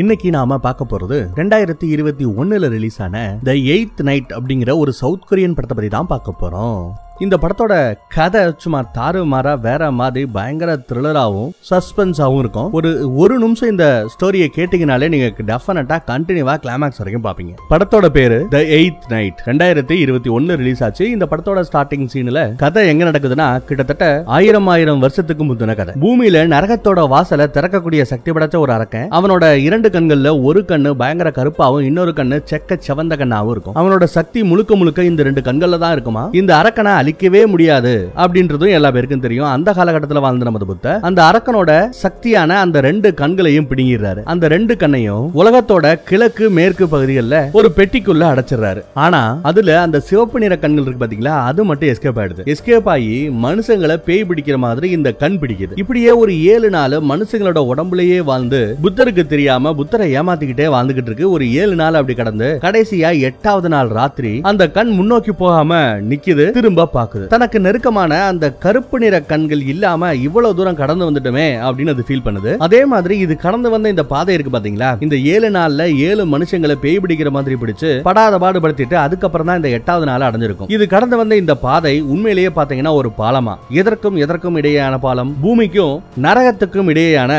இன்னைக்கு 0.00 0.28
நாம 0.30 0.58
பார்க்க 0.64 0.84
போறது 0.90 1.16
ரெண்டாயிரத்தி 1.38 1.86
இருபத்தி 1.94 2.24
ஒன்னுல 2.40 2.68
ரிலீஸ் 2.74 2.98
ஆன 3.04 3.22
த 3.42 3.52
எய்த் 3.72 4.00
நைட் 4.08 4.30
அப்படிங்கிற 4.36 4.76
ஒரு 4.82 4.92
சவுத் 5.00 5.24
கொரியன் 5.30 5.56
படத்தை 5.56 5.74
பத்தி 5.76 5.90
தான் 5.94 6.10
பார்க்க 6.12 6.34
போறோம். 6.42 6.82
இந்த 7.24 7.36
படத்தோட 7.40 7.74
கதை 8.14 8.42
சும்மா 8.62 8.78
தாறுமாறா 8.96 9.52
வேற 9.64 9.90
மாதிரி 9.96 10.22
பயங்கர 10.36 10.70
த்ரில்லராகவும் 10.90 11.50
சஸ்பென்ஸாகவும் 11.70 12.38
இருக்கும். 12.42 12.68
ஒரு 12.78 12.90
ஒரு 13.22 13.34
நிமிஷம் 13.42 13.70
இந்த 13.72 13.86
ஸ்டோரியை 14.12 14.46
கேட்டீங்கனாலே 14.56 15.08
நீங்க 15.14 15.26
டெஃபினட்டா 15.50 15.96
கண்டினியூவா 16.10 16.54
கிளைமேக்ஸ் 16.62 17.00
வரைக்கும் 17.00 17.24
பாப்பீங்க 17.26 17.52
படத்தோட 17.72 18.08
பேரு 18.14 18.38
த 18.54 18.60
எயித் 18.78 19.04
நைட் 19.14 19.42
ரெண்டாயிரத்தி 19.48 19.98
இருபத்தி 20.04 20.30
ஒன்னு 20.36 20.56
ரிலீஸ் 20.60 20.82
ஆச்சு. 20.86 21.04
இந்த 21.16 21.28
படத்தோட 21.32 21.64
ஸ்டார்டிங் 21.68 22.08
சீன்ல 22.14 22.44
கதை 22.62 22.84
எங்க 22.92 23.10
நடக்குதுன்னா 23.10 23.48
கிட்டத்தட்ட 23.68 24.08
ஆயிரம் 24.38 24.70
ஆயிரம் 24.76 25.02
வருஷத்துக்கு 25.04 25.46
முந்தின 25.50 25.76
கதை. 25.82 25.94
பூமியில 26.06 26.46
நரகத்தோட 26.54 27.06
வாசலை 27.14 27.48
திறக்கக்கூடிய 27.58 28.08
சக்தி 28.12 28.36
படைச்ச 28.38 28.58
ஒரு 28.64 28.74
அரக்கன். 28.78 29.08
அவனோட 29.20 29.52
இரண்டு 29.66 29.90
கண்கள்ல 29.98 30.34
ஒரு 30.50 30.62
கண்ணு 30.72 30.92
பயங்கர 31.04 31.32
கருப்பாவும் 31.40 31.86
இன்னொரு 31.90 32.14
கண்ணு 32.22 32.40
செக்க 32.52 32.80
செவந்த 32.88 33.20
கண்ணாவும் 33.24 33.54
இருக்கும். 33.56 33.78
அவனோட 33.82 34.04
சக்தி 34.16 34.42
முழுக்க 34.52 34.80
முழுக்க 34.82 35.08
இந்த 35.12 35.22
ரெண்டு 35.30 35.44
கண்கள்ல 35.50 35.82
தான் 35.86 35.96
இருக்குமா? 35.98 36.24
இந்த 36.42 36.52
அரக்கனை 36.62 36.96
அழிக்கவே 37.10 37.46
முடியாது 37.46 38.10
அப்படின்றதும் 38.16 38.68
எல்லா 38.68 38.90
பேருக்கும் 38.90 39.20
தெரியும். 39.20 39.44
அந்த 39.44 39.72
காலகட்டத்தில் 39.72 40.20
வாழ்ந்த 40.20 40.44
நமது 40.44 40.66
புத்த 40.66 40.98
அந்த 41.00 41.22
அரக்கனோட 41.22 41.88
சக்தியான 42.02 42.48
அந்த 42.48 42.80
ரெண்டு 42.80 43.14
கண்களையும் 43.14 43.66
பிடுங்கிடுறாரு. 43.68 44.22
அந்த 44.24 44.48
ரெண்டு 44.48 44.76
கண்ணையும் 44.76 45.30
உலகத்தோட 45.34 45.94
கிழக்கு 45.94 46.50
மேற்கு 46.50 46.88
பகுதிகளில் 46.88 47.48
ஒரு 47.52 47.72
பெட்டிக்குள்ள 47.76 48.22
அடைச்சிடுறாரு. 48.30 48.84
ஆனா 48.94 49.38
அதுல 49.42 49.80
அந்த 49.80 50.00
சிவப்பு 50.00 50.40
நிற 50.40 50.56
கண்கள் 50.56 50.84
இருக்கு 50.84 51.06
பாத்தீங்களா? 51.06 51.34
அது 51.50 51.64
மட்டும் 51.64 51.88
எஸ்கேப் 51.88 52.18
ஆயிடுது. 52.18 52.54
எஸ்கேப் 52.54 52.88
ஆகி 52.88 53.28
மனுஷங்களை 53.28 53.96
பேய் 53.96 54.24
பிடிக்கிற 54.28 54.56
மாதிரி 54.56 54.90
இந்த 54.90 55.12
கண் 55.12 55.38
பிடிக்குது. 55.40 55.72
இப்படியே 55.74 56.10
ஒரு 56.10 56.44
ஏழு 56.44 56.70
நாள் 56.70 56.90
மனுஷங்களோட 56.90 57.60
உடம்புலயே 57.72 58.18
வாழ்ந்து 58.18 58.76
புத்தருக்கு 58.82 59.26
தெரியாம 59.26 59.74
புத்தரை 59.74 60.18
ஏமாத்திக்கிட்டே 60.20 60.66
வாழ்ந்துகிட்டு 60.76 61.10
இருக்கு. 61.10 61.30
ஒரு 61.30 61.52
ஏழு 61.52 61.74
நாள் 61.74 61.94
அப்படி 61.94 62.14
கடந்து 62.14 62.58
கடைசியா 62.62 63.20
எட்டாவது 63.20 63.68
நாள் 63.68 63.88
ராத்திரி 63.88 64.38
அந்த 64.42 64.70
கண் 64.70 64.88
முன்னோக்கி 64.88 65.32
போகாம 65.32 65.98
நிக்குது. 66.10 66.50
திரும்ப 66.50 66.86
பாக்குது 67.00 67.26
தனக்கு 67.34 67.60
நெருக்கமான 67.66 68.22
அந்த 68.30 68.46
கருப்பு 68.64 68.98
நிற 69.04 69.16
கண்கள் 69.32 69.62
இல்லாம 69.72 70.12
இவ்வளவு 70.26 70.56
தூரம் 70.60 70.80
கடந்து 70.82 71.08
வந்துட்டோமே 71.08 71.48
அப்படின்னு 71.66 71.94
அது 71.94 72.06
ஃபீல் 72.08 72.24
பண்ணுது. 72.26 72.52
அதே 72.66 72.82
மாதிரி 72.92 73.14
இது 73.24 73.34
கடந்து 73.44 73.68
வந்த 73.74 73.94
இந்த 73.94 74.04
பாதை 74.12 74.34
இருக்கு 74.36 74.54
பாத்தீங்களா? 74.54 74.90
இந்த 75.06 75.16
ஏழு 75.34 75.48
நாள்ல 75.56 75.82
ஏழு 76.08 76.22
மனுஷங்களை 76.34 76.76
பேய் 76.84 77.00
பிடிக்கிற 77.04 77.30
மாதிரி 77.36 77.56
பிடிச்சு 77.62 77.90
படாத 78.08 78.38
பாடுபடுத்திட்டு 78.44 78.96
அதுக்கப்புறம் 79.04 79.48
தான் 79.50 79.60
இந்த 79.60 79.70
எட்டாவது 79.78 80.06
நாள் 80.10 80.26
அடைஞ்சிருக்கும். 80.28 80.70
இது 80.76 80.86
கடந்து 80.94 81.18
வந்த 81.20 81.36
இந்த 81.42 81.54
பாதை 81.66 81.94
உண்மையிலேயே 82.14 82.50
பாத்தீங்கன்னா 82.58 82.94
ஒரு 83.00 83.10
பாலமா. 83.20 83.54
எதற்கும் 83.82 84.18
எதற்கும் 84.24 84.58
இடையேயான 84.60 84.98
பாலம் 85.06 85.32
பூமிக்கும் 85.44 85.96
நரகத்துக்கும் 86.26 86.90
இடையேயான 86.94 87.32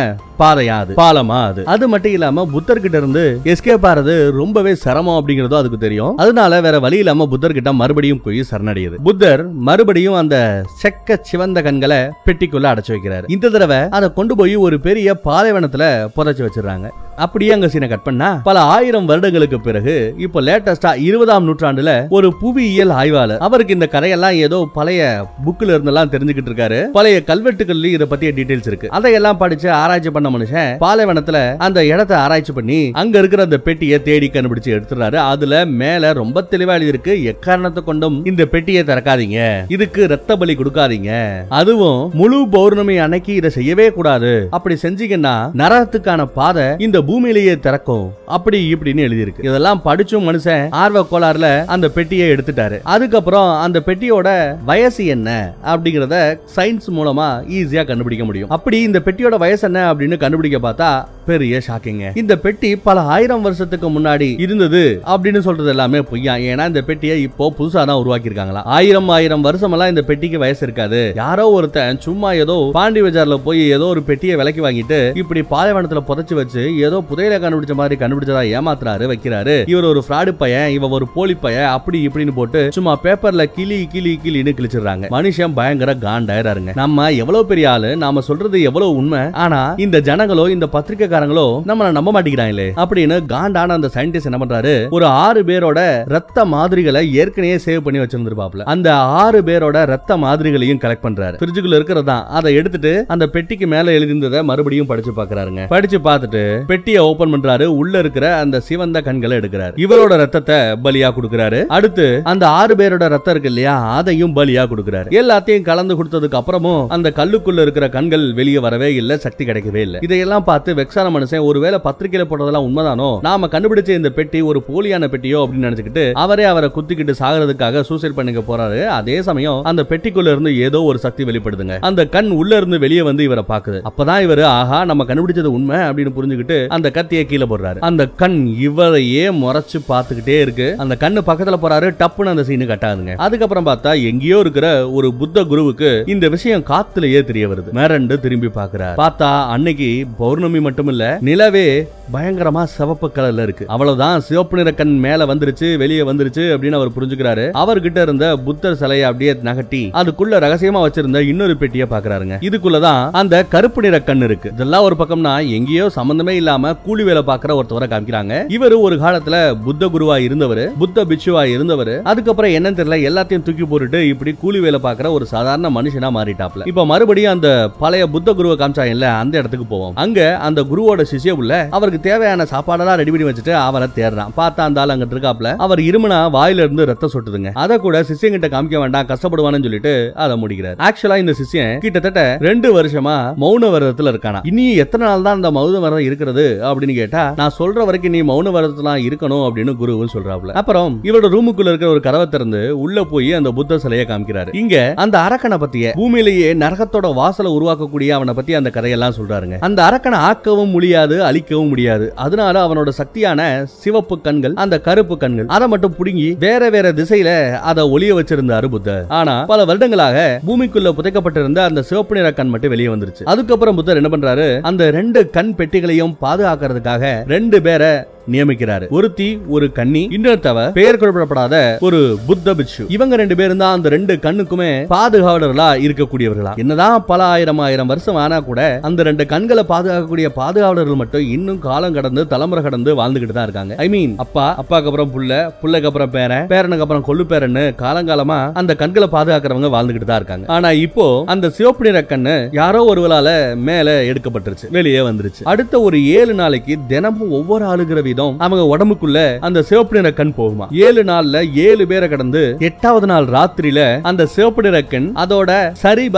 பாதையா 0.43 0.77
அது 0.83 0.93
பாலமா 1.01 1.39
அது 1.49 1.61
அது 1.73 1.87
மட்டும் 1.93 2.15
இல்லாம 2.17 2.45
புத்தர்கிட்ட 2.53 2.97
இருந்து 3.01 3.25
எஸ்கேப் 3.53 3.87
ஆறது 3.91 4.15
ரொம்பவே 4.39 4.75
சிரமம் 4.83 5.17
அப்படிங்கறதும் 5.19 5.61
அதுக்கு 5.61 5.79
தெரியும். 5.85 6.15
அதனால 6.15 6.61
வேற 6.61 6.79
வழி 6.85 6.97
இல்லாம 7.03 7.27
புத்தர்கிட்ட 7.33 7.73
மறுபடியும் 7.81 8.23
போய் 8.25 8.41
சரணடையுது. 8.51 8.97
புத்தர் 9.03 9.43
மறுபடியும் 9.67 10.19
அந்த 10.21 10.37
செக்க 10.81 11.19
சிவந்த 11.21 11.61
கண்களை 11.61 11.99
பெட்டிக்குள்ள 12.25 12.67
அடைச்சு 12.73 12.93
வைக்கிறாரு. 12.95 13.23
இந்த 13.27 13.49
தடவை 13.49 13.79
அதை 13.89 14.13
கொண்டு 14.13 14.35
போய் 14.35 14.55
ஒரு 14.55 14.79
பெரிய 14.79 15.19
பாலைவனத்துல 15.25 15.85
புதைச்சு 16.17 16.45
வச்சிடறாங்க. 16.47 16.89
அப்படியே 17.23 17.51
அங்க 17.53 17.67
சீனை 17.67 17.87
கட் 17.89 18.05
பண்ணா 18.05 18.27
பல 18.43 18.59
ஆயிரம் 18.75 19.07
வருடங்களுக்கு 19.09 19.57
பிறகு 19.65 19.93
இப்போ 20.17 20.41
லேட்டஸ்டா 20.41 20.91
இருபதாம் 21.07 21.45
நூற்றாண்டுல 21.47 21.91
ஒரு 22.17 22.27
புவியியல் 22.41 22.93
ஆய்வாளர் 22.99 23.43
அவருக்கு 23.47 23.73
இந்த 23.73 23.87
கதையெல்லாம் 23.87 24.37
ஏதோ 24.45 24.59
பழைய 24.73 25.01
புக்ல 25.45 25.75
இருந்தெல்லாம் 25.75 26.11
தெரிஞ்சுக்கிட்டு 26.13 26.51
இருக்காரு. 26.51 26.79
பழைய 26.97 27.17
கல்வெட்டுகள்லயும் 27.27 27.97
இதை 27.97 28.07
பத்திய 28.13 28.31
டீடைல்ஸ் 28.37 28.69
இருக்கு. 28.71 28.89
அதையெல்லாம் 28.89 29.37
படிச்சு 29.37 29.71
ஆராய்ச்சி 29.81 30.09
பண்ண 30.09 30.29
மனுஷன் 30.35 30.71
பாலைவனத்துல 30.85 31.39
அந்த 31.67 31.79
இடத்தை 31.91 32.17
ஆராய்ச்சி 32.23 32.53
பண்ணி 32.59 32.79
அங்க 33.01 33.17
இருக்கிற 33.21 33.43
அந்த 33.43 33.57
பெட்டியை 33.67 33.99
தேடி 34.09 34.29
கண்டுபிடிச்சு 34.33 34.73
எடுத்துறாரு 34.77 35.19
அதுல 35.31 35.65
மேல 35.81 36.13
ரொம்ப 36.21 36.45
தெளிவா 36.51 36.75
எழுதியிருக்கு 36.77 37.15
எக்காரணத்தை 37.33 37.83
கொண்டும் 37.83 38.17
இந்த 38.31 38.45
பெட்டியை 38.45 38.83
திறக்காதீங்க. 38.83 39.39
இதுக்கு 39.75 40.07
ரத்த 40.13 40.37
பலி 40.37 40.55
கொடுக்காதீங்க. 40.55 41.11
அதுவும் 41.59 41.99
முழு 42.13 42.39
பௌர்ணமி 42.55 42.97
அன்னைக்கு 43.05 43.33
இதை 43.35 43.49
செய்யவே 43.57 43.87
கூடாது. 43.97 44.47
அப்படி 44.57 44.75
செஞ்சீங்கன்னா 44.83 45.35
நரகத்துக்கான 45.61 46.25
பாதை 46.39 46.65
இந்த 46.87 46.97
பூமியிலேயே 47.09 47.55
திறக்கும். 47.59 48.05
அப்படி 48.37 48.59
இப்படின்னு 48.73 49.05
எழுதியிருக்கு. 49.07 49.45
இதெல்லாம் 49.49 49.81
படிச்சும் 49.85 50.27
மனுஷன் 50.29 50.67
ஆர்வ 50.83 51.05
கோளாறுல 51.11 51.47
அந்த 51.75 51.89
பெட்டியை 51.97 52.27
எடுத்துட்டாரு. 52.33 52.79
அதுக்கப்புறம் 52.95 53.49
அந்த 53.65 53.81
பெட்டியோட 53.85 54.29
வயசு 54.69 55.05
என்ன 55.15 55.29
அப்படிங்கறத 55.73 56.17
சயின்ஸ் 56.55 56.89
மூலமா 56.97 57.27
ஈஸியா 57.57 57.85
கண்டுபிடிக்க 57.85 58.25
முடியும். 58.25 58.49
அப்படி 58.57 58.79
இந்த 58.87 59.01
பெட்டியோட 59.05 59.37
வயசு 59.45 59.65
என்ன 59.69 59.81
அப்படின்னு 59.93 60.20
கண்டுபிடிக்க 60.23 60.59
பார்த்தா 60.67 60.89
பெரிய 61.29 61.55
ஷாக்கிங்க 61.65 62.05
இந்த 62.21 62.33
பெட்டி 62.43 62.69
பல 62.85 62.99
ஆயிரம் 63.15 63.43
வருஷத்துக்கு 63.45 63.87
முன்னாடி 63.95 64.29
இருந்தது 64.45 64.81
அப்படின்னு 65.13 65.39
சொல்றது 65.47 65.69
எல்லாமே 65.73 65.99
பொய்யா. 66.09 66.33
ஏன்னா 66.51 66.63
இந்த 66.71 66.81
பெட்டியை 66.87 67.15
இப்போ 67.27 67.45
புதுசா 67.57 67.81
தான் 67.89 67.99
உருவாக்கிருக்காங்களா 68.01 68.61
ஆயிரம் 68.77 69.09
ஆயிரம் 69.15 69.45
வருஷம் 69.47 69.73
எல்லாம் 69.75 69.91
இந்த 69.93 70.03
பெட்டிக்கு 70.09 70.37
வயசு 70.43 70.63
இருக்காது. 70.67 71.01
யாரோ 71.21 71.45
ஒருத்தன் 71.57 72.01
சும்மா 72.07 72.29
ஏதோ 72.43 72.55
பாண்டி 72.77 73.01
பஜார்ல 73.05 73.37
போய் 73.47 73.61
ஏதோ 73.75 73.85
ஒரு 73.93 74.03
பெட்டியை 74.09 74.35
விலைக்கு 74.41 74.65
வாங்கிட்டு 74.67 74.99
இப்படி 75.21 75.43
பாலைவனத்துல 75.53 76.01
புதைச்சு 76.09 76.37
வச்சு 76.39 76.63
ஏதோ 76.87 76.99
புதையில 77.11 77.39
கண்டுபிடிச்ச 77.43 77.75
மாதிரி 77.81 77.97
கண்டுபிடிச்சதா 78.01 78.43
ஏமாத்துறாரு 78.57 79.07
வைக்கிறாரு. 79.11 79.55
இவர் 79.73 79.89
ஒரு 79.91 80.03
ஃப்ராடு 80.07 80.33
பையன் 80.41 80.69
இவ 80.77 80.89
ஒரு 80.99 81.07
போலி 81.15 81.37
பையன் 81.45 81.69
அப்படி 81.77 81.99
இப்படின்னு 82.07 82.35
போட்டு 82.39 82.63
சும்மா 82.77 82.95
பேப்பர்ல 83.05 83.45
கிளி 83.57 83.79
கிளி 83.93 84.15
கிளின்னு 84.25 84.55
கிழிச்சிடுறாங்க. 84.59 85.05
மனுஷன் 85.17 85.57
பயங்கர 85.61 85.95
காண்டாயிராருங்க 86.05 86.73
நம்ம 86.81 87.07
எவ்வளவு 87.21 87.49
பெரிய 87.53 87.71
ஆளு 87.75 87.91
நாம 88.05 88.25
சொல்றது 88.29 88.57
எவ்வளவு 88.71 88.97
உண்மை. 89.01 89.23
ஆனா 89.45 89.61
இந்த 89.85 89.97
ஜனங்களோ 90.11 90.49
இந்த 90.49 90.67
பத்திரிக்கைக்காரங்களோ 90.73 91.45
நம்மள 91.67 91.91
நம்ப 91.91 92.09
மாட்டேங்கிறாங்களே. 92.15 92.67
அப்படின்னு 92.83 93.17
காண்டான 93.33 93.75
அந்த 93.77 93.89
சயின்டிஸ்ட் 93.93 94.29
என்ன 94.31 94.39
பண்றாரு? 94.41 94.73
ஒரு 94.89 95.05
ஆறு 95.05 95.43
பேரோட 95.43 95.79
ரத்த 96.15 96.45
மாதிரிகளை 96.45 97.03
ஏற்கனவே 97.13 97.55
சேவ் 97.65 97.83
பண்ணி 97.85 97.99
வச்சிருந்திருப்பாப்ல 97.99 98.63
அந்த 98.73 98.95
ஆறு 98.95 99.41
பேரோட 99.41 99.85
ரத்த 99.85 100.17
மாதிரிகளையும் 100.17 100.81
கலெக்ட் 100.83 101.05
பண்றாரு. 101.07 101.35
ஃப்ரிட்ஜுக்குள்ள 101.41 101.75
இருக்கிறதா 101.75 102.17
அதை 102.37 102.53
எடுத்துட்டு 102.59 102.91
அந்த 103.07 103.25
பெட்டிக்கு 103.27 103.67
மேல 103.67 103.91
எழுதிருந்ததை 103.91 104.39
மறுபடியும் 104.43 104.89
படிச்சு 104.91 105.11
பாக்குறாருங்க 105.17 105.67
படிச்சு 105.67 105.99
பார்த்துட்டு 105.99 106.41
பெட்டியை 106.71 107.01
ஓபன் 107.09 107.33
பண்றாரு. 107.33 107.65
உள்ள 107.81 107.99
இருக்கிற 108.03 108.25
அந்த 108.35 108.59
சிவந்த 108.59 109.01
கண்களை 109.01 109.37
எடுக்கிறாரு. 109.37 109.75
இவரோட 109.85 110.17
ரத்தத்தை 110.23 110.59
பலியா 110.85 111.09
கொடுக்கிறாரு. 111.17 111.59
அடுத்து 111.77 112.07
அந்த 112.33 112.43
ஆறு 112.59 112.73
பேரோட 112.75 113.07
ரத்தம் 113.15 113.33
இருக்கு 113.35 113.51
இல்லையா? 113.53 113.75
அதையும் 113.99 114.35
பலியா 114.35 114.65
கொடுக்கிறாரு. 114.73 115.09
எல்லாத்தையும் 115.21 115.67
கலந்து 115.69 115.97
கொடுத்ததுக்கு 116.03 116.39
அப்புறமும் 116.39 116.85
அந்த 116.97 117.11
கல்லுக்குள்ள 117.15 117.61
இருக்கிற 117.65 117.89
கண்கள் 117.89 118.25
வெளியே 118.33 118.59
வரவே 118.67 118.89
இல்ல. 118.95 119.17
சக்தி 119.25 119.45
கிடைக்கவே 119.45 119.81
இல்லை. 119.87 119.90
இதையெல்லாம் 119.99 120.43
பார்த்து 120.43 120.73
வெக்ஸான 120.73 121.11
மனுஷன் 121.15 121.43
ஒருவேளை 121.43 121.79
பத்திரிகையில 121.83 122.25
போட்டதெல்லாம் 122.29 122.67
உண்மைதானோ? 122.67 123.19
நாம 123.21 123.47
கண்டுபிடிச்ச 123.47 123.89
இந்த 123.89 124.09
பெட்டி 124.09 124.41
ஒரு 124.41 124.61
போலியான 124.67 125.09
பெட்டியோ 125.13 125.39
அப்படின்னு 125.43 125.67
நினைச்சுக்கிட்டு 125.67 126.11
அவரே 126.23 126.43
அவரை 126.43 126.69
குத்திக்கிட்டு 126.75 127.13
சாகிறதுக்காக 127.19 127.81
சூசைட் 127.81 128.15
பண்ணிக்க 128.15 128.41
போறாரு. 128.49 128.79
அதே 128.97 129.21
சமயம் 129.21 129.63
அந்த 129.63 129.85
பெட்டிக்குள்ள 129.89 130.33
இருந்து 130.33 130.57
ஏதோ 130.57 130.81
ஒரு 130.83 130.97
சக்தி 130.97 131.23
வெளிப்படுதுங்க. 131.23 131.77
அந்த 131.79 132.05
கண் 132.15 132.29
உள்ள 132.39 132.55
இருந்து 132.55 132.79
வெளியே 132.79 133.01
வந்து 133.01 133.23
இவரை 133.23 133.43
பாக்குது 133.49 133.81
அப்பதான் 133.89 134.23
இவரு 134.25 134.43
ஆஹா 134.43 134.85
நம்ம 134.85 135.03
கண்டுபிடிச்சது 135.03 135.51
உண்மை 135.57 135.77
அப்படின்னு 135.77 136.13
புரிஞ்சுக்கிட்டு 136.17 136.67
அந்த 136.67 136.91
கத்தியை 136.91 137.25
கீழே 137.25 137.45
போடுறாரு. 137.45 137.79
அந்த 137.79 138.07
கண் 138.21 138.39
இவரையே 138.67 139.25
முறைச்சு 139.41 139.79
பார்த்துக்கிட்டே 139.89 140.37
இருக்கு. 140.41 140.67
அந்த 140.77 140.95
கண்ணு 140.99 141.19
பக்கத்துல 141.29 141.57
போறாரு 141.63 141.87
டப்புன்னு 142.01 142.33
அந்த 142.33 142.43
சீனு 142.43 142.65
கட்டாதுங்க 142.65 143.15
அதுக்கப்புறம் 143.25 143.65
பார்த்தா 143.65 143.91
எங்கேயோ 144.09 144.39
இருக்கிற 144.39 144.67
ஒரு 144.89 145.13
புத்த 145.13 145.43
குருவுக்கு 145.43 146.03
இந்த 146.07 146.29
விஷயம் 146.29 146.65
காத்துலயே 146.69 147.21
தெரிய 147.23 147.47
வருது. 147.47 147.69
மிரண்டு 147.79 148.17
திரும்பி 148.19 148.49
பாக்குறாரு 148.55 148.97
பார்த்தா 148.97 149.29
அன்னைக்கு 149.55 149.80
பௌர்ணமி 150.17 150.59
மட்டும் 150.59 150.87
இல்ல 150.87 151.17
நிலவே 151.21 151.67
பயங்கரமா 152.13 152.63
சிவப்பு 152.63 153.07
கலர்ல 153.15 153.43
இருக்கு. 153.43 153.65
அவ்வளவுதான் 153.67 154.21
சிவப்பு 154.21 154.57
நிற 154.57 154.71
கண் 154.71 154.95
மேல 154.99 155.25
வந்துருச்சு 155.25 155.77
வெளியே 155.77 156.01
வந்துருச்சு 156.01 156.43
அப்படின்னு 156.55 156.79
அவர் 156.79 156.95
புரிஞ்சுக்கிறாரு. 156.97 157.45
அவர்கிட்ட 157.61 158.01
இருந்த 158.01 158.37
புத்தர் 158.37 158.75
சிலையை 158.75 159.05
அப்படியே 159.05 159.33
நகட்டி 159.33 159.81
அதுக்குள்ள 159.99 160.39
ரகசியமா 160.45 160.79
வச்சிருந்த 160.85 161.19
இன்னொரு 161.27 161.57
பெட்டியை 161.57 161.87
பாக்குறாருங்க. 161.89 162.37
இதுக்குள்ளதான் 162.49 163.09
அந்த 163.11 163.43
கருப்பு 163.45 163.81
நிற 163.81 163.99
கண் 163.99 164.21
இருக்கு. 164.21 164.51
இதெல்லாம் 164.53 164.83
ஒரு 164.83 164.95
பக்கம்னா 164.99 165.33
எங்கேயோ 165.49 165.89
சம்பந்தமே 165.89 166.35
இல்லாம 166.35 166.73
கூலி 166.75 167.03
வேலை 167.03 167.21
பாக்குற 167.27 167.55
ஒருத்தவரை 167.59 167.87
காமிக்கிறாங்க. 167.87 168.33
இவரு 168.57 168.79
ஒரு 168.81 168.95
காலத்துல 168.95 169.63
புத்த 169.63 169.85
குருவா 169.87 170.17
இருந்தவர் 170.17 170.63
புத்த 170.79 171.05
பிட்சுவா 171.05 171.43
இருந்தவர். 171.45 171.93
அதுக்கப்புறம் 172.01 172.51
என்னன்னு 172.51 172.79
தெரியல 172.79 172.99
எல்லாத்தையும் 173.09 173.45
தூக்கி 173.47 173.65
போட்டுட்டு 173.65 174.01
இப்படி 174.07 174.33
கூலி 174.33 174.59
வேலை 174.59 174.79
பாக்குற 174.83 175.11
ஒரு 175.11 175.25
சாதாரண 175.25 175.69
மனுஷனா 175.69 176.09
மாறிட்டாப்ல. 176.17 176.67
இப்ப 176.67 176.85
மறுபடியும் 176.85 177.31
அந்த 177.31 177.69
பழைய 177.79 178.07
புத்த 178.07 178.33
குருவை 178.33 178.57
காமிச்சாங்கல்ல 178.57 179.07
அந்த 179.23 179.37
இடத்துக்கு 179.37 179.65
போவோம். 179.73 179.95
அங்க 180.03 180.19
அந்த 180.47 180.59
குருவோட 180.71 181.05
சிஷ்ய 181.11 181.35
உள்ள 181.41 181.53
அவருக்கு 181.77 182.01
தேவையான 182.09 182.47
சாப்பாடெல்லாம் 182.53 182.99
ரெடி 183.01 183.13
பண்ணி 183.13 183.27
வச்சுட்டு 183.29 183.53
அவரை 183.67 183.87
தேடுறான். 183.99 184.31
பார்த்தா 184.39 184.67
அந்த 184.67 184.81
ஆள் 184.83 184.93
அங்கிட்டு 184.95 185.15
இருக்காப்ல 185.17 185.49
அவர் 185.65 185.81
இருமுனா 185.89 186.19
வாயில 186.37 186.65
இருந்து 186.65 186.89
ரத்தம் 186.91 187.13
சொட்டுதுங்க. 187.15 187.51
அதை 187.63 187.77
கூட 187.85 188.03
சிஷ்யங்கிட்ட 188.09 188.49
காமிக்க 188.55 188.83
வேண்டாம் 188.83 189.09
கஷ்டப்படுவான்னு 189.11 189.65
சொல்லிட்டு 189.67 189.93
அதை 190.23 190.37
முடிக்கிறார். 190.43 190.77
ஆக்சுவலா 190.87 191.17
இந்த 191.23 191.35
சிஷ்யன் 191.39 191.73
கிட்டத்தட்ட 191.85 192.21
ரெண்டு 192.47 192.69
வருஷமா 192.77 193.15
மௌன 193.43 193.69
விரதத்துல 193.75 194.13
இருக்கானா. 194.13 194.39
இனி 194.51 194.65
எத்தனை 194.83 195.03
நாள் 195.09 195.25
தான் 195.27 195.37
அந்த 195.39 195.51
மௌன 195.57 195.79
விரதம் 195.85 196.05
இருக்கிறது 196.07 196.45
அப்படின்னு 196.69 196.95
கேட்டா 197.01 197.23
நான் 197.39 197.55
சொல்ற 197.59 197.85
வரைக்கும் 197.89 198.15
நீ 198.15 198.21
மௌன 198.31 198.53
விரதத்துல 198.55 198.95
இருக்கணும் 199.07 199.45
அப்படின்னு 199.47 199.73
குருவும் 199.81 200.13
சொல்றாப்ல 200.15 200.55
அப்புறம் 200.61 200.93
இவரோட 201.07 201.29
ரூமுக்குள்ள 201.35 201.71
இருக்கிற 201.73 201.89
ஒரு 201.95 202.01
கதவை 202.07 202.25
திறந்து 202.33 202.61
உள்ள 202.83 203.03
போய் 203.11 203.29
அந்த 203.39 203.49
புத்த 203.57 203.79
சிலையை 203.83 204.05
காமிக்கிறாரு. 204.09 204.51
இங்க 204.61 204.75
அந்த 205.03 205.15
அரக்கனை 205.25 205.57
பத்திய 205.63 205.91
பூமியிலேயே 205.99 206.49
நரகத்தோட 206.63 207.07
வாசலை 207.19 207.51
உருவாக்கக்கூடிய 207.57 208.09
அவனை 208.17 208.33
பத்தி 208.39 208.53
அந்த 208.59 208.69
கதையெல்லாம் 208.77 209.17
சொல்றாருங்க. 209.19 209.57
அந்த 209.67 209.79
அரக்கனை 209.87 210.19
ஆக்கவும் 210.29 210.73
முடியாது 210.75 211.15
அழிக்கவும் 211.29 211.71
முடியாது. 211.73 212.05
அதனால 212.25 212.63
அவனோட 212.65 212.89
சக்தியான 213.01 213.41
சிவப்பு 213.81 214.17
கண்கள் 214.27 214.55
அந்த 214.63 214.75
கருப்பு 214.87 215.17
கண்கள் 215.17 215.49
அதை 215.55 215.67
மட்டும் 215.67 215.95
புடுங்கி 215.99 216.27
வேற 216.45 216.69
வேற 216.75 216.87
திசையில 216.99 217.31
அதை 217.71 217.83
ஒளிய 217.95 218.13
வச்சிருந்தாரு 218.19 218.69
புத்தர். 218.75 219.05
ஆனா 219.19 219.35
பல 219.51 219.65
வருடங்களாக 219.65 220.17
பூமிக்குள்ள 220.47 220.91
புதைக்கப்பட்டிருந்த 220.99 221.59
அந்த 221.69 221.81
சிவப்பு 221.89 222.15
நிற 222.15 222.31
கண் 222.31 222.53
மட்டும் 222.53 222.73
வெளியே 222.75 222.87
வந்துருச்சு. 222.87 223.23
அதுக்கப்புறம் 223.23 223.75
புத்தர் 223.75 223.99
என்ன 224.03 224.11
பண்றாரு? 224.15 224.47
அந்த 224.61 224.91
ரெண்டு 224.99 225.29
கண் 225.29 225.53
பெட்டிகளையும் 225.57 226.15
பாதுகாக்கிறதுக்காக 226.21 227.03
ரெண்டு 227.35 227.59
பேரை 227.61 227.91
நியமிக்கிறாரு. 228.33 228.85
ஒருத்தி 228.97 229.29
ஒரு 229.55 229.67
கன்னி 229.79 230.03
இன்னொருத்தவ 230.17 230.65
பெயர் 230.79 230.99
குறிப்பிடப்படாத 231.01 231.55
ஒரு 231.87 231.99
புத்த 232.27 232.55
பிட்சு 232.59 232.83
இவங்க 232.95 233.19
ரெண்டு 233.21 233.35
பேரும் 233.41 233.61
தான் 233.63 233.75
அந்த 233.77 233.89
ரெண்டு 233.95 234.13
கண்ணுக்குமே 234.25 234.71
பாதுகாவலர்களா 234.95 235.69
இருக்கக்கூடியவர்களா. 235.85 236.53
என்னதான் 236.63 236.97
பல 237.11 237.21
ஆயிரம் 237.35 237.61
ஆயிரம் 237.67 237.91
வருஷம் 237.93 238.19
ஆனா 238.23 238.39
கூட 238.49 238.61
அந்த 238.89 239.03
ரெண்டு 239.09 239.25
கண்களை 239.33 239.65
பாதுகாக்கக்கூடிய 239.73 240.27
பாதுகாவலர்கள் 240.39 240.99
மட்டும் 241.01 241.25
இன்னும் 241.35 241.61
காலம் 241.67 241.97
கடந்து 241.97 242.21
தலைமுறை 242.33 242.63
கடந்து 242.67 242.91
வாழ்ந்துகிட்டு 243.01 243.37
தான் 243.37 243.47
இருக்காங்க. 243.47 243.75
ஐ 243.85 243.87
மீன் 243.95 244.13
அப்பா 244.25 244.45
அப்பாக்கு 244.63 244.89
அப்புறம் 244.91 245.11
புள்ள 245.15 245.41
புள்ளைக்கு 245.61 245.89
அப்புறம் 245.89 246.13
பேரன் 246.15 246.47
பேரனுக்கு 246.53 246.85
அப்புறம் 246.85 247.05
கொள்ளு 247.09 247.25
பேரன்னு 247.31 247.63
காலங்காலமா 247.83 248.39
அந்த 248.61 248.75
கண்களை 248.81 249.09
பாதுகாக்கிறவங்க 249.15 249.69
வாழ்ந்துகிட்டு 249.75 250.09
தான் 250.09 250.21
இருக்காங்க. 250.21 250.45
ஆனா 250.55 250.71
இப்போ 250.85 251.07
அந்த 251.33 251.49
சிவப்பு 251.57 251.85
நிற 251.87 252.01
கண்ணு 252.11 252.35
யாரோ 252.59 252.81
ஒருவரால 252.93 253.29
மேல 253.69 253.95
எடுக்கப்பட்டுருச்சு 254.11 254.69
வெளியே 254.77 255.01
வந்துருச்சு. 255.09 255.43
அடுத்த 255.51 255.81
ஒரு 255.87 255.97
ஏழு 256.19 256.33
நாளைக்கு 256.41 256.73
தினமும் 256.91 257.35
ஒவ்வொரு 257.39 257.65
ஆளுகிற 257.71 258.01
சதவீதம் 258.13 258.39
அவங்க 258.39 258.77
உடம்புக்குள்ள 258.77 259.37
அந்த 259.39 259.61
சிவப்பு 259.61 259.95
நிற 259.95 260.11
கண் 260.11 260.33
போகுமா? 260.37 260.65
ஏழு 260.71 261.03
நாள்ல 261.03 261.53
ஏழு 261.55 261.87
பேரை 261.87 262.09
கடந்து 262.09 262.55
எட்டாவது 262.59 263.07
நாள் 263.07 263.25
ராத்திரியில 263.25 263.99
அந்த 264.01 264.25
சிவப்பு 264.25 264.61
நிற 264.61 264.81
கண் 264.81 265.11
அதோட 265.15 265.71
சரி 265.71 266.09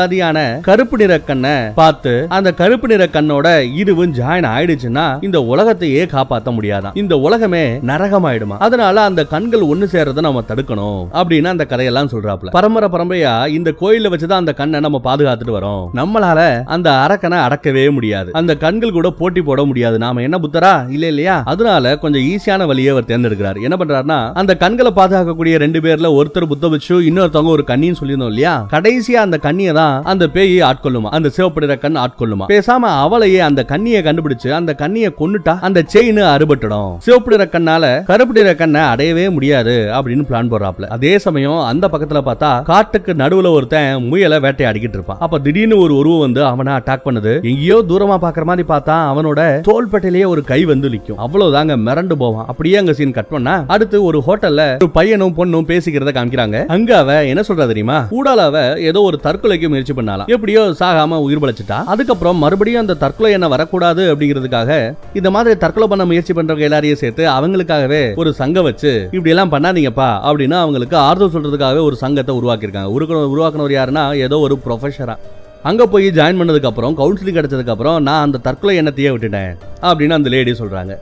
கருப்பு 0.62 0.98
நிற 0.98 1.20
கண்ணை 1.20 1.52
பார்த்து 1.76 2.26
அந்த 2.30 2.54
கருப்பு 2.54 2.88
நிற 2.88 3.06
கண்ணோட 3.06 3.76
இதுவும் 3.76 4.14
ஜாயின் 4.14 4.48
ஆயிடுச்சுன்னா 4.56 5.24
இந்த 5.24 5.42
உலகத்தையே 5.42 6.06
காப்பாத்த 6.06 6.52
முடியாதான். 6.52 6.98
இந்த 6.98 7.18
உலகமே 7.18 7.64
நரகமாயிடுமா? 7.78 8.56
அதனால 8.60 9.02
அந்த 9.02 9.26
கண்கள் 9.26 9.60
ஒண்ணு 9.60 9.88
சேர்றதை 9.92 10.22
நம்ம 10.22 10.44
தடுக்கணும் 10.48 11.08
அப்படின்னு 11.14 11.46
அந்த 11.46 11.66
கதையெல்லாம் 11.66 12.10
சொல்றாப்ல 12.10 12.50
பரம்பரை 12.50 12.90
பரம்பரையா 12.90 13.48
இந்த 13.48 13.74
கோயில 13.82 14.12
வச்சுதான் 14.14 14.42
அந்த 14.42 14.54
கண்ணை 14.54 14.80
நம்ம 14.80 15.02
பாதுகாத்துட்டு 15.04 15.54
வரோம். 15.58 15.88
நம்மளால 15.96 16.64
அந்த 16.66 16.90
அரக்கனை 16.90 17.38
அடக்கவே 17.48 17.92
முடியாது. 17.92 18.30
அந்த 18.34 18.56
கண்கள் 18.56 18.92
கூட 18.92 19.10
போட்டி 19.10 19.42
போட 19.42 19.64
முடியாது. 19.64 19.98
நாம 19.98 20.22
என்ன 20.22 20.38
புத்தரா? 20.38 20.92
இல்ல 20.92 21.08
இல்லையா? 21.08 21.42
அதனால 21.46 21.83
கொஞ்சம் 21.92 22.22
ஈஸியான 22.22 22.66
வழியை 22.66 22.92
அவர் 22.92 23.04
தேர்ந்தெடுக்கிறார். 23.04 23.62
என்ன 23.62 23.76
பண்றாருன்னா 23.80 24.32
அந்த 24.34 24.56
கண்களை 24.56 24.92
பாதுகாக்கக்கூடிய 24.96 25.58
ரெண்டு 25.58 25.80
பேர்ல 25.80 26.12
ஒருத்தர் 26.20 26.50
புத்த 26.54 26.68
வச்சு 26.68 27.02
இன்னொருத்தவங்க 27.02 27.54
ஒரு 27.58 27.64
கண்ணின்னு 27.68 28.00
சொல்லியிருந்தோம் 28.02 28.34
இல்லையா? 28.34 28.66
கடைசியா 28.72 29.22
அந்த 29.26 29.38
கண்ணியை 29.38 29.74
தான் 29.74 30.04
அந்த 30.04 30.28
பேயை 30.34 30.60
ஆட்கொள்ளுமா 30.70 31.10
அந்த 31.18 31.32
சிவப்படுற 31.38 31.78
கண் 31.80 31.98
ஆட்கொள்ளுமா? 31.98 32.46
பேசாம 32.48 32.92
அவளையே 33.06 33.40
அந்த 33.40 33.64
கண்ணியை 33.64 34.02
கண்டுபிடிச்சு 34.04 34.50
அந்த 34.50 34.74
கண்ணியை 34.74 35.14
கொண்டுட்டா 35.20 35.60
அந்த 35.60 35.84
செயின் 35.94 36.22
அறுபட்டுடும். 36.36 36.92
சிவப்படுற 37.06 37.46
கண்ணால 37.56 38.04
கருப்பு 38.04 38.56
கண்ணை 38.56 38.82
அடையவே 38.82 39.30
முடியாது 39.30 39.90
அப்படின்னு 39.98 40.24
பிளான் 40.30 40.50
போடுறாப்ல 40.52 40.88
அதே 40.88 41.18
சமயம் 41.18 41.60
அந்த 41.60 41.90
பக்கத்துல 41.92 42.22
பார்த்தா 42.26 42.62
காட்டுக்கு 42.64 43.14
நடுவுல 43.14 43.52
ஒருத்தன் 43.52 44.04
முயலை 44.04 44.38
வேட்டையாடிக்கிட்டு 44.38 44.98
இருப்பான். 45.00 45.18
அப்ப 45.20 45.40
திடீர்னு 45.40 45.78
ஒரு 45.78 45.96
உருவம் 45.96 46.20
வந்து 46.20 46.46
அவனை 46.46 46.74
அட்டாக் 46.74 47.06
பண்ணுது. 47.06 47.44
எங்கேயோ 47.44 47.84
தூரமா 47.88 48.18
பாக்குற 48.26 48.44
மாதிரி 48.44 48.68
பார்த்தா 48.68 48.96
அவனோட 49.12 49.42
தோள்பட்டையிலேயே 49.70 50.28
ஒரு 50.28 50.44
கை 50.44 50.66
வந்து 50.66 50.90
நிக்கும். 50.90 51.18
அவ்வளவுதாங்க 51.18 51.73
மிரண்டு 51.78 52.14
போவான். 52.14 52.46
அப்படியே 52.48 52.76
அங்க 52.76 52.94
சீன் 52.94 53.12
கட் 53.12 53.28
பண்ணா 53.28 53.64
அடுத்து 53.68 54.04
ஒரு 54.04 54.24
ஹோட்டல்ல 54.28 54.74
ஒரு 54.74 54.90
பையனும் 54.94 55.34
பொண்ணும் 55.38 55.68
பேசிக்கிறத 55.68 56.12
காமிக்கிறாங்க. 56.12 56.66
அங்க 56.66 56.98
அவ 56.98 57.26
என்ன 57.26 57.42
சொல்றா 57.48 57.68
தெரியுமா? 57.68 58.08
கூடால 58.12 58.22
அவ 58.22 58.80
ஏதோ 58.80 59.02
ஒரு 59.02 59.20
தற்கொலைக்கு 59.24 59.68
முயற்சி 59.68 59.94
பண்ணாலாம் 59.94 60.26
எப்படியோ 60.26 60.62
சாகாம 60.80 61.20
உயிர் 61.20 61.40
பழச்சிட்டா. 61.40 61.84
அதுக்கப்புறம் 61.84 62.38
மறுபடியும் 62.38 62.82
அந்த 62.82 62.94
தற்கொலை 62.94 63.32
என்ன 63.32 63.48
வரக்கூடாது 63.48 64.16
அப்படிங்கிறதுக்காக 64.16 64.94
இந்த 65.14 65.32
மாதிரி 65.32 65.58
தற்கொலை 65.58 65.88
பண்ண 65.88 66.06
முயற்சி 66.06 66.34
பண்றவங்க 66.34 66.60
எல்லாரையும் 66.60 66.98
சேர்த்து 66.98 67.30
அவங்களுக்காகவே 67.30 68.16
ஒரு 68.16 68.34
சங்கம் 68.34 68.64
வச்சு 68.64 69.04
இப்படி 69.12 69.30
எல்லாம் 69.30 69.52
பண்ணாதீங்கப்பா 69.52 70.32
அப்படின்னு 70.32 70.54
அவங்களுக்கு 70.54 70.98
ஆறுதல் 70.98 71.42
சொல்றதுக்காகவே 71.42 71.82
ஒரு 71.82 71.96
சங்கத்தை 71.96 72.36
உருவாக்கியிருக்காங்க. 72.36 72.92
உருவாக்கின- 73.00 73.32
உருவாக்குனவர் 73.36 73.72
யாருன்னா 73.72 74.16
ஏதோ 74.16 74.38
ஒரு 74.38 74.60
ப்ரொஃபஷரா 74.66 75.16
அங்க 75.64 75.86
போய் 75.86 76.08
ஜாயின் 76.08 76.40
பண்ணதுக்கு 76.40 76.66
அப்புறம் 76.66 76.98
கவுன்சிலிங் 76.98 77.28
கிடைச்சதுக்கு 77.28 77.70
அப்புறம் 77.70 78.04
நான் 78.04 78.24
அந்த 78.24 78.38
தற்கொலை 78.38 78.80
எண்ணத்தையே 78.80 79.12
விட்டுட்டேன் 79.12 79.58
அப்படின்னு 79.82 80.10
அந்த 80.10 80.30
லேடி 80.30 80.52
சொல்றாங்க. 80.52 80.98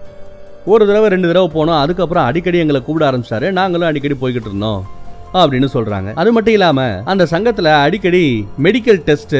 ஒரு 0.65 0.87
தடவை 0.87 1.09
ரெண்டு 1.09 1.27
தடவை 1.27 1.49
போனோம். 1.53 1.79
அதுக்கப்புறம் 1.79 2.25
அடிக்கடி 2.25 2.57
எங்களை 2.57 2.81
கூப்பிட 2.81 3.11
ஆரம்பிச்சாரு. 3.11 3.51
நாங்களும் 3.51 3.87
அடிக்கடி 3.87 4.15
போய்கிட்டு 4.21 4.49
இருந்தோம் 4.49 4.85
அப்படின்னு 5.33 5.67
சொல்றாங்க. 5.73 6.13
அது 6.13 6.31
மட்டும் 6.31 6.53
இல்லாம 6.53 7.01
அந்த 7.05 7.27
சங்கத்துல 7.31 7.81
அடிக்கடி 7.81 8.47
மெடிக்கல் 8.63 9.01
டெஸ்ட் 9.09 9.35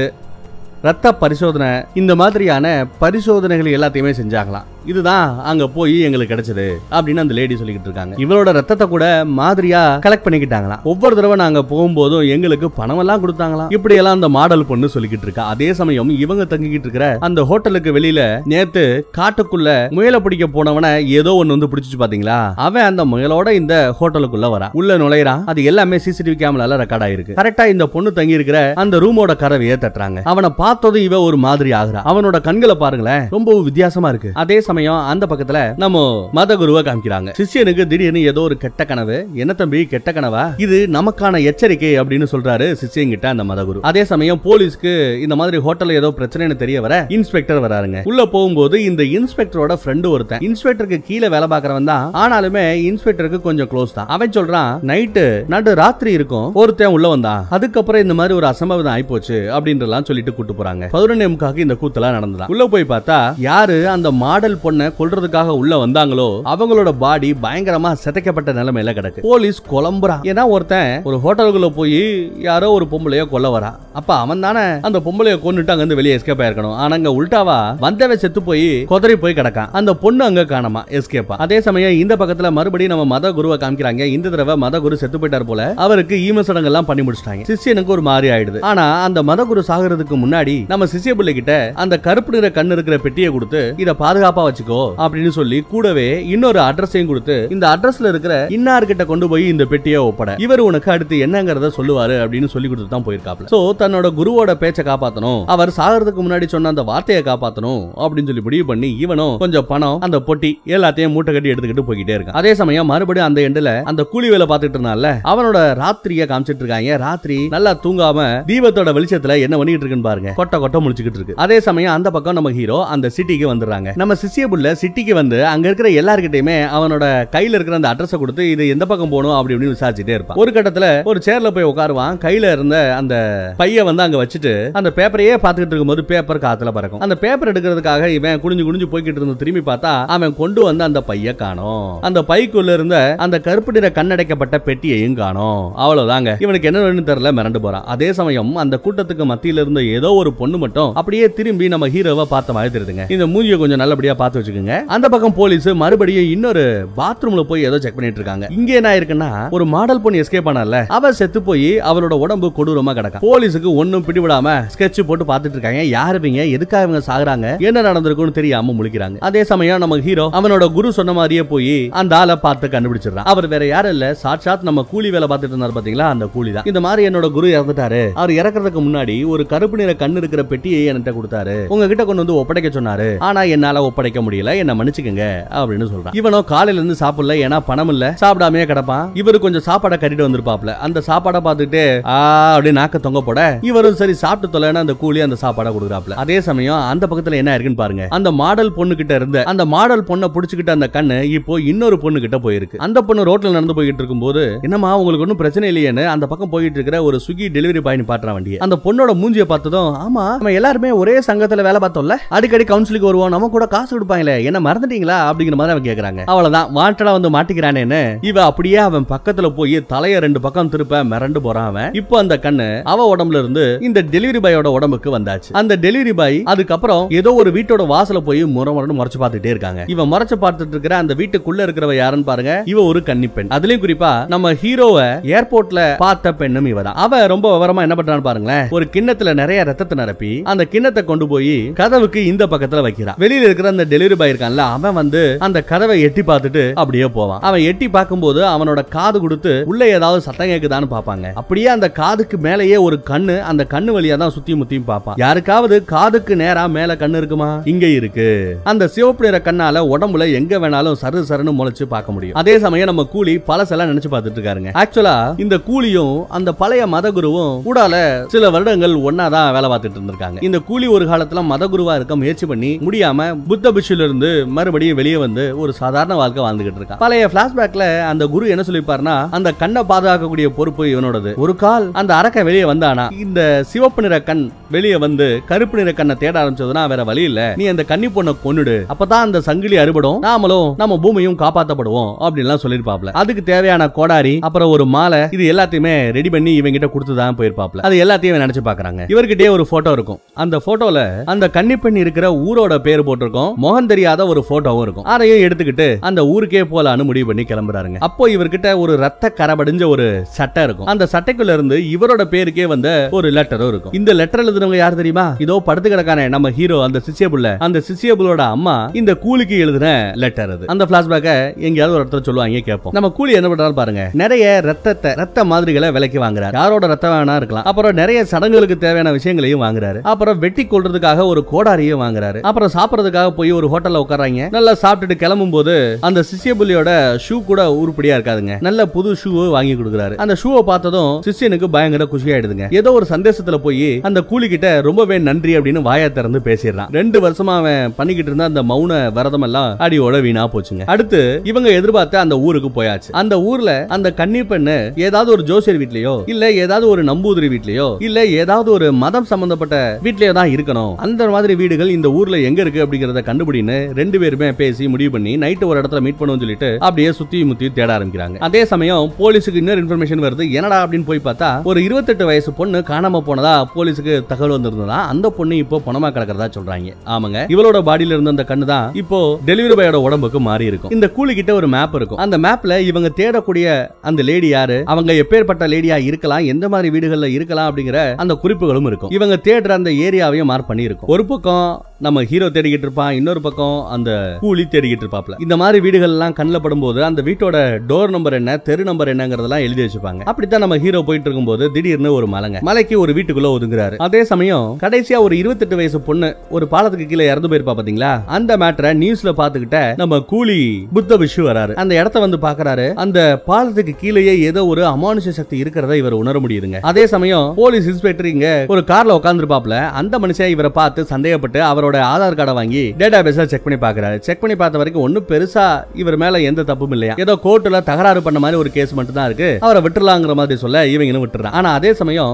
ரத்த 0.88 1.08
பரிசோதனை 1.22 1.68
இந்த 2.02 2.12
மாதிரியான 2.20 2.66
பரிசோதனைகள் 3.02 3.76
எல்லாத்தையுமே 3.78 4.12
செஞ்சாங்களாம். 4.20 4.68
இதுதான் 4.92 5.40
அங்க 5.50 5.64
போய் 5.74 5.96
எங்களுக்கு 6.06 6.32
கிடைச்சது 6.34 6.64
அப்படின்னு 6.92 7.24
அந்த 7.24 7.34
லேடி 7.38 7.56
சொல்லிக்கிட்டு 7.58 7.90
இருக்காங்க. 7.90 8.14
இவரோட 8.24 8.52
ரத்தத்தை 8.58 8.86
கூட 8.94 9.06
மாதிரியா 9.40 9.82
கலெக்ட் 10.06 10.26
பண்ணிக்கிட்டாங்களாம். 10.26 10.82
ஒவ்வொரு 10.92 11.16
தடவை 11.18 11.36
நாங்க 11.42 11.62
போகும்போதும் 11.72 12.30
எங்களுக்கு 12.36 12.72
பணம் 12.80 13.02
எல்லாம் 13.04 13.22
கொடுத்தாங்களாம். 13.24 13.70
இப்படி 13.78 13.96
எல்லாம் 13.96 14.18
அந்த 14.20 14.30
மாடல் 14.38 14.66
பொண்ணு 14.70 14.90
சொல்லிக்கிட்டு 14.96 15.28
இருக்கா. 15.28 15.46
அதே 15.54 15.70
சமயம் 15.80 16.10
இவங்க 16.24 16.48
தங்கிக்கிட்டு 16.56 16.88
இருக்கிற 16.88 17.18
அந்த 17.28 17.44
ஹோட்டலுக்கு 17.52 17.94
வெளியில 18.00 18.24
நேத்து 18.54 18.86
காட்டுக்குள்ள 19.20 19.92
முயலை 20.00 20.20
பிடிக்க 20.20 20.48
போனவன 20.56 20.92
ஏதோ 21.20 21.34
ஒண்ணு 21.42 21.56
வந்து 21.56 21.72
பிடிச்சிச்சு 21.74 22.02
பாத்தீங்களா? 22.04 22.40
அவன் 22.68 22.90
அந்த 22.90 23.06
முயலோட 23.14 23.52
இந்த 23.62 23.76
ஹோட்டலுக்குள்ள 24.02 24.50
வரா 24.56 24.70
உள்ள 24.82 24.98
நுழையறான். 25.04 25.46
அது 25.46 25.64
எல்லாமே 25.64 26.00
சிசிடிவி 26.08 26.38
கேமரால 26.42 26.82
ரெக்கார்ட் 26.84 27.08
ஆயிருக்கு. 27.10 27.38
கரெக்டா 27.42 27.68
இந்த 27.76 27.88
பொண்ணு 27.88 28.18
தங்கி 28.18 28.38
இருக்கிற 28.40 28.74
அந்த 28.86 28.98
ரூமோட 29.06 29.38
கதவையே 29.46 29.78
தட்டுறாங்க. 29.86 30.22
அவனை 30.34 30.52
பார்த்ததும் 30.72 31.06
இவ 31.08 31.16
ஒரு 31.28 31.38
மாதிரி 31.46 31.70
ஆகுறா. 31.80 32.02
அவனோட 32.10 32.38
கண்களை 32.46 32.76
பாருங்களேன் 32.82 33.24
ரொம்ப 33.34 33.50
வித்தியாசமா 33.66 34.10
இருக்கு. 34.14 34.30
அதே 34.42 34.58
சமயம் 34.68 35.00
அந்த 35.12 35.24
பக்கத்துல 35.32 35.60
நம்ம 35.84 36.04
மத 36.38 36.56
குருவை 36.62 36.82
காமிக்கிறாங்க. 36.88 37.30
சிஷ்யனுக்கு 37.40 37.84
திடீர்னு 37.92 38.22
ஏதோ 38.32 38.42
ஒரு 38.48 38.56
கெட்ட 38.62 38.82
கனவு 38.92 39.18
என்ன 39.44 39.54
தம்பி 39.62 39.80
கெட்ட 39.94 40.10
கனவா? 40.18 40.44
இது 40.66 40.78
நமக்கான 40.98 41.42
எச்சரிக்கை 41.50 41.92
அப்படின்னு 42.02 42.28
சொல்றாரு 42.34 42.68
சிஷ்யங்கிட்ட 42.82 43.28
அந்த 43.34 43.44
மதகுரு. 43.50 43.82
அதே 43.90 44.04
சமயம் 44.12 44.42
போலீஸ்க்கு 44.46 44.94
இந்த 45.26 45.38
மாதிரி 45.42 45.60
ஹோட்டல்ல 45.66 45.98
ஏதோ 46.02 46.12
பிரச்சனைன்னு 46.20 46.58
தெரிய 46.64 46.78
வர 46.86 46.94
இன்ஸ்பெக்டர் 47.18 47.62
வராருங்க. 47.66 48.02
உள்ள 48.12 48.26
போகும்போது 48.36 48.78
இந்த 48.90 49.04
இன்ஸ்பெக்டரோட 49.18 49.76
ஃப்ரெண்டு 49.82 50.10
ஒருத்தன் 50.14 50.46
இன்ஸ்பெக்டருக்கு 50.50 51.00
கீழே 51.10 51.30
வேலை 51.36 51.50
பார்க்கறவன் 51.56 51.92
தான். 51.92 52.06
ஆனாலுமே 52.24 52.66
இன்ஸ்பெக்டருக்கு 52.90 53.42
கொஞ்சம் 53.50 53.72
க்ளோஸ் 53.74 53.98
தான். 54.00 54.10
அவன் 54.18 54.36
சொல்றான் 54.40 54.72
நைட்டு 54.92 55.26
நடு 55.56 55.74
ராத்திரி 55.84 56.14
இருக்கும் 56.20 56.50
ஒருத்தன் 56.64 56.96
உள்ள 56.98 57.08
வந்தான். 57.16 57.44
அதுக்கப்புறம் 57.58 58.04
இந்த 58.08 58.18
மாதிரி 58.22 58.40
ஒரு 58.40 58.50
அசம்பவம் 58.54 58.94
ஆயிப்போச்சு 58.96 59.40
அப்படின்றலாம் 59.58 60.10
சொல்லிட்டு 60.10 60.36
கூட்டு 60.36 60.60
போறாங்க. 60.62 60.92
பதினொன்னே 60.96 61.30
இந்த 61.66 61.78
கூத்தெல்லாம் 61.82 62.18
நடந்ததா 62.18 62.50
உள்ள 62.54 62.64
போய் 62.74 62.90
பார்த்தா 62.94 63.18
யாரு 63.50 63.78
அந்த 63.96 64.08
மாடல் 64.24 64.58
பொண்ணை 64.64 64.88
கொல்றதுக்காக 65.00 65.58
உள்ள 65.62 65.74
வந்தாங்களோ 65.86 66.28
அவங்களோட 66.54 66.90
பாடி 67.04 67.30
பயங்கரமா 67.44 67.92
சிதைக்கப்பட்ட 68.04 68.52
நிலைமையில 68.60 68.92
கிடக்கு. 68.98 69.22
போலீஸ் 69.30 69.60
குழம்புறான் 69.72 70.24
ஏன்னா 70.32 70.44
ஒருத்தன் 70.56 70.92
ஒரு 71.10 71.18
ஹோட்டலுக்குள்ள 71.24 71.70
போய் 71.80 72.02
யாரோ 72.48 72.70
ஒரு 72.78 72.86
பொம்பளையோ 72.92 73.26
கொல்ல 73.34 73.50
வரா. 73.56 73.72
அப்ப 74.00 74.12
அவன் 74.24 74.44
தானே 74.46 74.66
அந்த 74.88 74.98
பொம்பளைய 75.06 75.38
கொண்டுட்டு 75.46 75.74
அங்க 75.74 75.84
இருந்து 75.84 76.00
வெளியே 76.00 76.16
எஸ்கேப் 76.18 76.44
ஆயிருக்கணும். 76.44 76.76
ஆனா 76.84 76.96
அங்க 77.00 77.12
உல்டாவா 77.20 77.58
வந்தவன் 77.86 78.22
செத்து 78.24 78.42
போய் 78.50 78.66
கொதறி 78.92 79.16
போய் 79.24 79.38
கிடக்கான். 79.40 79.72
அந்த 79.80 79.92
பொண்ணு 80.04 80.24
அங்க 80.30 80.44
காணாமா 80.52 80.84
எஸ்கேப்பா 81.00 81.38
அதே 81.46 81.58
சமயம் 81.68 81.98
இந்த 82.04 82.16
பக்கத்துல 82.22 82.52
மறுபடியும் 82.58 82.94
நம்ம 82.94 83.08
மத 83.16 83.32
குருவை 83.38 83.58
காமிக்கிறாங்க. 83.64 84.04
இந்த 84.18 84.34
தடவை 84.36 84.56
மத 84.66 84.80
குரு 84.86 85.02
செத்து 85.04 85.20
போயிட்டார் 85.22 85.50
போல. 85.52 85.62
அவருக்கு 85.86 86.18
ஈம 86.28 86.46
சடங்கு 86.50 86.72
எல்லாம் 86.72 86.90
பண்ணி 86.90 87.06
முடிச்சிட்டாங்க. 87.08 87.46
சிஷியனுக்கு 87.52 87.96
ஒரு 87.98 88.06
மாதிரி 88.10 88.30
ஆயிடுது. 88.36 88.62
ஆனா 88.72 88.86
அந்த 89.08 89.20
மத 89.30 89.44
குரு 89.52 89.64
சாகிறதுக்கு 89.68 90.18
முன்னாடி 90.24 90.51
நம்ம 90.72 90.88
சிசிய 90.94 91.14
பிள்ளை 91.20 91.34
கிட்ட 91.40 91.54
அந்த 91.84 91.96
கருப்பு 92.08 92.34
நிற 92.36 92.50
கண்ணு 92.58 92.76
இருக்கிற 92.78 92.98
பெட்டியை 93.06 93.30
கொடுத்து 93.36 93.62
இத 93.84 93.96
பாதுகாப்பா 94.04 94.44
வச்சுக்கோ 94.48 94.82
அப்படின்னு 95.04 95.32
சொல்லி 95.40 95.60
கூடவே 95.74 96.08
இன்னொரு 96.34 96.60
அட்ரஸையும் 96.68 97.10
கொடுத்து 97.12 97.38
இந்த 97.56 97.66
அட்ரஸ்ல 97.74 98.12
இருக்கிற 98.14 98.34
இன்னார்கிட்ட 98.58 99.06
கொண்டு 99.12 99.26
போய் 99.32 99.46
இந்த 99.54 99.64
பெட்டியை 99.74 100.00
ஒப்பட. 100.10 100.36
இவர் 100.46 100.62
உனக்கு 100.70 100.90
அடுத்து 100.96 101.16
என்னங்கறத 101.26 101.72
சொல்லுவாரு 101.78 102.16
அப்படின்னு 102.24 102.50
சொல்லி 102.54 102.68
கொடுத்து 102.72 102.94
தான் 102.96 103.06
போயிருக்காப்ல 103.08 103.50
சோ 103.54 103.60
தன்னோட 103.82 104.08
குருவோட 104.20 104.54
பேச்சை 104.64 104.86
காப்பாத்தணும். 104.90 105.42
அவர் 105.56 105.74
சாகிறதுக்கு 105.80 106.22
முன்னாடி 106.26 106.48
சொன்ன 106.54 106.72
அந்த 106.74 106.86
வார்த்தையை 106.92 107.22
காப்பாத்தணும் 107.30 107.84
அப்படின்னு 108.04 108.30
சொல்லி 108.32 108.46
முடிவு 108.48 108.66
பண்ணி 108.72 108.90
இவனும் 109.06 109.36
கொஞ்சம் 109.44 109.68
பணம் 109.72 110.00
அந்த 110.08 110.20
பொட்டி 110.30 110.52
எல்லாத்தையும் 110.76 111.14
மூட்டை 111.16 111.34
கட்டி 111.36 111.52
எடுத்துக்கிட்டு 111.54 111.88
போய்கிட்டே 111.90 112.16
இருக்கான். 112.18 112.38
அதே 112.42 112.54
சமயம் 112.62 112.90
மறுபடியும் 112.94 113.28
அந்த 113.30 113.42
எண்டுல 113.50 113.74
அந்த 113.92 114.02
கூலி 114.14 114.30
வேலை 114.34 114.48
பார்த்துட்டு 114.52 114.78
இருந்தால 114.78 115.14
அவனோட 115.34 115.60
ராத்திரிய 115.82 116.26
காமிச்சிட்டு 116.32 116.64
இருக்காங்க. 116.64 116.98
ராத்திரி 117.06 117.40
நல்லா 117.56 117.74
தூங்காம 117.86 118.28
தீபத்தோட 118.50 118.90
வெளிச்சத்துல 118.98 119.38
என்ன 119.48 119.56
பண்ணிட்டு 119.60 119.84
இருக்குன்னு 119.86 120.10
பாருங்க. 120.10 120.32
கொட்ட 120.42 120.62
கொட்ட 120.64 120.80
முடிச்சுக்கிட்டு 120.86 121.20
இருக்கு. 121.20 121.34
அதே 121.36 121.60
சமயம் 121.60 121.94
அந்த 121.94 122.12
பக்கம் 122.12 122.34
நம்ம 122.34 122.52
ஹீரோ 122.52 122.80
அந்த 122.86 123.12
சிட்டிக்கு 123.18 123.48
வந்துடுறாங்க. 123.54 123.90
நம்ம 123.96 124.14
சிசிய 124.14 124.46
புள்ள 124.52 124.76
சிட்டிக்கு 124.82 125.14
வந்து 125.14 125.46
அங்க 125.46 125.66
இருக்கிற 125.70 125.90
எல்லார்கிட்டயுமே 126.02 126.58
அவனோட 126.78 127.06
கையில 127.36 127.58
இருக்கிற 127.58 127.76
அந்த 127.76 127.90
அட்ரஸ் 127.92 128.20
கொடுத்து 128.20 128.50
இது 128.52 128.68
எந்த 128.68 128.86
பக்கம் 128.86 129.10
போகணும்? 129.10 129.36
அப்படி 129.36 129.56
இப்படின்னு 129.56 129.76
விசாரிச்சுட்டே 129.76 130.16
இருப்பான். 130.18 130.38
ஒரு 130.38 130.52
கட்டத்துல 130.52 131.04
ஒரு 131.04 131.22
சேர்ல 131.26 131.50
போய் 131.56 131.70
உட்காருவான். 131.72 132.18
கையில 132.26 132.52
இருந்த 132.52 132.96
அந்த 132.96 133.16
பைய 133.58 133.84
வந்து 133.84 134.04
அங்க 134.04 134.18
வச்சுட்டு 134.24 134.54
அந்த 134.72 134.92
பேப்பரையே 134.96 135.36
பார்த்துக்கிட்டு 135.44 135.74
இருக்கும்போது 135.74 136.06
பேப்பர் 136.06 136.44
காத்துல 136.46 136.72
பறக்கும். 136.72 137.00
அந்த 137.00 137.16
பேப்பர் 137.18 137.52
எடுக்கிறதுக்காக 137.52 138.08
இவன் 138.08 138.42
குனிஞ்சு 138.44 138.66
குனிஞ்சு 138.68 138.90
போய்கிட்டு 138.92 139.20
இருந்து 139.22 139.36
திரும்பி 139.36 139.64
பார்த்தா 139.72 140.06
அவன் 140.06 140.36
கொண்டு 140.36 140.64
வந்து 140.64 140.84
அந்த 140.84 141.02
பைய 141.02 141.36
காணோம். 141.36 142.02
அந்த 142.02 142.22
பைக்குள்ள 142.28 142.74
இருந்த 142.74 143.16
அந்த 143.18 143.40
கருப்பு 143.40 143.72
நிற 143.72 143.90
கண்ணடைக்கப்பட்ட 143.96 144.58
பெட்டியையும் 144.66 145.16
காணோம். 145.16 145.62
அவ்வளவுதாங்க. 145.78 146.36
இவனுக்கு 146.42 146.70
என்ன 146.72 146.80
வேணும்னு 146.80 147.10
தெரியல 147.10 147.32
மிரண்டு 147.38 147.58
போறான். 147.58 147.86
அதே 147.86 148.14
சமயம் 148.14 148.56
அந்த 148.56 148.80
கூட்டத்துக்கு 148.84 149.26
மத்தியில 149.32 149.64
இருந்த 149.64 149.84
ஏதோ 149.84 150.12
ஒரு 150.14 150.31
ஒரு 150.32 150.40
பொண்ணு 150.42 150.58
மட்டும் 150.64 150.92
அப்படியே 151.00 151.26
திரும்பி 151.38 151.66
நம்ம 151.74 151.88
ஹீரோவை 151.94 152.26
பார்த்த 152.34 152.56
மாதிரி 152.56 152.72
தெரியுதுங்க. 152.76 153.06
இந்த 153.16 153.26
மூஞ்சியை 153.34 153.58
கொஞ்சம் 153.62 153.82
நல்லபடியா 153.82 154.14
பார்த்து 154.22 154.40
வச்சுக்கோங்க. 154.40 154.76
அந்த 154.96 155.06
பக்கம் 155.14 155.36
போலீஸ் 155.40 155.68
மறுபடியும் 155.82 156.28
இன்னொரு 156.36 156.64
பாத்ரூம்ல 156.98 157.42
போய் 157.50 157.66
ஏதோ 157.70 157.78
செக் 157.84 157.96
பண்ணிட்டு 157.96 158.20
இருக்காங்க. 158.22 158.48
இங்க 158.58 158.72
என்ன 158.80 158.92
இருக்குன்னா 159.00 159.30
ஒரு 159.58 159.66
மாடல் 159.74 160.02
பொண்ணு 160.02 160.22
எஸ்கேப் 160.24 160.50
ஆனால 160.52 160.80
அவ 160.98 161.12
செத்து 161.20 161.42
போய் 161.50 161.70
அவளோட 161.90 162.14
உடம்பு 162.26 162.48
கொடூரமா 162.58 162.94
கிடக்கும் 162.94 163.26
போலீஸுக்கு 163.28 163.70
ஒன்னும் 163.82 164.06
பிடிவிடாம 164.08 164.56
ஸ்கெட்ச் 164.74 165.02
போட்டு 165.10 165.26
பாத்துட்டு 165.32 165.58
இருக்காங்க. 165.58 165.84
யாரு 165.98 166.18
இவங்க? 166.22 166.46
எதுக்காக 166.56 166.84
இவங்க 166.88 167.02
சாகுறாங்க? 167.10 167.48
என்ன 167.68 167.82
நடந்திருக்கும்னு 167.88 168.38
தெரியாம 168.40 168.76
முழிக்கிறாங்க. 168.80 169.18
அதே 169.30 169.44
சமயம் 169.52 169.80
நம்ம 169.80 170.00
ஹீரோ 170.08 170.30
அவனோட 170.34 170.66
குரு 170.74 170.94
சொன்ன 171.00 171.14
மாதிரியே 171.14 171.44
போய் 171.44 171.76
அந்த 172.02 172.18
ஆளை 172.18 172.36
பார்த்து 172.36 172.68
கண்டுபிடிச்சிடறான். 172.68 173.30
அவர் 173.34 173.48
வேற 173.48 173.66
யாரும் 173.66 173.92
இல்ல. 173.92 174.14
சாட்சாத் 174.24 174.68
நம்ம 174.70 174.86
கூலி 174.92 175.10
வேலை 175.10 175.28
பார்த்துட்டு 175.28 175.56
இருந்தாரு 175.56 175.78
பாத்தீங்களா? 175.78 176.08
அந்த 176.16 176.26
கூலி 176.26 176.52
தான். 176.52 176.68
இந்த 176.72 176.80
மாதிரி 176.80 177.02
என்னோட 177.10 177.32
குரு 177.32 177.48
இறந்துட்டாரு. 177.58 178.02
அவர் 178.14 178.36
இறக்குறதுக்கு 178.40 178.82
முன்னாடி 178.88 179.18
ஒரு 179.28 179.46
கருப்பு 179.46 179.78
நிற 179.78 179.94
கண் 179.94 180.11
கண்ணு 180.12 180.22
இருக்கிற 180.24 180.44
பெட்டியை 180.44 180.80
என்கிட்ட 180.90 181.12
கொடுத்தாரு. 181.18 181.56
உங்ககிட்ட 181.68 182.04
கொண்டு 182.06 182.24
வந்து 182.24 182.36
ஒப்படைக்க 182.36 182.70
சொன்னாரு. 182.78 183.08
ஆனா 183.28 183.42
என்னால 183.56 183.84
ஒப்படைக்க 183.88 184.20
முடியல. 184.22 184.56
என்ன 184.62 184.74
மன்னிச்சுக்கங்க 184.76 185.26
அப்படின்னு 185.60 185.88
சொல்றான். 185.92 186.16
இவனோ 186.20 186.40
காலையில 186.44 186.82
இருந்து 186.82 186.98
சாப்பிடல. 187.04 187.36
ஏன்னா 187.46 187.60
பணம் 187.70 187.90
இல்ல. 187.90 188.06
சாப்பிடாமே 188.24 188.64
கிடப்பான். 188.72 189.06
இவரு 189.22 189.38
கொஞ்சம் 189.46 189.66
சாப்பாடை 189.68 189.98
கட்டிட்டு 190.02 190.26
வந்திருப்பாப்ல 190.28 190.74
அந்த 190.88 191.00
சாப்பாடை 191.08 191.40
பார்த்துட்டு 191.48 191.84
ஆ 192.14 192.18
அப்படி 192.56 192.72
நாக்க 192.80 193.00
தொங்க 193.06 193.22
போட 193.22 193.40
இவரும் 193.70 193.98
சரி 194.02 194.14
சாப்பிட்டு 194.14 194.54
தொலைன்னு 194.56 194.82
அந்த 194.84 194.94
கூலி 194.94 195.20
அந்த 195.22 195.38
சாப்பாடை 195.44 195.72
கொடுக்குறாப்ல 195.76 196.18
அதே 196.24 196.42
சமயம் 196.48 196.82
அந்த 196.92 197.08
பக்கத்துல 197.12 197.40
என்ன 197.42 197.54
இருக்குன்னு 197.56 197.82
பாருங்க. 197.84 198.04
அந்த 198.18 198.32
மாடல் 198.42 198.74
பொண்ணு 198.74 198.96
கிட்ட 198.96 199.14
இருந்த 199.22 199.40
அந்த 199.54 199.66
மாடல் 199.76 200.06
பொண்ணை 200.10 200.30
புடிச்சுக்கிட்ட 200.36 200.72
அந்த 200.78 200.90
கண்ணு 200.96 201.18
இப்போ 201.38 201.60
இன்னொரு 201.72 202.00
பொண்ணு 202.00 202.20
கிட்ட 202.26 202.38
போயிருக்கு. 202.46 202.78
அந்த 202.88 203.02
பொண்ணு 203.02 203.28
ரோட்ல 203.30 203.56
நடந்து 203.58 203.78
போயிட்டு 203.80 204.02
இருக்கும்போது 204.04 204.44
என்னமா 204.68 204.92
உங்களுக்கு 205.02 205.26
ஒன்றும் 205.26 205.42
பிரச்சனை 205.44 205.68
இல்லையேன்னு 205.74 206.06
அந்த 206.16 206.28
பக்கம் 206.32 206.54
போயிட்டு 206.56 206.78
இருக்கிற 206.80 206.98
ஒரு 207.04 207.18
சுகி 207.28 207.48
டெலிவரி 207.58 207.82
பாய் 207.82 208.00
பாட்டுற 208.12 208.32
வண்டியை. 208.36 208.58
அந்த 208.66 208.76
பொண்ணோட 208.86 209.12
மூஞ்சியை 209.22 209.46
பார்த்ததும் 209.52 209.90
ஆமா 210.02 210.24
நம்ம 210.36 210.52
எல்லாருமே 210.52 210.92
ஒரே 210.92 211.20
சங்கத்துல 211.20 211.62
வேலை 211.62 211.80
பார்த்தோம்ல? 211.82 212.16
அடிக்கடி 212.30 212.64
கவுன்சிலுக்கு 212.64 213.10
வருவோம். 213.10 213.30
நம்ம 213.30 213.48
கூட 213.48 213.66
காசு 213.66 213.92
கொடுப்பாங்களே 213.96 214.44
என்ன 214.44 214.60
மறந்துட்டீங்களா? 214.60 215.18
அப்படிங்கிற 215.30 215.58
மாதிரி 215.60 215.74
அவன் 215.76 215.88
கேக்குறாங்க. 215.88 216.22
அவ்வளவுதான். 216.26 216.70
வாண்டடா 216.76 217.12
வந்து 217.12 217.30
மாட்டிக்கிறானேன்னு. 217.30 218.18
இவ 218.22 218.44
அப்படியே 218.46 218.76
அவன் 218.76 219.06
பக்கத்துல 219.10 219.50
போய் 219.50 219.78
தலைய 219.90 220.20
ரெண்டு 220.20 220.42
பக்கம் 220.42 220.70
திருப்ப 220.70 221.04
மிரண்டு 221.04 221.38
போறான் 221.38 221.66
அவன். 221.66 221.94
இப்போ 221.94 222.18
அந்த 222.18 222.40
கண்ணு 222.42 222.82
அவ 222.84 223.16
உடம்புல 223.16 223.40
இருந்து 223.40 223.78
இந்த 223.82 224.02
டெலிவரி 224.12 224.42
பாயோட 224.46 224.68
உடம்புக்கு 224.68 225.20
வந்தாச்சு. 225.20 225.52
அந்த 225.52 225.78
டெலிவரி 225.82 226.14
பாய் 226.14 226.44
அதுக்கப்புறம் 226.44 227.10
ஏதோ 227.10 227.34
ஒரு 227.34 227.52
வீட்டோட 227.52 227.86
வாசல 227.94 228.20
போய் 228.20 228.44
முறமுறன்னு 228.44 228.98
முறைச்சு 229.00 229.20
பார்த்துட்டே 229.20 229.46
இருக்காங்க. 229.46 229.84
இவன் 229.88 230.12
முறைச்சு 230.12 230.36
பார்த்துட்டு 230.42 230.74
இருக்கிற 230.76 230.98
அந்த 230.98 231.14
வீட்டுக்குள்ள 231.18 231.62
இருக்கிறவ 231.68 231.96
யாருன்னு 231.96 232.26
பாருங்க. 232.26 232.62
இவ 232.66 232.84
ஒரு 232.84 233.04
கன்னி 233.04 233.28
பெண். 233.28 233.48
அதுலயும் 233.48 233.84
குறிப்பா 233.86 234.28
நம்ம 234.28 234.54
ஹீரோவை 234.54 235.08
ஏர்போர்ட்ல 235.36 235.98
பார்த்த 235.98 236.34
பெண்ணும் 236.34 236.66
இவதான். 236.66 237.00
அவ 237.06 237.28
ரொம்ப 237.28 237.48
விவரமா 237.58 237.82
என்ன 237.88 237.96
பண்றான்னு 237.98 238.28
பாருங்களேன். 238.30 238.68
ஒரு 238.70 238.88
கிண்ணத்துல 238.92 239.34
நிறைய 239.34 239.64
ரத்தத்தை 239.64 239.91
நிரப்பி 240.00 240.32
அந்த 240.52 240.64
கிண்ணத்தை 240.74 241.04
கொண்டு 241.04 241.28
போய் 241.32 241.56
கதவுக்கு 241.80 242.20
இந்த 242.32 242.44
பக்கத்துல 242.52 242.82
வைக்கிறான். 242.88 243.18
வெளியில 243.24 243.48
இருக்கிற 243.48 243.70
அந்த 243.74 243.86
டெலிவரி 243.94 244.18
பாய் 244.22 244.32
இருக்கான்ல 244.34 244.66
அவன் 244.78 244.98
வந்து 245.00 245.22
அந்த 245.48 245.62
கதவை 245.72 245.98
எட்டி 246.08 246.24
பார்த்துட்டு 246.32 246.64
அப்படியே 246.84 247.08
போவான். 247.18 247.42
அவன் 247.50 247.66
எட்டி 247.70 247.90
பார்க்கும்போது 247.98 248.42
அவனோட 248.54 248.82
காது 248.98 249.18
கொடுத்து 249.26 249.54
உள்ள 249.72 249.82
ஏதாவது 249.98 250.26
சத்தம் 250.28 250.52
கேக்குதான்னு 250.52 250.92
பாப்பாங்க 250.96 251.34
அப்படியே 251.42 251.68
அந்த 251.76 251.88
காதுக்கு 252.02 252.38
மேலேயே 252.48 252.78
ஒரு 252.88 253.00
கண்ணு 253.12 253.38
அந்த 253.52 253.66
கண்ணு 253.74 253.92
வழியா 253.98 254.18
தான் 254.24 254.36
சுத்தி 254.38 254.54
முத்தியும் 254.62 254.90
பார்ப்பான். 254.92 255.20
யாருக்காவது 255.24 255.78
காதுக்கு 255.94 256.34
நேரா 256.44 256.64
மேல 256.78 256.96
கண்ணு 257.02 257.20
இருக்குமா? 257.22 257.50
இங்க 257.74 257.86
இருக்கு. 258.00 258.28
அந்த 258.72 258.84
சிவப்பு 258.96 259.26
நிற 259.26 259.38
கண்ணால 259.48 259.84
உடம்புல 259.94 260.26
எங்க 260.40 260.60
வேணாலும் 260.64 261.00
சரு 261.02 261.20
சருன்னு 261.30 261.54
முளைச்சு 261.60 261.86
பார்க்க 261.94 262.16
முடியும். 262.16 262.38
அதே 262.42 262.56
சமயம் 262.66 262.90
நம்ம 262.92 263.04
கூலி 263.14 263.34
பழசெல்லாம் 263.50 263.92
நினைச்சு 263.92 264.12
பார்த்துட்டு 264.14 264.40
இருக்காருங்க. 264.40 264.72
ஆக்சுவலா 264.82 265.16
இந்த 265.46 265.56
கூலியும் 265.68 266.16
அந்த 266.38 266.50
பழைய 266.62 266.84
மதகுருவும் 266.96 267.54
கூடால 267.68 267.96
சில 268.34 268.50
வருடங்கள் 268.56 268.96
ஒன்னாதான் 269.10 269.52
வேலை 269.58 269.70
பார்த்துட்டு 269.82 270.00
இருந்திருக்காங்க. 270.00 270.44
இந்த 270.44 270.60
கூலி 270.60 270.88
ஒரு 270.88 271.06
காலத்துல 271.06 271.44
மதகுருவா 271.52 271.96
இருக்க 271.96 272.16
முயற்சி 272.16 272.46
பண்ணி 272.46 272.72
முடியாம 272.88 273.20
புத்த 273.48 273.72
பிஷுல 273.72 274.08
இருந்து 274.08 274.46
மறுபடியும் 274.48 274.96
வெளியே 274.96 275.18
வந்து 275.18 275.58
ஒரு 275.58 275.74
சாதாரண 275.74 276.16
வாழ்க்கை 276.16 276.44
வாழ்ந்துகிட்டு 276.44 276.80
இருக்கான் 276.82 276.98
பழைய 276.98 277.28
பிளாஷ்பேக்ல 277.34 277.86
அந்த 278.12 278.28
குரு 278.28 278.50
என்ன 278.50 278.64
சொல்லிப்பாருன்னா 278.68 279.16
அந்த 279.30 279.50
கண்ணை 279.54 279.82
பாதுகாக்கக்கூடிய 279.90 280.48
பொறுப்பு 280.58 280.84
இவனோடது. 280.86 281.32
ஒரு 281.36 281.56
கால் 281.56 281.86
அந்த 281.94 282.16
அரக்க 282.16 282.44
வெளியே 282.44 282.64
வந்தானா 282.64 283.06
இந்த 283.20 283.42
சிவப்பு 283.72 284.02
நிற 284.02 284.16
கண் 284.22 284.44
வெளியே 284.70 284.96
வந்து 284.96 285.28
கருப்பு 285.46 285.78
நிற 285.78 285.92
கண்ணை 285.94 286.16
தேட 286.16 286.36
ஆரம்பிச்சதுன்னா 286.42 286.84
வேற 286.88 287.04
வழி 287.04 287.24
இல்ல. 287.24 287.40
நீ 287.58 287.66
அந்த 287.66 287.84
கன்னி 287.84 288.08
பொண்ணை 288.08 288.34
கொன்னுடு. 288.44 288.76
அப்பதான் 288.94 289.26
அந்த 289.28 289.42
சங்கிலி 289.42 289.78
அறுபடும். 289.78 290.20
நாமளும் 290.24 290.68
நம்ம 290.78 290.98
பூமியும் 290.98 291.38
காப்பாத்தப்படுவோம் 291.40 292.12
அப்படின்லாம் 292.26 292.62
சொல்லிருப்பாப்ல 292.64 293.12
அதுக்கு 293.22 293.44
தேவையான 293.44 293.90
கோடாரி 293.90 294.36
அப்புறம் 294.40 294.70
ஒரு 294.70 294.86
மாலை 294.86 295.22
இது 295.32 295.44
எல்லாத்தையுமே 295.54 295.94
ரெடி 296.18 296.30
பண்ணி 296.30 296.52
இவங்கிட்ட 296.62 296.90
கொடுத்துதான் 296.94 297.38
போயிருப்பாப்ல. 297.40 297.84
அது 297.88 297.96
எல்லாத்தையும் 298.06 298.42
நினைச்சு 298.44 298.64
பாக்குறாங்க 298.68 299.02
இவர்கிட்டயே 299.14 299.50
ஒரு 299.50 299.66
போட்டோ 299.74 299.92
இருக்கும். 299.98 300.20
அந்த 300.44 300.56
போட்டோல 300.66 301.00
அந்த 301.34 301.46
கன்னிப்பெண் 301.56 302.00
இருக்கிற 302.04 302.26
ஊரோட 302.48 302.74
பேர் 302.88 303.06
போட்டிருக்கும். 303.08 303.52
முகம் 303.64 303.90
தெரியாத 303.92 304.28
ஒரு 304.32 304.44
போட்டோவும் 304.50 304.84
இருக்கும். 304.86 305.08
அதையும் 305.14 305.44
எடுத்துக்கிட்டு 305.46 305.88
அந்த 306.10 306.22
ஊருக்கே 306.34 306.64
போலான்னு 306.74 307.08
முடிவு 307.10 307.28
பண்ணி 307.30 307.46
கிளம்புறாருங்க. 307.50 308.00
அப்போ 308.08 308.24
இவர்கிட்ட 308.36 308.70
ஒரு 308.84 308.94
ரத்த 309.04 309.34
கரபடிஞ்ச 309.40 309.84
ஒரு 309.94 310.06
சட்டை 310.38 310.64
இருக்கும். 310.68 310.90
அந்த 310.94 311.08
சட்டைக்குள்ள 311.14 311.56
இருந்து 311.58 311.78
இவரோட 311.94 312.24
பேருக்கே 312.34 312.68
வந்த 312.74 312.90
ஒரு 313.20 313.30
லெட்டரும் 313.38 313.72
இருக்கும். 313.74 313.96
இந்த 314.00 314.12
லெட்டர் 314.20 314.44
எழுதுனவங்க 314.46 314.80
யார் 314.82 315.00
தெரியுமா? 315.02 315.26
இதோ 315.46 315.58
படுத்து 315.70 315.92
கிடக்கான 315.94 316.28
நம்ம 316.36 316.52
ஹீரோ 316.58 316.80
அந்த 316.88 317.02
சிசியபுள்ள 317.08 317.50
அந்த 317.68 317.82
சிசியபுளோட 317.90 318.42
அம்மா 318.56 318.76
இந்த 319.02 319.12
கூலிக்கு 319.26 319.58
எழுதின 319.66 319.88
லெட்டர் 320.24 320.54
அது. 320.56 320.66
அந்த 320.74 320.86
பிளாஷ்பேக்க 320.92 321.30
எங்கேயாவது 321.68 321.96
ஒரு 321.98 322.04
இடத்துல 322.06 322.28
சொல்லுவாங்க 322.30 322.64
கேட்போம் 322.70 322.96
நம்ம 322.98 323.12
கூலி 323.20 323.38
என்ன 323.40 323.50
பண்றாரு 323.52 323.76
பாருங்க. 323.82 324.04
நிறைய 324.24 324.46
ரத்தத்தை 324.70 325.12
ரத்த 325.22 325.46
மாதிரிகளை 325.52 325.90
விலைக்கு 325.98 326.20
வாங்குறாரு. 326.26 326.56
யாரோட 326.62 326.88
ரத்தம் 326.94 327.16
வேணா 327.16 327.36
இருக்கலாம். 327.42 327.68
அப்புறம் 327.72 328.00
நிறைய 328.02 328.20
சடங்குகளுக்கு 328.32 328.78
தேவையான 328.86 329.12
விஷயங்களையும் 329.18 329.61
வாங்குறாரு. 329.64 330.00
அப்புறம் 330.14 330.40
வெட்டி 330.40 330.66
கொள்றதுக்காக 330.66 331.26
ஒரு 331.26 331.44
கோடாரியும் 331.52 332.02
வாங்குறாரு. 332.04 332.42
அப்புறம் 332.50 332.72
சாப்பிடறதுக்காக 332.78 333.30
போய் 333.30 333.52
ஒரு 333.52 333.68
ஹோட்டல்ல 333.74 334.04
உட்காராங்க 334.04 334.50
நல்லா 334.58 334.74
சாப்பிட்டுட்டு 334.82 335.16
கிளம்பும் 335.24 335.54
போது 335.56 335.98
அந்த 336.02 336.24
சிசியபுலியோட 336.30 336.90
ஷூ 337.26 337.36
கூட 337.46 337.62
உருப்படியா 337.82 338.18
இருக்காதுங்க. 338.18 338.56
நல்ல 338.68 338.86
புது 338.96 339.16
ஷூ 339.24 339.50
வாங்கி 339.50 339.74
கொடுக்குறாரு. 339.76 340.16
அந்த 340.16 340.36
ஷூவை 340.44 340.62
பார்த்ததும் 340.62 341.22
சிஷியனுக்கு 341.28 341.68
பயங்கர 341.76 342.08
குஷியாயிடுதுங்க. 342.14 342.68
ஏதோ 342.80 342.92
ஒரு 342.92 343.06
சந்தேசத்துல 343.10 343.58
போய் 343.66 344.00
அந்த 344.10 344.20
கூலி 344.32 344.48
கிட்ட 344.50 344.68
ரொம்பவே 344.82 345.18
நன்றி 345.28 345.58
அப்படின்னு 345.58 345.82
வாயை 345.82 346.12
திறந்து 346.12 346.42
பேசிடுறான். 346.46 346.92
ரெண்டு 346.92 347.18
வருஷமா 347.26 347.56
அவன் 347.62 347.94
பண்ணிக்கிட்டு 347.96 348.32
இருந்த 348.32 348.50
அந்த 348.50 348.64
மௌன 348.74 349.00
விரதம் 349.18 349.46
எல்லாம் 349.48 349.70
அடியோட 349.80 350.22
வீணா 350.22 350.44
போச்சுங்க. 350.54 350.86
அடுத்து 350.86 351.42
இவங்க 351.44 351.70
எதிர்பார்த்த 351.70 352.20
அந்த 352.20 352.36
ஊருக்கு 352.40 352.70
போயாச்சு. 352.78 353.10
அந்த 353.12 353.42
ஊர்ல 353.42 353.72
அந்த 353.90 354.08
கன்னி 354.14 354.42
பெண்ணு 354.52 354.78
ஏதாவது 355.08 355.32
ஒரு 355.32 355.44
ஜோசியர் 355.44 355.80
வீட்லயோ 355.82 356.16
இல்ல 356.26 356.52
ஏதாவது 356.64 356.88
ஒரு 356.88 357.04
நம்பூதிரி 357.04 357.50
வீட்லயோ 357.56 357.88
இல்ல 358.08 358.26
ஏதாவது 358.42 358.72
ஒரு 358.72 358.88
மதம் 359.04 359.28
சம்பந்தப்பட்ட 359.52 359.78
வீட்லயே 360.06 360.32
தான் 360.38 360.52
இருக்கணும். 360.56 360.94
அந்த 361.06 361.28
மாதிரி 361.34 361.54
வீடுகள் 361.62 361.94
இந்த 361.96 362.08
ஊர்ல 362.18 362.36
எங்க 362.50 362.60
இருக்கு 362.64 362.84
அப்படிங்கறத 362.84 363.22
கண்டுபிடின்னு 363.30 363.78
ரெண்டு 364.00 364.18
பேருமே 364.22 364.50
பேசி 364.62 364.84
முடிவு 364.94 365.12
பண்ணி 365.16 365.34
நைட்டு 365.44 365.70
ஒரு 365.72 365.78
இடத்துல 365.82 366.02
மீட் 366.06 366.20
பண்ணுவோம் 366.20 366.42
சொல்லிட்டு 366.44 366.70
அப்படியே 366.88 367.10
சுத்தி 367.20 367.40
முத்தி 367.50 367.68
தேட 367.78 367.90
ஆரம்பிக்கிறாங்க. 367.98 368.38
அதே 368.48 368.62
சமயம் 368.72 369.12
போலீஸுக்கு 369.20 369.62
இன்னொரு 369.62 369.82
இன்ஃபர்மேஷன் 369.84 370.24
வருது. 370.26 370.46
என்னடா 370.58 370.78
அப்படின்னு 370.84 371.08
போய் 371.10 371.26
பார்த்தா 371.28 371.50
ஒரு 371.72 371.80
இருபத்தெட்டு 371.88 372.26
வயசு 372.32 372.52
பொண்ணு 372.60 372.82
காணாம 372.92 373.22
போனதா 373.30 373.54
போலீஸுக்கு 373.76 374.16
தகவல் 374.32 374.56
வந்திருந்ததா? 374.56 375.00
அந்த 375.14 375.30
பொண்ணு 375.40 375.58
இப்போ 375.64 375.80
பணமா 375.88 376.10
கிடக்கிறதா 376.16 376.48
சொல்றாங்க. 376.58 376.94
ஆமாங்க. 377.16 377.40
இவளோட 377.56 377.80
பாடியில 377.90 378.16
இருந்த 378.18 378.36
அந்த 378.36 378.46
கண்ணு 378.52 378.68
தான் 378.74 378.88
இப்போ 379.02 379.20
டெலிவரி 379.50 379.78
பாயோட 379.82 380.00
உடம்புக்கு 380.08 380.42
மாறி 380.50 380.66
இருக்கும். 380.72 380.94
இந்த 380.98 381.10
கூலி 381.18 381.36
கிட்ட 381.40 381.54
ஒரு 381.60 381.70
மேப் 381.76 381.98
இருக்கும். 382.00 382.22
அந்த 382.26 382.38
மேப்ல 382.46 382.80
இவங்க 382.92 383.12
தேடக்கூடிய 383.22 383.68
அந்த 384.10 384.22
லேடி 384.30 384.50
யாரு? 384.56 384.80
அவங்க 384.94 385.12
எப்பேற்பட்ட 385.24 385.64
லேடியா 385.74 385.98
இருக்கலாம். 386.10 386.46
எந்த 386.54 386.66
மாதிரி 386.76 386.90
வீடுகள்ல 386.96 387.30
இருக்கலாம் 387.38 387.68
அப்படிங்கிற 387.70 388.00
அந்த 388.24 388.34
குறிப்புகளும் 388.44 388.88
இருக்கும். 388.90 389.12
இவங்க 389.18 389.36
தேடுற 389.46 389.72
அந்த 389.80 389.90
ஏரியாவையும் 390.08 390.52
மார்க் 390.52 390.68
பண்ணி 390.68 390.90
ஒரு 391.14 391.26
பக்கம் 391.26 391.86
நம்ம 392.06 392.20
ஹீரோ 392.30 392.46
தேடிக்கிட்டு 392.54 392.86
இருப்பான் 392.88 393.14
இன்னொரு 393.14 393.42
பக்கம் 393.42 393.86
அந்த 393.96 394.12
கூலி 394.40 394.64
தேடிக்கிட்டு 394.64 395.04
இருப்பாப்ல 395.06 395.36
இந்த 395.46 395.56
மாதிரி 395.62 395.80
வீடுகள் 395.86 396.10
எல்லாம் 396.10 396.34
கண்ணில் 396.34 396.62
படும்போது 396.64 397.00
அந்த 397.08 397.22
வீட்டோட 397.28 397.58
டோர் 397.90 398.14
நம்பர் 398.16 398.34
என்ன 398.34 398.56
தெரு 398.68 398.84
நம்பர் 398.84 399.12
என்னங்கறதெல்லாம் 399.14 399.66
எழுதி 399.66 399.82
வச்சுப்பாங்க. 399.84 400.22
அப்படித்தான் 400.30 400.64
நம்ம 400.64 400.78
ஹீரோ 400.78 401.02
போயிட்டு 401.02 401.28
இருக்கும்போது 401.28 401.72
திடீர்னு 401.72 402.14
ஒரு 402.14 402.28
மலைங்க. 402.28 402.62
மலைக்கு 402.70 402.96
ஒரு 403.00 403.14
வீட்டுக்குள்ள 403.18 403.50
ஒதுங்குறாரு. 403.58 403.98
அதே 404.08 404.22
சமயம் 404.32 404.66
கடைசியா 404.84 405.20
ஒரு 405.26 405.38
இருபத்தெட்டு 405.38 405.76
வயசு 405.82 406.02
பொண்ணு 406.08 406.30
ஒரு 406.50 406.68
பாலத்துக்கு 406.74 407.08
கீழே 407.12 407.28
இறந்து 407.32 407.52
போயிருப்பா 407.52 407.76
பாத்தீங்களா? 407.80 408.12
அந்த 408.38 408.58
மேட்டரை 408.64 408.94
நியூஸ்ல 409.04 409.34
பாத்துக்கிட்ட 409.42 409.82
நம்ம 410.02 410.20
கூலி 410.32 410.60
புத்த 410.94 411.18
விஷு 411.18 411.42
வராரு. 411.50 411.76
அந்த 411.84 411.94
இடத்த 411.96 412.26
வந்து 412.26 412.40
பாக்குறாரு 412.48 412.88
அந்த 413.06 413.20
பாலத்துக்கு 413.46 413.96
கீழேயே 414.02 414.36
ஏதோ 414.50 414.64
ஒரு 414.74 414.84
அமானுஷ 414.94 415.36
சக்தி 415.40 415.62
இருக்கிறத 415.64 416.02
இவர் 416.02 416.20
உணர 416.22 416.40
முடியுதுங்க. 416.40 416.82
அதே 416.92 417.06
சமயம் 417.14 417.48
போலீஸ் 417.62 417.88
இன்ஸ்பெக்டர் 417.94 418.32
இங்க 418.34 418.50
ஒரு 418.68 418.84
கார்ல 418.92 419.20
உட்காந்துருப்பாப்ல 419.22 419.78
அந்த 420.02 420.16
மனுஷன் 420.26 420.54
இவரை 420.56 420.74
பார்த்து 420.80 421.08
சந்தேகப்பட்டு 421.14 421.60
அவரோட 421.72 421.98
ஆதார் 422.12 422.40
கார்டை 422.40 422.56
வாங்கி 422.62 422.84
டேட்டா 423.02 423.22
பேஸ 423.28 423.48
செக் 423.52 423.66
பண்ணி 423.66 423.80
பாக்குறாரு 423.86 424.18
செக் 424.28 424.42
பண்ணி 424.44 424.58
பார்த்த 424.62 424.82
வரைக்கும் 424.82 425.06
ஒன்னும் 425.08 425.28
பெருசா 425.32 425.66
இவர் 426.02 426.18
மேல 426.24 426.40
எந்த 426.50 426.62
தப்பும் 426.70 426.94
இல்லையா? 426.96 427.14
ஏதோ 427.24 427.34
கோர்ட்ல 427.46 427.80
தகராறு 427.90 428.20
பண்ண 428.26 428.40
மாதிரி 428.44 428.60
ஒரு 428.62 428.70
கேஸ் 428.78 428.94
மட்டும் 428.98 429.18
தான் 429.18 429.28
இருக்கு. 429.30 429.50
அவரை 429.66 429.80
விட்டுலாங்கிற 429.86 430.34
மாதிரி 430.40 430.60
சொல்ல 430.64 430.86
இவங்க 430.94 431.22
விட்டுறான் 431.24 431.56
ஆனா 431.60 431.70
அதே 431.80 431.92
சமயம் 432.02 432.34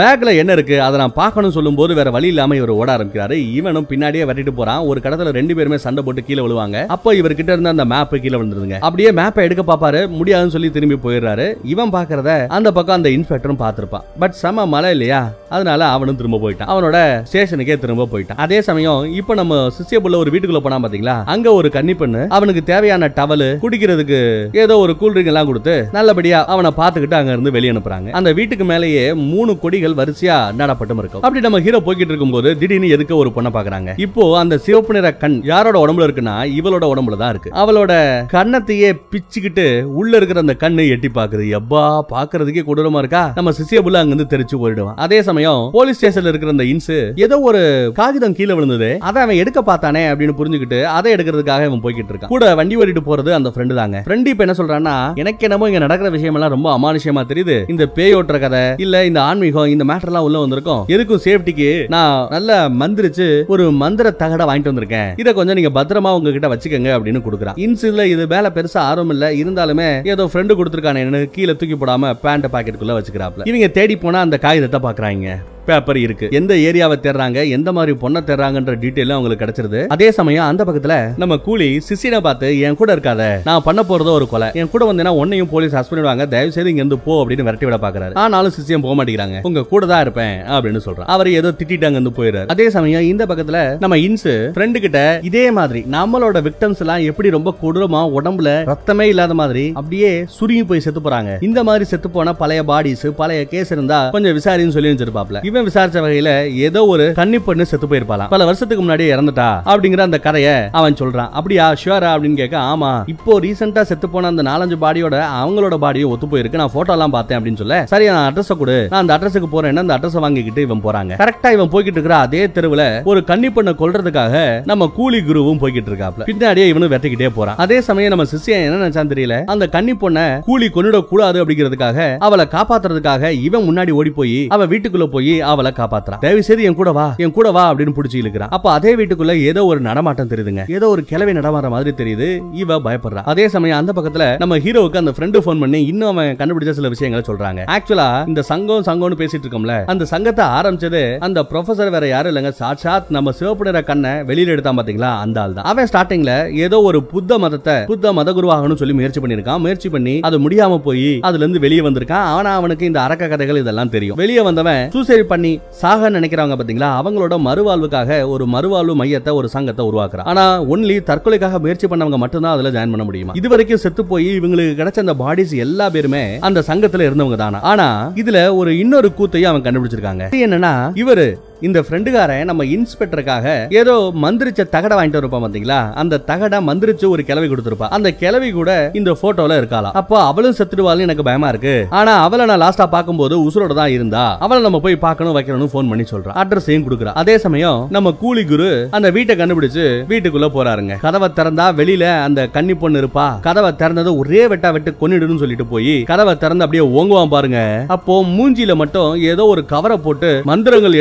பேக்ல 0.00 0.30
என்ன 0.42 0.52
இருக்கு? 0.58 0.76
அதை 0.86 0.96
நான் 1.02 1.16
பார்க்கணும் 1.20 1.54
சொல்லும் 1.56 1.78
போது 1.80 1.94
வேற 1.98 2.08
வழி 2.16 2.30
இல்லாம 2.32 2.56
இவர் 2.60 2.72
ஓட 2.78 2.88
ஆரம்பிக்கிறாரு. 2.96 3.36
இவனும் 3.58 3.88
பின்னாடியே 3.90 4.26
வெட்டிட்டு 4.30 4.54
போறான். 4.60 4.82
ஒரு 4.90 5.00
கடத்துல 5.04 5.32
ரெண்டு 5.38 5.56
பேருமே 5.58 5.78
சண்டை 5.86 6.02
போட்டு 6.06 6.24
கீழே 6.28 6.42
விழுவாங்க. 6.46 6.78
அப்போ 6.96 7.14
இவர்கிட்ட 7.20 7.56
இருந்த 7.56 7.74
அந்த 7.74 7.86
மேப் 7.92 8.14
கீழே 8.24 8.36
விழுந்துருங்க 8.40 8.78
அப்படியே 8.86 9.12
மேப்பை 9.20 9.44
எடுக்க 9.48 9.64
பாப்பாரு 9.72 10.02
முடியாதுன்னு 10.18 10.54
சொல்லி 10.56 10.70
திரும்பி 10.76 10.98
போயிடுறாரு. 11.06 11.46
இவன் 11.74 11.94
பாக்குறத 11.96 12.30
அந்த 12.58 12.68
பக்கம் 12.78 12.98
அந்த 12.98 13.10
இன்ஸ்பெக்டரும் 13.16 13.62
பார்த்திருப்பான். 13.64 14.06
பட் 14.22 14.36
செம 14.42 14.66
மழை 14.74 14.90
இல்லையா? 14.96 15.20
அதனால 15.54 15.88
அவனும் 15.96 16.18
திரும்ப 16.20 16.40
போயிட்டான். 16.44 16.70
அவனோட 16.72 16.96
ஸ்டேஷனுக்கே 17.30 17.76
திரும்ப 17.84 18.08
போயிட்டான். 18.12 18.40
அதே 18.44 18.58
சமயம் 18.68 19.00
இப்ப 19.20 19.34
நம்ம 19.40 19.60
சிசியபுள்ள 19.76 20.16
ஒரு 20.22 20.30
வீட்டுக்குள்ள 20.34 20.62
போனா 20.64 20.78
பாத்தீங்களா? 20.84 21.16
அங்க 21.34 21.52
ஒரு 21.58 21.68
கன்னி 21.76 21.94
பெண்ணு 22.00 22.22
அவனுக்கு 22.36 22.62
தேவையான 22.72 23.10
டவலு 23.18 23.48
குடிக்கிறதுக்கு 23.64 24.20
ஏதோ 24.62 24.76
ஒரு 24.84 24.94
கூல்ட்ரிங்க் 25.00 25.30
எல்லாம் 25.32 25.48
கொடுத்து 25.50 25.74
நல்லபடியா 25.98 26.38
அவனை 26.54 26.72
பாத்துக்கிட்டு 26.80 27.18
அங்க 27.18 27.32
இருந்து 27.36 27.54
வெளியே 27.56 27.72
அனுப்புறாங்க. 27.74 28.10
அந்த 28.20 28.32
வீட்டுக்கு 28.38 28.64
மேலேயே 28.72 29.04
மூணு 29.32 29.52
கொடிகள் 29.64 29.98
வரிசையா 30.00 30.38
நடப்பட்டும் 30.60 31.00
இருக்கும். 31.02 31.22
அப்படி 31.26 31.44
நம்ம 31.46 31.60
ஹீரோ 31.66 31.80
போய்கிட்டு 31.86 32.12
இருக்கும்போது 32.14 32.50
திடீர்னு 32.62 32.92
எதுக்க 32.96 33.14
ஒரு 33.22 33.32
பொண்ணை 33.36 33.52
பாக்குறாங்க 33.56 33.92
இப்போ 34.06 34.24
அந்த 34.42 34.58
சிவப்பு 34.66 34.94
நிற 34.98 35.10
கண் 35.22 35.38
யாரோட 35.52 35.76
உடம்புல 35.84 36.06
இருக்குன்னா 36.08 36.36
இவளோட 36.58 36.84
உடம்புல 36.92 37.16
தான் 37.22 37.32
இருக்கு. 37.34 37.52
அவளோட 37.62 37.92
கண்ணத்தையே 38.34 38.90
பிச்சுக்கிட்டு 39.12 39.66
உள்ள 40.00 40.12
இருக்கிற 40.16 40.40
அந்த 40.44 40.56
கண்ணு 40.64 40.88
எட்டி 40.94 41.10
பாக்குது 41.18 41.46
எப்பா 41.58 41.84
பாக்குறதுக்கே 42.14 42.64
கொடூரமா 42.68 43.02
இருக்கா? 43.04 43.24
நம்ம 43.38 43.52
சிசியபுள்ள 43.58 44.02
அங்க 44.02 44.14
இருந்து 44.14 44.30
தெரிச்சு 44.34 44.56
போயிடுவான். 44.62 44.96
அதே 45.06 45.18
சமயம் 45.22 45.34
போலீஸ் 45.76 45.98
ஸ்டேஷன்ல 45.98 46.30
இருக்கிற 46.32 46.52
அந்த 46.54 46.66
இன்சு 46.72 46.96
ஏதோ 47.26 47.36
ஒரு 47.48 47.60
காகிதம் 47.98 48.36
கீழே 48.38 48.54
விழுந்தது. 48.58 48.90
அதை 49.08 49.18
அவன் 49.24 49.40
எடுக்க 49.42 49.60
பார்த்தானே 49.70 50.02
அப்படின்னு 50.10 50.34
புரிஞ்சுக்கிட்டு 50.40 50.78
அதை 50.96 51.12
எடுக்கிறதுக்காக 51.16 51.66
அவன் 51.70 51.82
போய்கிட்டு 51.84 52.12
இருக்கான். 52.12 52.32
கூட 52.34 52.54
வண்டி 52.60 52.76
ஓட்டிட்டு 52.80 53.02
போறது 53.10 53.30
அந்த 53.38 53.52
ஃப்ரெண்டு 53.54 53.74
தாங்க. 53.80 54.02
ஃப்ரெண்டு 54.06 54.32
இப்ப 54.32 54.44
என்ன 54.46 54.56
சொல்றான்னா 54.60 54.94
எனக்கு 55.22 55.46
என்னமோ 55.48 55.68
இங்க 55.70 55.80
நடக்கிற 55.84 56.10
விஷயம் 56.16 56.38
எல்லாம் 56.38 56.54
ரொம்ப 56.56 56.68
அமானுஷமா 56.78 57.24
தெரியுது. 57.32 57.56
இந்த 57.74 57.86
பேய் 57.98 58.16
ஓட்டுற 58.18 58.40
கதை 58.44 58.62
இல்ல 58.86 59.04
இந்த 59.10 59.20
ஆன்மீகம் 59.28 59.72
இந்த 59.74 59.86
மேட்டர் 59.90 60.12
எல்லாம் 60.12 60.26
உள்ள 60.28 60.44
வந்திருக்கும். 60.44 60.82
எதுக்கும் 60.96 61.22
சேஃப்டிக்கு 61.26 61.70
நான் 61.96 62.14
நல்ல 62.36 62.58
மந்திரிச்சு 62.82 63.28
ஒரு 63.54 63.66
மந்திர 63.82 64.14
தகட 64.22 64.44
வாங்கிட்டு 64.50 64.72
வந்திருக்கேன். 64.72 65.10
இதை 65.22 65.32
கொஞ்சம் 65.38 65.58
நீங்க 65.60 65.72
பத்திரமா 65.78 66.12
உங்ககிட்ட 66.18 66.48
வச்சுக்கோங்க 66.52 66.92
அப்படின்னு 66.96 67.24
கொடுக்குறான். 67.26 67.58
இன்சுல 67.66 68.04
இது 68.14 68.26
மேல 68.34 68.52
பெருசா 68.56 68.80
ஆர்வம் 68.90 69.12
இல்ல. 69.16 69.24
இருந்தாலுமே 69.42 69.88
ஏதோ 70.12 70.24
ஃப்ரெண்டு 70.32 70.56
கொடுத்துருக்கானே 70.58 71.24
கீழே 71.36 71.54
தூக்கி 71.60 71.76
போடாம 71.80 72.12
பேண்ட் 72.24 72.46
பாக்கெட்டுக்குள்ள 72.54 72.94
வச்சுக்கிறாப்ல. 72.98 73.46
இவங்க 73.50 73.68
தேடி 73.78 73.96
போனா 74.04 74.18
அந்த 74.26 74.36
காகிதத்தை 74.44 74.80
பாக்குறாங்க. 74.86 75.25
பேப்பர் 75.68 75.98
இருக்கு. 76.04 76.26
எந்த 76.40 76.52
ஏரியாவை 76.68 76.96
தேடுறாங்க 77.04 77.38
எந்த 77.56 77.72
மாதிரி 77.78 77.92
பொண்ணை 78.02 78.20
தேடுறாங்கன்ற 78.28 78.74
டீட்டெயில் 78.84 79.14
அவங்களுக்கு 79.16 79.42
கிடைச்சிருது. 79.44 79.80
அதே 79.96 80.08
சமயம் 80.18 80.46
அந்த 80.50 80.62
பக்கத்துல 80.68 80.96
நம்ம 81.22 81.38
கூலி 81.46 81.68
சிசினை 81.88 82.20
பார்த்து 82.26 82.48
என் 82.66 82.78
கூட 82.80 82.90
இருக்காத 82.96 83.22
நான் 83.48 83.64
பண்ண 83.68 83.82
போறதோ 83.90 84.14
ஒரு 84.18 84.28
கொலை. 84.32 84.48
என் 84.60 84.72
கூட 84.74 84.84
வந்தேன்னா 84.90 85.14
உன்னையும் 85.22 85.50
போலீஸ் 85.54 85.76
ஹஸ் 85.78 85.90
பண்ணிடுவாங்க. 85.90 86.26
தயவு 86.34 86.54
செய்து 86.56 86.72
இங்க 86.72 86.82
இருந்து 86.84 87.00
போ 87.06 87.14
அப்படின்னு 87.22 87.46
விரட்டி 87.48 87.68
விட 87.68 87.78
பாக்குறாரு 87.86 88.14
ஆனாலும் 88.24 88.54
சிசியம் 88.56 88.84
போக 88.86 88.94
மாட்டேங்கிறாங்க. 88.98 89.38
உங்க 89.50 89.64
கூட 89.72 89.86
தான் 89.92 90.02
இருப்பேன் 90.06 90.36
அப்படின்னு 90.56 90.82
சொல்றான் 90.86 91.10
அவர் 91.14 91.30
ஏதோ 91.40 91.50
திட்டிட்டு 91.60 91.88
அங்க 91.88 92.00
இருந்து 92.00 92.14
போயிடுறாரு 92.18 92.50
அதே 92.54 92.68
சமயம் 92.76 93.08
இந்த 93.12 93.26
பக்கத்துல 93.32 93.60
நம்ம 93.84 93.98
இன்சு 94.06 94.34
ஃப்ரெண்டு 94.56 94.84
கிட்ட 94.86 95.00
இதே 95.30 95.44
மாதிரி 95.58 95.82
நம்மளோட 95.96 96.40
விக்டம்ஸ் 96.48 96.82
எல்லாம் 96.84 97.04
எப்படி 97.10 97.28
ரொம்ப 97.36 97.54
கொடூரமா 97.62 98.02
உடம்புல 98.18 98.50
ரத்தமே 98.72 99.06
இல்லாத 99.12 99.34
மாதிரி 99.40 99.64
அப்படியே 99.80 100.12
சுருங்கி 100.36 100.64
போய் 100.70 100.84
செத்து 100.86 101.00
போறாங்க. 101.06 101.32
இந்த 101.48 101.60
மாதிரி 101.68 101.84
செத்து 101.92 102.08
போன 102.16 102.34
பழைய 102.42 102.62
பாடிஸ் 102.70 103.04
பழைய 103.20 103.42
கேஸ் 103.52 103.72
இருந்தா 103.76 104.00
கொஞ்சம் 104.14 104.36
விசாரின்னு 104.38 104.74
சொல்லி 104.76 104.92
வச்சிருப்பாப்ல. 104.92 105.40
இவன் 105.50 105.55
விசாரிச்ச 105.64 105.98
வகையில 106.04 106.30
ஏதோ 106.66 106.80
ஒரு 106.86 107.04
கன்னி 107.20 107.38
பொண்ணு 107.38 107.66
செத்து 107.66 107.86
போயிருப்பாளாம். 107.86 108.30
பல 108.34 108.44
வருஷத்துக்கு 108.44 108.84
முன்னாடி 108.84 109.04
இறந்துட்டா 109.14 109.48
அப்படிங்கிற 109.72 109.98
அந்த 110.08 110.18
கதையை 110.18 110.54
அவன் 110.78 110.98
சொல்றான். 111.00 111.30
அப்படியா 111.38 111.66
ஷுவரா? 111.82 112.10
அப்படின்னு 112.14 112.40
கேட்க 112.42 112.56
ஆமா 112.72 112.90
இப்போ 113.14 113.40
ரீசெண்டா 113.40 113.82
செத்து 113.90 114.08
போன 114.08 114.32
அந்த 114.32 114.42
நாலஞ்சு 114.50 114.78
பாடியோட 114.84 115.16
அவங்களோட 115.42 115.76
பாடியும் 115.84 116.10
ஒத்து 116.10 116.26
போயிருக்கு. 116.26 116.60
நான் 116.62 116.74
போட்டோ 116.76 116.92
எல்லாம் 116.96 117.14
பார்த்தேன் 117.16 117.38
அப்படின்னு 117.38 117.62
சொல்ல 117.62 117.78
சரி 117.92 118.06
நான் 118.10 118.32
அட்ரஸ் 118.32 118.52
கொடு. 118.62 118.76
நான் 118.90 119.02
அந்த 119.02 119.14
அட்ரஸுக்கு 119.16 119.50
போறேன் 119.54 119.82
அந்த 119.84 119.98
அட்ரஸ் 119.98 120.18
வாங்கிக்கிட்டு 120.24 120.64
இவன் 120.66 120.84
போறாங்க. 120.86 121.12
கரெக்டா 121.22 121.52
இவன் 121.56 121.70
போய்கிட்டு 121.74 121.98
இருக்கிற 121.98 122.16
அதே 122.16 122.42
தெருவுல 122.46 122.84
ஒரு 123.12 123.22
கன்னி 123.30 123.48
பொண்ணை 123.56 123.74
கொல்றதுக்காக 123.82 124.34
நம்ம 124.70 124.90
கூலி 124.98 125.20
குருவும் 125.28 125.60
போய்கிட்டு 125.62 125.90
இருக்காப்ல. 125.92 126.24
பின்னாடியே 126.30 126.66
இவனும் 126.72 126.92
வெட்டிக்கிட்டே 126.92 127.30
போறான். 127.38 127.58
அதே 127.64 127.80
சமயம் 127.88 128.12
நம்ம 128.14 128.26
சிசியன் 128.32 128.64
என்ன 128.66 128.80
நினைச்சான் 128.82 129.12
தெரியல 129.12 129.36
அந்த 129.54 129.64
கன்னி 129.74 129.94
பொண்ணை 130.02 130.24
கூலி 130.48 130.68
கொண்டுட 130.74 131.00
கூடாது 131.12 131.44
அப்படிங்கிறதுக்காக 131.44 132.06
அவளை 132.26 132.44
காப்பாத்துறதுக்காக 132.54 133.30
இவன் 133.46 133.66
முன்னாடி 133.68 133.92
ஓடி 134.00 134.10
போய் 134.18 134.38
அவ 134.54 134.66
வீட்டுக்குள்ள 134.72 135.06
போய் 135.14 135.32
அவளை 135.52 135.72
காப்பாத்துறான். 135.80 136.22
தயவு 136.24 136.42
செய்து 136.48 136.66
என் 136.68 136.78
கூட 136.80 136.90
வா 136.98 137.06
என் 137.24 137.34
கூட 137.38 137.50
வா 137.56 137.64
அப்படின்னு 137.72 137.94
பிடிச்சி 137.98 138.18
இழுக்கிறான். 138.22 138.52
அப்ப 138.56 138.72
அதே 138.76 138.92
வீட்டுக்குள்ள 139.00 139.34
ஏதோ 139.50 139.64
ஒரு 139.72 139.80
நடமாட்டம் 139.88 140.30
தெரியுதுங்க. 140.32 140.64
ஏதோ 140.76 140.88
ஒரு 140.94 141.04
கிளவி 141.10 141.32
நடமாற 141.38 141.68
மாதிரி 141.74 141.92
தெரியுது. 142.00 142.28
இவ 142.62 142.78
பயப்படுறா. 142.86 143.24
அதே 143.32 143.46
சமயம் 143.54 143.78
அந்த 143.80 143.92
பக்கத்துல 143.98 144.26
நம்ம 144.42 144.58
ஹீரோவுக்கு 144.66 145.02
அந்த 145.02 145.14
ஃப்ரெண்டு 145.16 145.44
ஃபோன் 145.44 145.62
பண்ணி 145.64 145.80
இன்னும் 145.92 146.10
அவன் 146.12 146.30
கண்டுபிடிச்ச 146.40 146.74
சில 146.80 146.88
விஷயங்களை 146.94 147.24
சொல்றாங்க. 147.30 147.62
ஆக்சுவலா 147.76 148.08
இந்த 148.32 148.42
சங்கம் 148.50 148.86
சங்கம்னு 148.90 149.20
பேசிட்டு 149.22 149.44
இருக்கோம்ல 149.46 149.76
அந்த 149.94 150.04
சங்கத்தை 150.12 150.46
ஆரம்பிச்சது 150.58 151.02
அந்த 151.28 151.42
ப்ரொஃபசர் 151.50 151.94
வேற 151.96 152.06
யாரும் 152.14 152.32
இல்லைங்க. 152.32 152.52
சாட்சாத் 152.62 153.12
நம்ம 153.16 153.32
சிவப்பு 153.40 153.66
நிற 153.68 153.80
கண்ணை 153.90 154.12
வெளியில 154.30 154.54
எடுத்தான் 154.54 154.78
பாத்தீங்களா? 154.78 155.10
அந்த 155.24 155.40
ஆள் 155.42 155.56
தான். 155.56 155.66
அவன் 155.72 155.88
ஸ்டார்டிங்ல 155.92 156.32
ஏதோ 156.66 156.80
ஒரு 156.88 156.98
புத்த 157.12 157.38
மதத்தை 157.44 157.76
புத்த 157.92 158.12
மத 158.18 158.32
குருவாகணும்னு 158.38 158.80
சொல்லி 158.82 158.94
முயற்சி 158.98 159.20
பண்ணிருக்கான் 159.22 159.62
முயற்சி 159.64 159.88
பண்ணி 159.94 160.14
அது 160.28 160.36
முடியாம 160.44 160.78
போய் 160.86 161.08
அதுல 161.28 161.42
இருந்து 161.44 161.62
வெளியே 161.64 161.82
வந்திருக்கான். 161.86 162.26
ஆனா 162.36 162.50
அவனுக்கு 162.60 162.88
இந்த 162.90 163.00
அரக்க 163.06 163.28
கதைகள் 163.32 163.60
இதெல்லாம் 163.62 163.92
தெரியும். 163.94 164.18
வெளியே 164.22 164.42
வந்தவன் 164.48 164.82
சூசைட் 164.94 165.30
பண்ணி 165.36 165.52
சாக 165.80 166.10
நினைக்கிறவங்க 166.10 166.56
பாத்தீங்களா 166.58 166.90
அவங்களோட 167.00 167.34
மறுவாழ்வுக்காக 167.46 168.28
ஒரு 168.28 168.44
மறுவாழ்வு 168.46 168.94
மையத்தை 169.00 169.32
ஒரு 169.34 169.48
சங்கத்தை 169.48 169.84
உருவாக்குறான் 169.86 170.28
ஆனா 170.32 170.44
ஒன்லி 170.72 170.96
தற்கொலைக்காக 171.10 171.58
முயற்சி 171.58 171.86
பண்ணவங்க 171.86 172.18
மட்டும்தான் 172.18 172.52
அதுல 172.52 172.70
ஜாயின் 172.70 172.94
பண்ண 172.94 173.04
முடியுமா? 173.04 173.32
இது 173.34 173.48
வரைக்கும் 173.48 173.82
செத்து 173.84 174.04
போய் 174.06 174.28
இவங்களுக்கு 174.38 174.78
கிடைச்ச 174.80 174.98
அந்த 174.98 175.14
பாடிஸ் 175.14 175.54
எல்லா 175.56 175.88
பேருமே 175.88 176.22
அந்த 176.40 176.62
சங்கத்துல 176.68 177.06
இருந்தவங்க 177.08 177.36
தானா? 177.36 177.60
ஆனா 177.72 177.88
இதுல 178.22 178.38
ஒரு 178.56 178.70
இன்னொரு 178.78 179.10
கூத்தையும் 179.18 179.50
அவன் 179.52 179.64
கண்டுபிடிச்சிருக்காங்க. 179.66 180.24
என்னன்னா 180.46 180.72
இவரு 181.02 181.26
இந்த 181.64 181.78
ஃப்ரெண்டுகாரன் 181.84 182.48
நம்ம 182.48 182.62
இன்ஸ்பெக்டருக்காக 182.72 183.46
ஏதோ 183.80 183.92
மந்திரிச்ச 184.24 184.62
தகட 184.72 184.92
வாங்கிட்டு 184.96 185.20
இருப்பான் 185.20 185.44
பாத்தீங்களா? 185.44 185.78
அந்த 186.00 186.18
தகடை 186.30 186.58
மந்திரிச்சு 186.68 187.06
ஒரு 187.12 187.22
கிளவி 187.28 187.46
கொடுத்துருப்பா. 187.50 187.86
அந்த 187.96 188.08
கிளவி 188.22 188.48
கூட 188.56 188.70
இந்த 189.00 189.10
போட்டோல 189.20 189.56
இருக்காளா 189.60 189.90
அப்போ 190.00 190.16
அவளும் 190.30 190.56
செத்துடுவாள்னு 190.58 191.06
எனக்கு 191.06 191.26
பயமா 191.28 191.48
இருக்கு. 191.52 191.74
ஆனா 192.00 192.14
அவளை 192.24 192.46
நான் 192.50 192.62
லாஸ்டா 192.64 192.86
பாக்கும்போது 192.96 193.36
உசுரோட 193.46 193.74
தான் 193.80 193.94
இருந்தா 193.96 194.24
அவளை 194.46 194.58
நம்ம 194.66 194.80
போய் 194.86 194.98
பார்க்கணும் 195.06 195.36
வைக்கணும்னு 195.36 195.70
போன் 195.76 195.88
பண்ணி 195.92 196.06
சொல்றான். 196.12 196.36
அட்ரஸையும் 196.42 196.84
கொடுக்குறா. 196.88 197.14
அதே 197.22 197.36
சமயம் 197.46 197.80
நம்ம 197.96 198.12
கூலி 198.24 198.44
குரு 198.52 198.68
அந்த 198.98 199.10
வீட்டை 199.16 199.36
கண்டுபிடிச்சு 199.40 199.86
வீட்டுக்குள்ள 200.12 200.50
போறாருங்க. 200.58 201.00
கதவை 201.06 201.30
திறந்தா 201.40 201.68
வெளியில 201.80 202.04
அந்த 202.26 202.46
கன்னி 202.58 202.76
பொண்ணு 202.84 203.02
இருப்பா. 203.02 203.26
கதவை 203.48 203.72
திறந்தது 203.80 204.12
ஒரே 204.20 204.44
வெட்டா 204.54 204.72
வெட்டு 204.76 204.96
கொன்னிடுன்னு 205.00 205.42
சொல்லிட்டு 205.44 205.68
போய் 205.72 205.96
கதவை 206.12 206.36
திறந்து 206.44 206.66
அப்படியே 206.68 206.84
ஓங்குவான் 206.98 207.34
பாருங்க. 207.36 207.58
அப்போ 207.96 208.20
மூஞ்சில 208.36 208.74
மட்டும் 208.84 209.10
ஏதோ 209.32 209.46
ஒரு 209.54 209.64
கவரை 209.74 209.98
போட்டு 210.06 210.30
மந்திரங்கள் 210.52 211.00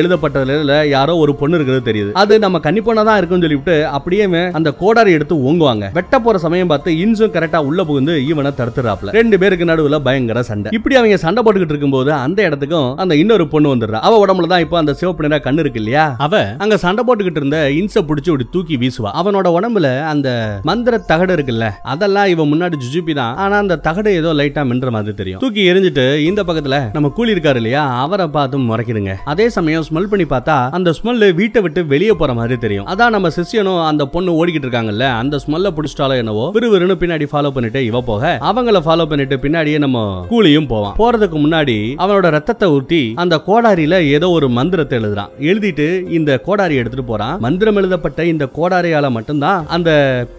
எழுதப்பட்டதுல 0.53 0.75
யாரோ 0.95 1.13
ஒரு 1.23 1.31
பொண்ணு 1.39 1.57
இருக்கிறது 1.57 1.83
தெரியுது. 1.89 2.11
அது 2.21 2.33
நம்ம 2.45 2.59
கன்னி 2.65 2.81
பொண்ணா 2.87 3.03
தான் 3.09 3.19
இருக்குன்னு 3.19 3.45
சொல்லிவிட்டு 3.45 3.75
அப்படியே 3.97 4.23
அந்த 4.59 4.69
கோடாரி 4.81 5.11
எடுத்து 5.17 5.35
ஓங்குவாங்க. 5.49 5.85
வெட்ட 5.97 6.15
போற 6.25 6.37
சமயம் 6.45 6.71
பார்த்து 6.71 6.91
இன்சும் 7.03 7.33
கரெக்டா 7.35 7.59
உள்ள 7.69 7.81
புகுந்து 7.89 8.13
இவனை 8.31 8.51
தடுத்துறாப்ல. 8.59 9.11
ரெண்டு 9.19 9.35
பேருக்கு 9.41 9.69
நடுவுல 9.71 9.97
பயங்கர 10.07 10.43
சண்டை. 10.49 10.71
இப்படி 10.77 10.95
அவங்க 10.99 11.17
சண்டை 11.25 11.41
போட்டுக்கிட்டு 11.43 11.75
இருக்கும்போது 11.75 12.11
அந்த 12.25 12.39
இடத்துக்கும் 12.47 12.89
அந்த 13.03 13.13
இன்னொரு 13.21 13.45
பொண்ணு 13.53 13.73
வந்துடுறா. 13.73 14.01
அவ 14.07 14.19
உடம்புல 14.25 14.49
தான் 14.53 14.63
இப்போ 14.65 14.77
அந்த 14.81 14.93
சிவப்பு 14.99 15.25
நிற 15.27 15.39
கண்ணு 15.47 15.63
இருக்கு 15.65 15.81
இல்லையா? 15.83 16.05
அவ 16.25 16.43
அங்க 16.65 16.77
சண்டை 16.85 17.03
போட்டுக்கிட்டு 17.07 17.41
இருந்த 17.41 17.59
இன்ச 17.79 18.03
பிடிச்சி 18.09 18.31
இப்படி 18.31 18.47
தூக்கி 18.55 18.77
வீசுவா. 18.83 19.11
அவனோட 19.21 19.47
உடம்புல 19.57 19.87
அந்த 20.13 20.29
மந்திர 20.69 21.01
தகடு 21.11 21.33
இருக்குல்ல 21.37 21.67
அதெல்லாம் 21.93 22.29
இவன் 22.33 22.51
முன்னாடி 22.53 22.77
ஜுஜுபி 22.83 23.13
தான். 23.21 23.33
ஆனா 23.43 23.55
அந்த 23.63 23.79
தகடு 23.87 24.11
ஏதோ 24.21 24.31
லைட்டா 24.39 24.63
மின்ற 24.71 24.89
மாதிரி 24.95 25.15
தெரியும். 25.21 25.41
தூக்கி 25.43 25.61
எரிஞ்சிட்டு 25.71 26.05
இந்த 26.29 26.41
பக்கத்துல 26.49 26.77
நம்ம 26.97 27.09
கூலி 27.17 27.33
இருக்காரு 27.35 27.59
இல்லையா? 27.61 27.83
அவரை 28.03 28.27
பார்த்து 28.37 28.63
முறைக்கிடுங்க. 28.69 29.13
அதே 29.31 29.45
சமயம் 29.57 29.85
ஸ்மெல் 29.89 30.09
பண்ணி 30.11 30.25
பார்த்தா 30.35 30.57
அந்த 30.79 30.93
ஸ்மெல் 30.99 31.27
வீட்டை 31.41 31.61
விட்டு 31.65 31.83
வெளியே 31.93 32.15
போற 32.21 32.31
மாதிரி 32.41 32.57
தெரியும். 32.65 32.87
அதான் 32.93 33.13
நம்ம 33.17 33.27
சிஷியனும் 33.37 33.81
அந்த 33.91 34.03
பொண்ணு 34.13 34.37
ஓடிக்கிட்டு 34.39 34.67
இருக்காங்கல்ல 34.67 35.07
அந்த 35.21 35.35
ஸ்மெல்ல 35.45 35.73
பிடிச்சிட்டாலோ 35.77 36.15
என்னவோ 36.21 36.45
விறுவிறுன்னு 36.57 36.95
பின்னாடி 37.01 37.27
ஃபாலோ 37.31 37.49
பண்ணிட்டு 37.55 37.81
இவ 37.89 38.01
போக 38.09 38.23
அவங்கள 38.51 38.79
ஃபாலோ 38.85 39.05
பண்ணிட்டு 39.11 39.35
பின்னாடியே 39.43 39.77
நம்ம 39.85 40.03
கூலியும் 40.31 40.69
போவான். 40.71 40.95
போறதுக்கு 41.01 41.37
முன்னாடி 41.45 41.77
அவனோட 42.03 42.29
ரத்தத்தை 42.35 42.67
ஊத்தி 42.75 43.01
அந்த 43.23 43.35
கோடாரியில 43.47 43.95
ஏதோ 44.15 44.29
ஒரு 44.37 44.47
மந்திரத்தை 44.57 44.95
எழுதுறான். 44.99 45.31
எழுதிட்டு 45.49 45.87
இந்த 46.17 46.31
கோடாரி 46.47 46.75
எடுத்துட்டு 46.81 47.05
போறான். 47.11 47.35
மந்திரம் 47.45 47.79
எழுதப்பட்ட 47.81 48.25
இந்த 48.33 48.47
கோடாரியால 48.57 49.11
மட்டும்தான் 49.17 49.65
அந்த 49.77 49.89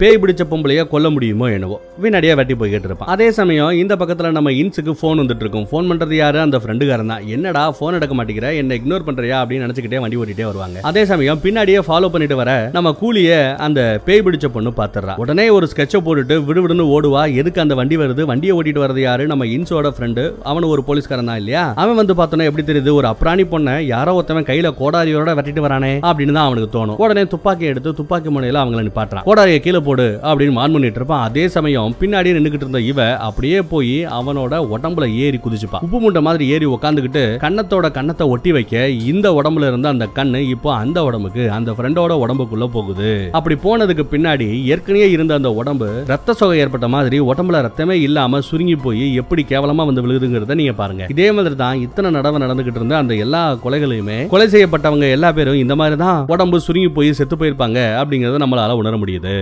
பேய் 0.01 0.21
பிடிச்ச 0.23 0.45
பொம்பளைய 0.53 0.85
கொல்ல 0.93 1.11
முடியுமோ 1.17 1.49
என்னவோ. 1.57 1.79
வினாடியா 2.05 2.35
வெட்டி 2.41 2.55
போய்கிட்டு 2.61 2.89
இருப்பான் 2.91 3.13
அதே 3.15 3.29
சமயம் 3.39 3.73
இந்த 3.83 3.95
பக்கத்துல 4.01 4.31
நம்ம 4.39 4.51
இன்ஸுக்கு 4.61 4.95
போன் 5.03 5.21
வந்துட்டு 5.23 5.45
இருக்கும். 5.45 5.67
போன் 5.73 5.91
பண்றது 5.91 6.15
யாரு? 6.23 6.39
அந்த 6.47 6.61
ஃப்ரெண்டுகாரன் 6.63 7.13
தான். 7.13 7.25
என்னடா 7.37 7.65
போன் 7.81 7.99
எடுக்க 7.99 8.15
மாட்டேங்கிற? 8.19 8.51
என்ன 8.61 8.75
இக்னோர் 8.81 9.07
பண்றியா 9.09 9.39
அப்படின்னு 9.43 9.67
நினைச்சு 9.67 9.85
நினைச்சுக்கிட்டே 9.87 10.03
வண்டி 10.05 10.19
ஓட்டிட்டே 10.23 10.47
வருவாங்க. 10.51 10.79
அதே 10.91 11.03
சமயம் 11.11 11.41
பின்னாடியே 11.45 11.81
ஃபாலோ 11.87 12.09
பண்ணிட்டு 12.15 12.37
வர 12.41 12.51
நம்ம 12.77 12.93
கூலிய 13.01 13.31
அந்த 13.67 13.81
பேய் 14.07 14.25
பிடிச்ச 14.27 14.47
பொண்ணு 14.57 14.71
பாத்துறா. 14.81 15.15
உடனே 15.25 15.47
ஒரு 15.57 15.67
ஸ்கெட்சை 15.73 16.01
போட்டுட்டு 16.07 16.37
விடுவிடுன்னு 16.49 16.87
ஓடுவா. 16.97 17.23
எதுக்கு 17.41 17.63
அந்த 17.65 17.75
வண்டி 17.81 17.97
வருது? 18.03 18.23
வண்டியை 18.31 18.55
ஓட்டிட்டு 18.59 18.85
வரது 18.85 19.01
யாரு? 19.09 19.25
நம்ம 19.33 19.47
இன்ஸோட 19.57 19.91
ஃப்ரெண்டு 19.97 20.25
அவனு 20.51 20.73
ஒரு 20.75 20.83
போலீஸ்காரன் 20.89 21.31
தான் 21.31 21.41
இல்லையா? 21.43 21.65
அவன் 21.83 22.01
வந்து 22.01 22.17
பார்த்தோன்னா 22.21 22.49
எப்படி 22.51 22.65
தெரியுது? 22.71 22.93
ஒரு 23.01 23.09
அப்ராணி 23.13 23.47
பொண்ணை 23.53 23.75
யாரோ 23.95 24.15
ஒருத்தவன் 24.19 24.49
கையில 24.51 24.71
கோடாரியோட 24.81 25.35
வெட்டிட்டு 25.41 25.65
வரானே 25.67 25.93
அப்படின்னு 26.09 26.37
தான் 26.39 26.49
அவனுக்கு 26.49 26.71
தோணும். 26.77 26.99
உடனே 27.05 27.25
துப்பாக்கி 27.35 27.67
எடுத்து 27.73 27.93
துப்பாக்கி 28.01 28.31
முனையில 28.37 28.63
அவங்கள 28.65 28.83
நிப்பாட்டுறான். 28.89 29.27
கோடாரியை 29.29 29.61
கீழே 29.67 29.83
போடு 29.89 30.07
அப்படின்னு 30.29 30.57
மான் 30.59 30.75
பண்ணிட்டு 30.77 31.01
இருப்பான். 31.01 31.25
அதே 31.29 31.45
சமயம் 31.57 31.97
பின்னாடியே 32.01 32.37
நின்னுகிட்டு 32.39 32.67
இருந்த 32.67 32.83
இவ 32.91 33.01
அப்படியே 33.29 33.59
போய் 33.73 33.97
அவனோட 34.19 34.55
உடம்புல 34.77 35.05
ஏறி 35.25 35.39
குதிச்சுப்பான் 35.45 35.85
உப்பு 35.87 35.99
மூட்டை 36.05 36.23
மாதிரி 36.29 36.45
ஏறி 36.55 36.67
உட்காந்துக்கிட்டு 36.75 37.25
கன்னத்தோட 37.45 37.87
கன்னத்தை 37.99 38.25
ஒட்டி 38.35 38.51
வைக்க 38.57 38.75
இந்த 39.13 39.27
உடம்புல 39.39 39.71
இருந்த 39.77 39.95
அந்த 39.95 40.09
கண்ணு 40.19 40.43
இப்போ 40.55 40.71
அந்த 40.83 40.99
உடம்புக்கு 41.09 41.43
அந்த 41.59 41.71
ஃப்ரெண்டோட 41.77 42.13
உடம்புக்குள்ள 42.25 42.69
போகுது. 42.77 43.11
அப்படி 43.39 43.55
போனதுக்கு 43.65 44.05
பின்னாடி 44.13 44.47
ஏற்கனவே 44.73 45.09
இருந்த 45.15 45.33
அந்த 45.39 45.51
உடம்பு 45.61 45.89
ரத்த 46.13 46.35
சோகை 46.41 46.59
ஏற்பட்ட 46.65 46.87
மாதிரி 46.95 47.19
உடம்புல 47.31 47.61
ரத்தமே 47.67 47.97
இல்லாம 48.07 48.41
சுருங்கி 48.49 48.77
போய் 48.85 49.05
எப்படி 49.21 49.43
கேவலமா 49.51 49.85
வந்து 49.89 50.05
விழுகுதுங்கிறத 50.05 50.57
நீங்க 50.61 50.75
பாருங்க. 50.81 51.07
இதே 51.15 51.29
மாதிரி 51.37 51.57
தான் 51.63 51.81
இத்தனை 51.87 52.11
நடவு 52.17 52.43
நடந்துகிட்டு 52.45 52.81
இருந்த 52.81 52.97
அந்த 53.03 53.15
எல்லா 53.25 53.43
கொலைகளையுமே 53.65 54.19
கொலை 54.33 54.47
செய்யப்பட்டவங்க 54.55 55.09
எல்லா 55.17 55.31
பேரும் 55.39 55.61
இந்த 55.65 55.77
மாதிரி 55.81 55.99
தான் 56.05 56.21
உடம்பு 56.35 56.61
சுருங்கி 56.67 56.91
போய் 56.99 57.11
செத்து 57.21 57.39
போயிருப்பாங்க 57.43 57.79
அப்படிங்கறத 58.01 58.41
நம்மளால 58.45 58.77
உணர 58.83 58.95
முடியுது. 59.03 59.35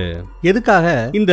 எதுக்காக 0.51 0.87
இந்த 1.21 1.33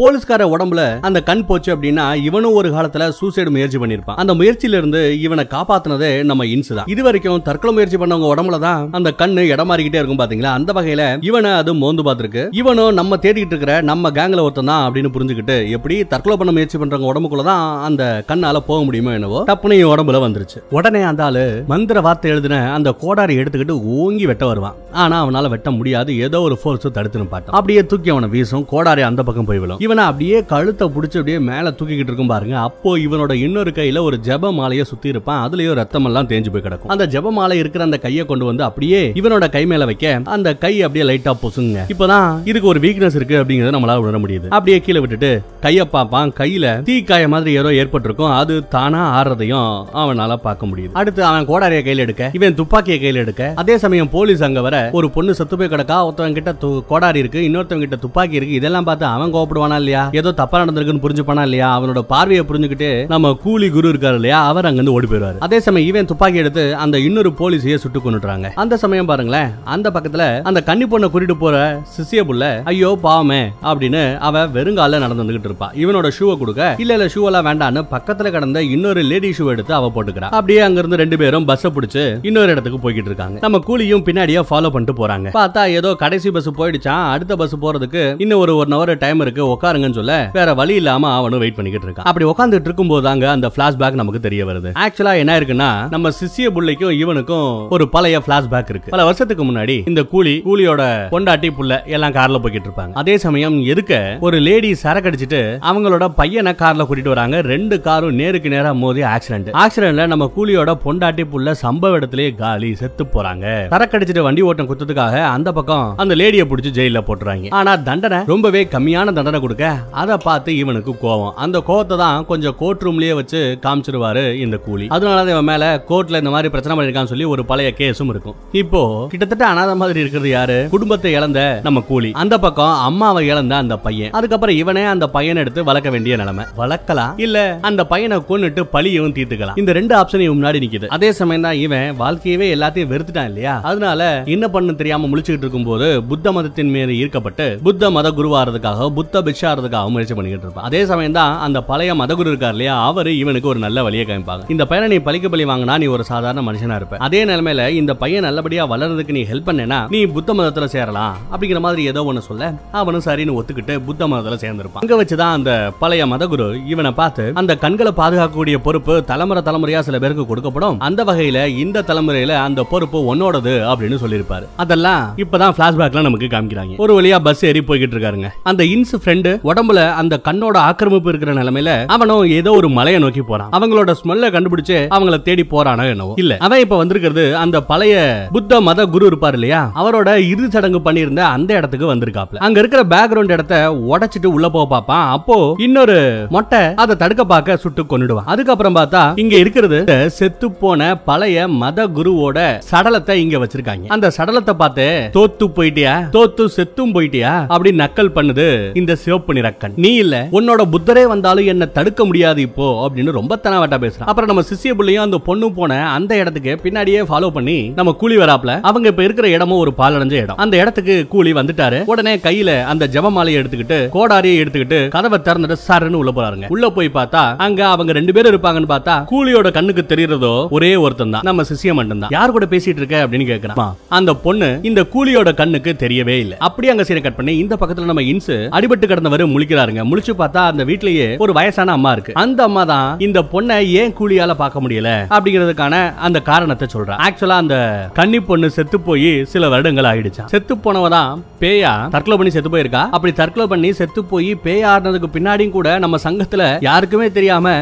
போலீஸ்கார 0.00 0.48
உடம்புல 0.54 0.82
அந்த 1.10 1.18
கண் 1.30 1.46
போச்சு 1.50 1.72
அப்படின்னா 1.76 2.06
இவனும் 2.28 2.58
ஒரு 2.60 2.70
காலத்துல 2.76 3.08
சூசைடு 3.20 3.54
முயற்சி 3.56 3.80
பண்ணிருப்பான் 3.84 4.20
அந்த 4.24 4.34
முயற்சியில 4.40 4.80
இருந்து 4.80 5.02
இவனை 5.26 5.46
காப்பாத்துனதே 5.54 6.10
நம்ம 6.30 6.46
இன்சு 6.54 6.72
தான். 6.78 6.88
இது 6.94 7.02
வரைக்கும் 7.06 7.44
தற்கொலை 7.48 7.74
முயற்சி 7.76 7.98
பண்ணவங்க 8.02 8.28
உடம்புல 8.40 8.58
தான் 8.66 8.82
அந்த 8.98 9.08
கண்ணு 9.20 9.42
இடமாறிக்கிட்டே 9.52 9.98
இருக்கும் 10.00 10.20
பாத்தீங்களா? 10.20 10.52
அந்த 10.58 10.70
வகையில 10.76 11.02
இவனை 11.28 11.50
அது 11.60 11.70
மோந்து 11.82 12.02
பார்த்திருக்கு. 12.06 12.42
இவனும் 12.60 12.96
நம்ம 12.98 13.16
தேடிட்டு 13.24 13.52
இருக்கிற 13.54 13.74
நம்ம 13.90 14.10
கேங்ல 14.18 14.44
ஒருத்தன் 14.46 14.70
தான் 14.72 14.84
அப்படின்னு 14.86 15.10
புரிஞ்சுக்கிட்டு 15.14 15.56
எப்படி 15.76 15.96
தற்கொலை 16.12 16.36
பண்ண 16.40 16.52
முயற்சி 16.56 16.78
பண்றவங்க 16.82 17.10
உடம்புக்குள்ள 17.12 17.44
தான் 17.50 17.64
அந்த 17.88 18.02
கண்ணால 18.30 18.60
போக 18.68 18.80
முடியுமோ 18.88 19.12
என்னவோ 19.18 19.40
டப்புனு 19.50 19.78
உடம்புல 19.92 20.20
வந்துருச்சு. 20.24 20.58
உடனே 20.78 21.02
அந்த 21.10 21.24
ஆளு 21.28 21.44
மந்திர 21.72 22.00
வார்த்தை 22.06 22.30
எழுதின 22.34 22.60
அந்த 22.76 22.90
கோடாரி 23.02 23.34
எடுத்துக்கிட்டு 23.42 23.76
ஓங்கி 23.98 24.26
வெட்ட 24.30 24.44
வருவான். 24.50 24.76
ஆனா 25.02 25.16
அவனால 25.24 25.48
வெட்ட 25.54 25.68
முடியாது. 25.78 26.10
ஏதோ 26.26 26.40
ஒரு 26.48 26.56
ஃபோர்ஸ் 26.62 26.86
தடுத்து 26.98 27.20
நிப்பாட்டும் 27.22 27.56
அப்படியே 27.58 27.82
தூக்கி 27.90 28.10
அவனை 28.14 28.28
வீசும். 28.34 28.64
கோடாரி 28.72 29.02
அந்த 29.10 29.20
பக்கம் 29.28 29.48
போய் 29.50 29.62
விழும். 29.64 29.80
இவனை 29.86 30.04
அப்படியே 30.10 30.38
கழுத்தை 30.52 30.88
பிடிச்சி 30.96 31.18
அப்படியே 31.20 31.38
மேல 31.50 31.74
தூக்கிக்கிட்டு 31.78 32.12
இருக்கும் 32.12 32.32
பாருங்க. 32.34 32.56
அப்போ 32.68 32.90
இவனோட 33.06 33.32
இன்னொரு 33.46 33.72
கையில 33.78 34.02
ஒரு 34.08 34.16
ஜப 34.28 34.52
மாலையை 34.60 34.84
சுத்தி 34.92 35.08
இருப்பான். 35.14 35.40
அதுலயும் 35.46 35.78
ரத்தம் 35.80 36.08
எல்லாம் 36.10 36.28
தேஞ்சு 36.32 36.52
போய் 36.54 36.66
கிடக்கும். 36.66 36.92
அந்த 36.94 37.06
ஜப 37.14 37.32
மாலை 37.38 37.56
இருக்கிற 37.62 37.84
அந்த 37.88 37.98
கையை 38.06 38.24
கொண்டு 38.30 38.44
வந்து 38.44 38.64
அப்படியே 38.64 39.02
இவனோட 39.16 39.48
கை 39.50 39.64
மேல 39.66 39.84
வைக்க 39.84 39.98
அந்த 40.30 40.48
கை 40.56 40.74
அப்படியே 40.82 41.06
லைட்டா 41.08 41.34
பொசுங்க 41.42 41.84
இப்பதான் 41.90 42.28
இதுக்கு 42.44 42.68
ஒரு 42.68 42.80
வீக்னஸ் 42.80 43.16
இருக்கு 43.16 43.36
அப்படிங்கறத 43.36 43.74
நம்மளால 43.74 44.02
உணர 44.02 44.18
முடியுது. 44.18 44.46
அப்படியே 44.50 44.80
கீழே 44.80 45.00
விட்டுட்டு 45.00 45.30
கைய 45.62 45.84
பார்ப்பான் 45.90 46.32
கையில 46.34 46.66
தீக்காய 46.84 47.28
மாதிரி 47.28 47.50
ஏதோ 47.56 47.70
ஏற்பட்டிருக்கும் 47.74 48.32
அது 48.34 48.54
தானா 48.68 49.02
ஆடுறதையும் 49.16 49.68
அவனால 50.00 50.36
பார்க்க 50.40 50.66
முடியுது. 50.66 50.92
அடுத்து 50.94 51.24
அவன் 51.24 51.46
கோடாரிய 51.46 51.80
கையில 51.82 52.04
எடுக்க 52.06 52.30
இவன் 52.34 52.54
துப்பாக்கியை 52.54 52.98
கையில 53.00 53.22
எடுக்க. 53.22 53.42
அதே 53.56 53.78
சமயம் 53.78 54.10
போலீஸ் 54.10 54.42
அங்க 54.42 54.60
வர 54.60 54.76
ஒரு 54.92 55.10
பொண்ணு 55.10 55.34
செத்து 55.34 55.56
போய் 55.56 55.68
கிடக்கா 55.68 55.98
ஒருத்தவங்க 56.02 56.32
கிட்ட 56.34 56.52
து- 56.60 56.82
கோடாரி 56.86 57.18
இருக்கு 57.18 57.40
இன்னொருத்தவங்க 57.40 57.86
கிட்ட 57.86 57.98
துப்பாக்கி 57.98 58.34
இருக்கு 58.34 58.54
இதெல்லாம் 58.54 58.84
பார்த்து 58.84 59.04
அவன் 59.08 59.32
கோபப்படுவானா 59.32 59.76
இல்லையா? 59.76 60.02
ஏதோ 60.12 60.32
தப்பா 60.32 60.60
நடந்திருக்குன்னு 60.60 61.04
புரிஞ்சுப்பானா 61.04 61.42
இல்லையா? 61.42 61.68
அவனோட 61.76 62.00
பார்வையை 62.06 62.44
புரிஞ்சுக்கிட்டு 62.44 62.90
நம்ம 63.08 63.32
கூலி 63.42 63.70
குரு 63.70 63.88
இருக்காரு 63.90 64.14
இல்லையா 64.14 64.46
அவர் 64.46 64.64
அங்க 64.64 64.76
இருந்து 64.76 64.92
ஓடி 64.92 65.06
போயிடுவாரு. 65.06 65.38
அதே 65.40 65.60
சமயம் 65.60 65.88
இவன் 65.88 66.06
துப்பாக்கி 66.06 66.38
எடுத்து 66.38 66.64
அந்த 66.76 66.98
இன்னொரு 67.00 67.32
போலீஸையே 67.38 67.76
சுட்டு 67.76 67.98
சொல்றாங்க. 68.20 68.48
அந்த 68.62 68.74
சமயம் 68.82 69.08
பாருங்களேன் 69.10 69.50
அந்த 69.74 69.90
பக்கத்துல 69.94 70.24
அந்த 70.50 70.62
கன்னி 70.68 70.86
பொண்ணை 70.92 71.08
கூட்டிட்டு 71.12 71.36
போற 71.42 71.56
சிசிய 71.96 72.22
புள்ள 72.30 72.44
ஐயோ 72.72 72.90
பாவமே 73.04 73.42
அப்படின்னு 73.70 74.02
அவ 74.28 74.44
வெறுங்கால 74.56 74.98
நடந்து 75.04 75.22
வந்துகிட்டு 75.22 75.48
இருப்பா. 75.50 75.68
இவனோட 75.82 76.08
ஷூவை 76.18 76.34
கொடுக்க 76.38 76.74
இல்ல 76.84 76.92
இல்ல 76.96 77.06
ஷூ 77.14 77.22
எல்லாம் 77.30 77.46
வேண்டாம்னு 77.48 77.82
பக்கத்துல 77.94 78.30
கடந்த 78.36 78.62
இன்னொரு 78.74 79.02
லேடி 79.10 79.30
ஷூ 79.38 79.46
எடுத்து 79.54 79.74
அவ 79.78 79.90
போட்டுக்கிறா. 79.94 80.28
அப்படியே 80.38 80.60
அங்க 80.66 80.80
இருந்து 80.82 81.00
ரெண்டு 81.02 81.16
பேரும் 81.22 81.46
பஸ்ஸை 81.50 81.70
பிடிச்சு 81.76 82.04
இன்னொரு 82.28 82.50
இடத்துக்கு 82.54 82.80
போய்கிட்டு 82.84 83.10
இருக்காங்க. 83.12 83.38
நம்ம 83.46 83.60
கூலியும் 83.68 84.04
பின்னாடியே 84.08 84.42
ஃபாலோ 84.50 84.70
பண்ணிட்டு 84.74 84.96
போறாங்க. 85.00 85.28
பார்த்தா 85.38 85.62
ஏதோ 85.78 85.92
கடைசி 86.04 86.30
பஸ் 86.36 86.48
போயிடுச்சான் 86.60 87.04
அடுத்த 87.14 87.36
பஸ் 87.42 87.56
போறதுக்கு 87.64 88.02
இன்னும் 88.24 88.42
ஒரு 88.44 88.52
ஒன் 88.62 88.74
ஹவர் 88.76 88.94
டைம் 89.04 89.20
இருக்கு 89.24 89.42
உட்காருங்கன்னு 89.54 89.98
சொல்ல 90.00 90.14
வேற 90.38 90.54
வழி 90.60 90.74
இல்லாம 90.80 91.12
அவனும் 91.18 91.42
வெயிட் 91.44 91.58
பண்ணிக்கிட்டு 91.58 91.88
இருக்கான். 91.88 92.08
அப்படி 92.10 92.26
உட்காந்துட்டு 92.32 92.68
இருக்கும் 92.70 92.92
போதாங்க 92.92 93.24
அந்த 93.36 93.50
பிளாஷ்பேக் 93.56 94.00
நமக்கு 94.00 94.20
தெரிய 94.26 94.44
வருது. 94.50 94.72
ஆக்சுவலா 94.84 95.14
என்ன 95.22 95.38
இருக்குன்னா 95.40 95.70
நம்ம 95.94 96.12
சிசிய 96.20 96.48
புள்ளைக்கும் 96.56 96.94
இவனுக்கும் 97.02 97.48
ஒரு 97.76 97.86
பழைய 98.00 98.18
பிளாஷ்பேக் 98.26 98.70
இருக்கு. 98.72 98.92
பல 98.92 99.02
வருஷத்துக்கு 99.06 99.44
முன்னாடி 99.46 99.74
இந்த 99.90 100.02
கூலி 100.12 100.32
கூலியோட 100.46 100.82
பொண்டாட்டி 101.14 101.48
புள்ள 101.56 101.72
எல்லாம் 101.94 102.14
கார்ல 102.16 102.38
போய்கிட்டு 102.42 102.68
இருப்பாங்க. 102.68 102.92
அதே 103.00 103.14
சமயம் 103.24 103.56
எதுக்க 103.72 103.94
ஒரு 104.26 104.36
லேடி 104.46 104.70
சரக்கடிச்சிட்டு 104.82 105.40
அவங்களோட 105.70 106.04
பையனை 106.20 106.52
கார்ல 106.62 106.84
கூட்டிட்டு 106.88 107.12
வராங்க. 107.12 107.36
ரெண்டு 107.52 107.76
காரும் 107.86 108.16
நேருக்கு 108.20 108.52
நேரா 108.54 108.70
மோதி 108.82 109.02
ஆக்சிடென்ட் 109.14 109.50
ஆக்சிடென்ட்ல 109.62 110.06
நம்ம 110.12 110.28
கூலியோட 110.36 110.74
பொண்டாட்டி 110.84 111.24
புள்ள 111.32 111.54
சம்பவ 111.64 111.98
இடத்திலேயே 112.00 112.30
காலி 112.40 112.70
செத்து 112.80 113.06
போறாங்க. 113.14 113.44
சரக்கடிச்சிட்டு 113.74 114.24
வண்டி 114.26 114.44
ஓட்டம் 114.50 114.70
குத்ததுக்காக 114.70 115.20
அந்த 115.34 115.52
பக்கம் 115.58 115.86
அந்த 116.04 116.16
லேடியை 116.20 116.46
பிடிச்சி 116.52 116.72
ஜெயில 116.78 117.02
போட்டுறாங்க. 117.10 117.52
ஆனா 117.60 117.74
தண்டனை 117.90 118.20
ரொம்பவே 118.32 118.62
கம்மியான 118.76 119.14
தண்டனை 119.18 119.40
கொடுக்க 119.44 119.74
அதை 120.04 120.18
பார்த்து 120.28 120.56
இவனுக்கு 120.62 120.94
கோவம். 121.04 121.34
அந்த 121.46 121.64
கோவத்தை 121.68 121.98
தான் 122.04 122.26
கொஞ்சம் 122.32 122.58
கோர்ட் 122.62 122.86
ரூம்லயே 122.88 123.16
வச்சு 123.20 123.42
காமிச்சிருவாரு 123.66 124.24
இந்த 124.46 124.58
கூலி. 124.68 124.88
அதனால 124.96 125.18
தான் 125.22 125.34
இவன் 125.36 125.50
மேல 125.52 125.72
கோர்ட்ல 125.92 126.22
இந்த 126.24 126.34
மாதிரி 126.36 126.54
பிரச்சனை 126.56 126.74
பண்ணிருக்கான்னு 126.76 127.12
சொல்லி 127.14 127.28
ஒரு 127.34 127.44
பழைய 127.52 127.68
கேஸும் 127.90 128.12
இருக்கும். 128.14 128.38
இப்போ 128.62 128.82
கிட்டத்தட்ட 129.12 129.44
அனாத 129.52 129.74
மாதிரி 129.82 130.00
இருக்கிறது 130.04 130.30
யாரு? 130.36 130.58
குடும்பத்தை 130.76 131.12
இழந்த 131.18 131.40
நம்ம 131.68 131.84
கூலி. 131.92 132.12
அந்த 132.22 132.34
பக்கம் 132.46 132.74
அம்மாவை 132.88 133.22
இழந்த 133.32 133.54
அந்த 133.62 133.74
பையன். 133.86 134.12
அதுக்கப்புறம் 134.18 134.58
இவனே 134.62 134.84
அந்த 134.94 135.06
பையனை 135.16 135.38
எடுத்து 135.44 135.60
வளர்க்க 135.68 135.94
வேண்டிய 135.94 136.16
நிலைமை. 136.22 136.44
வளர்க்கலாம் 136.60 137.12
இல்ல 137.26 137.38
அந்த 137.68 137.82
பையனை 137.92 138.16
கொண்டுட்டு 138.28 138.62
பழியவும் 138.74 139.14
தீர்த்துக்கலாம். 139.16 139.58
இந்த 139.62 139.72
ரெண்டு 139.78 139.94
ஆப்ஷனையும் 140.00 140.36
முன்னாடி 140.38 140.58
நிக்குது. 140.64 140.86
அதே 140.96 141.08
சமயம் 141.18 141.46
தான் 141.46 141.58
இவன் 141.64 141.96
வாழ்க்கையவே 142.02 142.46
எல்லாத்தையும் 142.56 142.90
வெறுத்துட்டான் 142.92 143.28
இல்லையா? 143.30 143.54
அதனால 143.70 144.00
என்ன 144.34 144.44
பண்ணு 144.54 144.74
தெரியாம 144.80 145.08
முழிச்சுக்கிட்டு 145.12 145.46
இருக்கும்போது 145.46 145.88
புத்த 146.10 146.32
மதத்தின் 146.36 146.72
மீது 146.74 146.92
ஈர்க்கப்பட்டு 147.02 147.46
புத்த 147.68 147.90
மத 147.96 148.10
குருவாகிறதுக்காக 148.18 148.88
புத்த 148.98 149.22
பிக்ஷாகிறதுக்காக 149.28 149.90
முயற்சி 149.94 150.14
பண்ணிக்கிட்டு 150.16 150.46
இருப்பான். 150.46 150.68
அதே 150.70 150.82
சமயம் 150.90 151.18
தான் 151.20 151.34
அந்த 151.46 151.58
பழைய 151.70 151.94
மதகுரு 152.02 152.30
இருக்கார் 152.32 152.56
இல்லையா 152.56 152.76
அவரு 152.90 153.12
இவனுக்கு 153.22 153.50
ஒரு 153.52 153.60
நல்ல 153.66 153.82
வழியை 153.88 154.06
காமிப்பாங்க. 154.10 154.48
இந்த 154.54 154.66
பையனை 154.70 154.88
நீ 154.94 154.98
பழிக்க 155.08 155.28
பழி 155.34 155.46
வாங்கினா 155.52 155.76
நீ 155.84 155.88
ஒரு 155.96 156.04
சாதாரண 156.10 156.44
மனுஷனா 156.48 156.78
இருப்ப. 156.80 156.98
அதே 157.08 157.22
நிலைமையில 157.30 157.68
இந்த 157.80 157.94
பையன் 157.94 158.26
நல்லபடியா 158.28 158.64
வளர்றதுக்கு 158.70 159.16
நீ 159.18 159.22
ஹெல்ப் 159.22 159.48
பண்ணேனா 159.48 159.78
நீ 159.88 160.00
புத்த 160.16 160.34
மதத்துல 160.34 160.68
சேரலாம். 160.74 161.16
அப்படிங்கிற 161.32 161.60
மாதிரி 161.60 161.84
ஏதோ 161.84 162.02
ஒண்ணு 162.10 162.18
சொல்ல 162.18 162.52
அவனும் 162.72 163.04
சரின்னு 163.04 163.36
ஒத்துக்கிட்டு 163.38 163.74
புத்த 163.84 164.08
மதத்துல 164.08 164.38
சேர்ந்திருப்பான். 164.42 164.82
அங்க 164.82 164.96
வச்சுதான் 165.04 165.34
அந்த 165.38 165.72
பழைய 165.78 166.06
மதகுரு 166.06 166.48
இவனை 166.66 166.90
பார்த்து 166.90 167.32
அந்த 167.34 167.56
கண்களை 167.56 167.92
பாதுகாக்கக்கூடிய 167.96 168.56
பொறுப்பு 168.56 169.04
தலைமுறை 169.04 169.42
தலைமுறையா 169.42 169.80
சில 169.80 169.98
பேருக்கு 169.98 170.24
கொடுக்கப்படும். 170.30 170.76
அந்த 170.78 171.04
வகையில 171.04 171.46
இந்த 171.46 171.84
தலைமுறையில 171.86 172.28
அந்த 172.28 172.62
பொறுப்பு 172.62 172.98
உன்னோடது 173.14 173.52
அப்படின்னு 173.72 173.98
சொல்லியிருப்பாரு. 174.04 174.46
அதெல்லாம் 174.56 175.02
இப்பதான் 175.16 175.54
பிளாஷ்பேக்ல 175.58 176.02
நமக்கு 176.02 176.26
காமிக்கிறாங்க. 176.26 176.76
ஒரு 176.76 177.02
வழியா 177.02 177.18
பஸ் 177.18 177.44
ஏறி 177.44 177.60
போய்கிட்டு 177.60 177.96
இருக்காருங்க. 177.96 178.28
அந்த 178.42 178.64
இன்ஸ் 178.64 178.96
ஃப்ரெண்டு 178.96 179.32
உடம்புல 179.44 179.92
அந்த 179.92 180.20
கண்ணோட 180.24 180.56
ஆக்கிரமிப்பு 180.68 181.08
இருக்கிற 181.08 181.34
நிலைமையில 181.34 181.86
அவனும் 181.86 182.24
ஏதோ 182.24 182.50
ஒரு 182.50 182.68
மலையை 182.68 183.00
நோக்கி 183.00 183.22
போறான். 183.22 183.50
அவங்களோட 183.50 183.94
ஸ்மெல்ல 184.02 184.30
கண்டுபிடிச்சு 184.36 184.78
அவங்கள 184.96 185.22
தேடி 185.22 185.46
போறானோ 185.50 185.88
என்னவோ. 185.88 186.14
இல்ல 186.16 186.36
அவன் 186.40 186.60
இப்ப 186.60 186.76
வந்திருக்கிறது 186.76 187.36
அந்த 187.36 187.60
பழைய 187.70 187.96
புத்த 188.36 188.60
மத 188.68 188.86
குரு 188.94 189.04
இருப்பார் 189.10 189.36
இல்லையா? 189.38 189.60
அவரோட 189.80 190.08
இறுதி 190.30 190.48
சடங்கு 190.54 190.80
பண்ணியிருந்த 190.86 191.22
அந்த 191.34 191.50
இடத்துக்கு 191.58 191.90
வந்திருக்காப்ல 191.92 192.42
அங்க 192.46 192.58
இருக்கிற 192.62 192.82
பேக்ரவுண்ட் 192.94 193.34
இடத்த 193.36 193.56
உடைச்சிட்டு 193.92 194.28
உள்ள 194.36 194.46
போக 194.56 194.66
பார்ப்பான். 194.74 195.06
அப்போ 195.16 195.36
இன்னொரு 195.66 195.98
மொட்டை 196.36 196.62
அதை 196.84 196.96
தடுக்க 197.02 197.22
பார்க்க 197.32 197.58
சுட்டு 197.64 197.84
கொண்டுடுவான் 197.92 198.28
அதுக்கப்புறம் 198.34 198.78
பார்த்தா 198.78 199.02
இங்க 199.24 199.34
இருக்கிறது 199.44 199.78
செத்து 200.18 200.46
போன 200.62 200.90
பழைய 201.08 201.46
மத 201.62 201.86
குருவோட 201.98 202.38
சடலத்தை 202.70 203.16
இங்க 203.24 203.38
வச்சிருக்காங்க. 203.42 203.86
அந்த 203.96 204.06
சடலத்தை 204.16 204.54
பார்த்து 204.62 204.86
தோத்து 205.16 205.46
போயிட்டியா? 205.58 205.94
தோத்து 206.16 206.44
செத்தும் 206.56 206.94
போயிட்டியா? 206.96 207.32
அப்படி 207.54 207.72
நக்கல் 207.82 208.14
பண்ணுது 208.16 208.46
இந்த 208.82 208.92
சிவப்பு 209.04 209.38
நிறக்கன் 209.38 209.76
நீ 209.84 209.92
இல்ல 210.04 210.16
உன்னோட 210.38 210.62
புத்தரே 210.74 211.04
வந்தாலும் 211.12 211.50
என்ன 211.52 211.70
தடுக்க 211.78 212.04
முடியாது 212.10 212.40
இப்போ 212.48 212.66
அப்படின்னு 212.86 213.16
ரொம்ப 213.20 213.40
தனவாட்டா 213.44 213.78
பேசுறான். 213.84 214.08
அப்புறம் 214.10 214.30
நம்ம 214.32 214.44
சிசிய 214.50 214.74
பிள்ளையும் 214.78 215.06
அந்த 215.06 215.20
பொண்ணு 215.28 215.48
போன 215.58 215.78
அந்த 215.96 216.12
இடத்துக்கு 216.22 216.52
பின்னாடியே 216.64 217.02
ஃபாலோ 217.10 217.30
பண்ணி 217.36 217.58
நம்ம 217.78 217.94
கூலி 218.02 218.16
வராப்ல 218.22 218.52
அவங்க 218.70 218.86
இப்ப 218.92 219.02
இருக்கிற 219.06 219.28
இடமும் 219.36 219.62
ஒரு 219.64 219.72
பாலடைஞ்ச 219.80 220.16
இடம். 220.24 220.38
அந்த 220.44 220.54
இடத்துக்கு 220.62 220.94
கூலி 221.14 221.32
வந்துட்டாரு. 221.38 221.78
உடனே 221.92 222.14
கையில 222.26 222.50
அந்த 222.72 222.84
ஜெபமாலையை 222.94 223.38
எடுத்துக்கிட்டு 223.40 223.78
கோடாரியை 223.96 224.38
எடுத்துக்கிட்டு 224.42 224.80
கதவை 224.96 225.18
திறந்துட்டு 225.28 225.58
சாருன்னு 225.66 226.00
உள்ள 226.02 226.12
போறாருங்க. 226.18 226.48
உள்ள 226.54 226.68
போய் 226.76 226.90
பார்த்தா 226.98 227.22
அங்க 227.46 227.60
அவங்க 227.74 227.98
ரெண்டு 227.98 228.14
பேரும் 228.16 228.32
இருப்பாங்கன்னு 228.32 228.72
பார்த்தா 228.74 228.96
கூலியோட 229.12 229.50
கண்ணுக்கு 229.58 229.84
தெரியறதோ 229.92 230.32
ஒரே 230.58 230.72
ஒருத்தன் 230.84 231.14
தான். 231.16 231.26
நம்ம 231.28 231.44
சிசிய 231.50 231.74
மட்டும் 231.80 232.02
தான். 232.04 232.14
யார் 232.16 232.34
கூட 232.36 232.46
பேசிட்டு 232.54 232.80
இருக்க 232.82 232.96
அப்படின்னு 233.04 233.28
கேக்குறான். 233.32 233.74
அந்த 233.98 234.10
பொண்ணு 234.26 234.48
இந்த 234.70 234.80
கூலியோட 234.94 235.30
கண்ணுக்கு 235.40 235.72
தெரியவே 235.84 236.16
இல்ல. 236.24 236.34
அப்படியே 236.48 236.72
அங்க 236.72 236.84
சீனை 236.88 237.02
கட் 237.04 237.18
பண்ணி 237.18 237.34
இந்த 237.42 237.54
பக்கத்துல 237.60 237.90
நம்ம 237.90 238.04
இன்சு 238.12 238.36
அடிபட்டு 238.58 238.90
கிடந்தவர் 238.92 239.24
முழிக்கிறாருங்க. 239.34 239.82
முழிச்சு 239.90 240.12
பார்த்தா 240.22 240.42
அந்த 240.52 240.62
வீட்லயே 240.70 241.08
ஒரு 241.24 241.32
வயசான 241.38 241.72
அம்மா 241.78 241.92
இருக்கு. 241.96 242.12
அந்த 242.24 242.40
அம்மா 242.48 242.62
தான் 242.72 242.88
இந்த 243.06 243.20
பொண்ணை 243.32 243.56
ஏன் 243.80 243.94
கூலியால 243.98 244.34
பார்க்க 244.42 244.62
முடியல? 244.64 244.90
அப்படிங்கிறதுக்கான 245.16 245.74
அந்த 246.06 246.18
காரணத்தை 246.30 246.66
சொல்றா. 246.74 246.96
ஆக்சுவலா 247.06 247.38
அந்த 247.44 247.49
கன்னி 247.92 248.20
பொண்ணு 248.20 248.50
செத்து 248.50 248.80
போய் 248.80 249.24
சில 249.24 249.48
வருடங்கள் 249.48 249.84
ஆயிடுச்சான் 249.84 250.28
செத்து 250.28 250.54
போனவதான் 250.56 251.20
பேயா 251.40 251.72
தற்கொலை 251.88 252.16
பண்ணி 252.16 252.30
செத்து 252.30 252.50
போயிருக்கா? 252.50 252.82
அப்படி 252.90 253.12
தற்கொலை 253.12 253.46
பண்ணி 253.46 253.72
செத்து 253.72 254.04
போய் 254.04 254.34
பேய் 254.42 254.64
ஆடுனதுக்கு 254.64 255.10
பின்னாடியும் 255.12 255.50
கூட 255.50 255.78
நம்ம 255.78 255.98
சங்கத்துல 256.04 256.44
யாருக்குமே 256.60 257.08
தெரியாம 257.10 257.54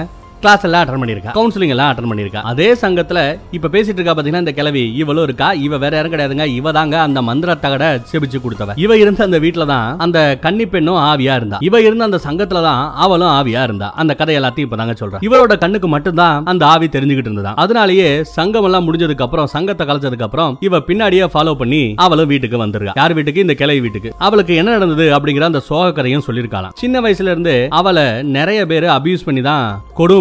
கிளாஸ் 0.42 0.64
எல்லாம் 0.66 0.83
அட்டன் 0.83 1.03
பண்ணிருக்கா 1.03 1.33
கவுன்சிலிங் 1.37 1.72
எல்லாம் 1.74 1.88
அட்டன் 1.92 2.11
பண்ணிருக்கா 2.11 2.40
அதே 2.51 2.68
சங்கத்துல 2.83 3.20
இப்ப 3.57 3.70
பேசிட்டு 3.74 3.98
இருக்கா 3.98 4.12
பாத்தீங்கன்னா 4.16 4.42
இந்த 4.44 4.53
கிளவி 4.59 4.83
இவளும் 5.01 5.27
இருக்கா 5.29 5.48
இவ 5.66 5.79
வேற 5.85 5.92
யாரும் 5.96 6.12
கிடையாதுங்க 6.14 6.44
இவ 6.59 6.72
தாங்க 6.77 6.96
அந்த 7.07 7.20
மந்திர 7.29 7.57
தகட 7.64 7.85
செபிச்சு 8.11 8.38
கொடுத்தவ. 8.44 8.74
இவ 8.85 8.96
இருந்த 9.03 9.22
அந்த 9.29 9.38
வீட்டுல 9.44 9.64
தான் 9.72 9.88
அந்த 10.05 10.18
கன்னி 10.44 10.66
பெண்ணும் 10.74 11.01
ஆவியா 11.11 11.35
இருந்தா. 11.40 11.59
இவ 11.68 11.81
இருந்த 11.87 12.09
அந்த 12.09 12.20
சங்கத்துல 12.27 12.62
தான் 12.68 12.83
அவளும் 13.07 13.33
ஆவியா 13.38 13.62
இருந்தா. 13.68 13.88
அந்த 14.03 14.14
கதை 14.20 14.37
எல்லாத்தையும் 14.40 14.68
இப்ப 14.68 14.79
தாங்க 14.81 14.94
சொல்றேன். 15.01 15.24
இவளோட 15.29 15.57
கண்ணுக்கு 15.64 15.90
மட்டும்தான் 15.94 16.46
அந்த 16.53 16.64
ஆவி 16.74 16.88
தெரிஞ்சுக்கிட்டு 16.96 17.31
இருந்ததா. 17.31 17.55
அதனாலேயே 17.64 18.09
சங்கம் 18.37 18.68
எல்லாம் 18.70 18.87
முடிஞ்சதுக்கு 18.88 19.27
அப்புறம் 19.27 19.51
சங்கத்தை 19.55 19.87
கலைச்சதுக்கு 19.90 20.27
அப்புறம் 20.29 20.55
இவ 20.68 20.83
பின்னாடியே 20.90 21.29
ஃபாலோ 21.35 21.55
பண்ணி 21.62 21.83
அவளும் 22.07 22.31
வீட்டுக்கு 22.35 22.62
வந்துருக்கா. 22.64 22.96
யார் 23.01 23.16
வீட்டுக்கு? 23.18 23.44
இந்த 23.46 23.57
கிளை 23.62 23.79
வீட்டுக்கு. 23.87 24.12
அவளுக்கு 24.29 24.55
என்ன 24.62 24.77
நடந்தது 24.77 25.09
அப்படிங்கிற 25.18 25.51
அந்த 25.51 25.64
சோக 25.70 25.90
கதையும் 25.98 26.27
சொல்லிருக்கலாம் 26.29 26.74
சின்ன 26.85 26.96
வயசுல 27.07 27.33
இருந்து 27.35 27.57
அவளை 27.81 28.07
நிறைய 28.38 28.61
பேர் 28.72 28.88
அபியூஸ் 28.98 29.27
பண்ணி 29.29 29.44
தான் 29.51 29.66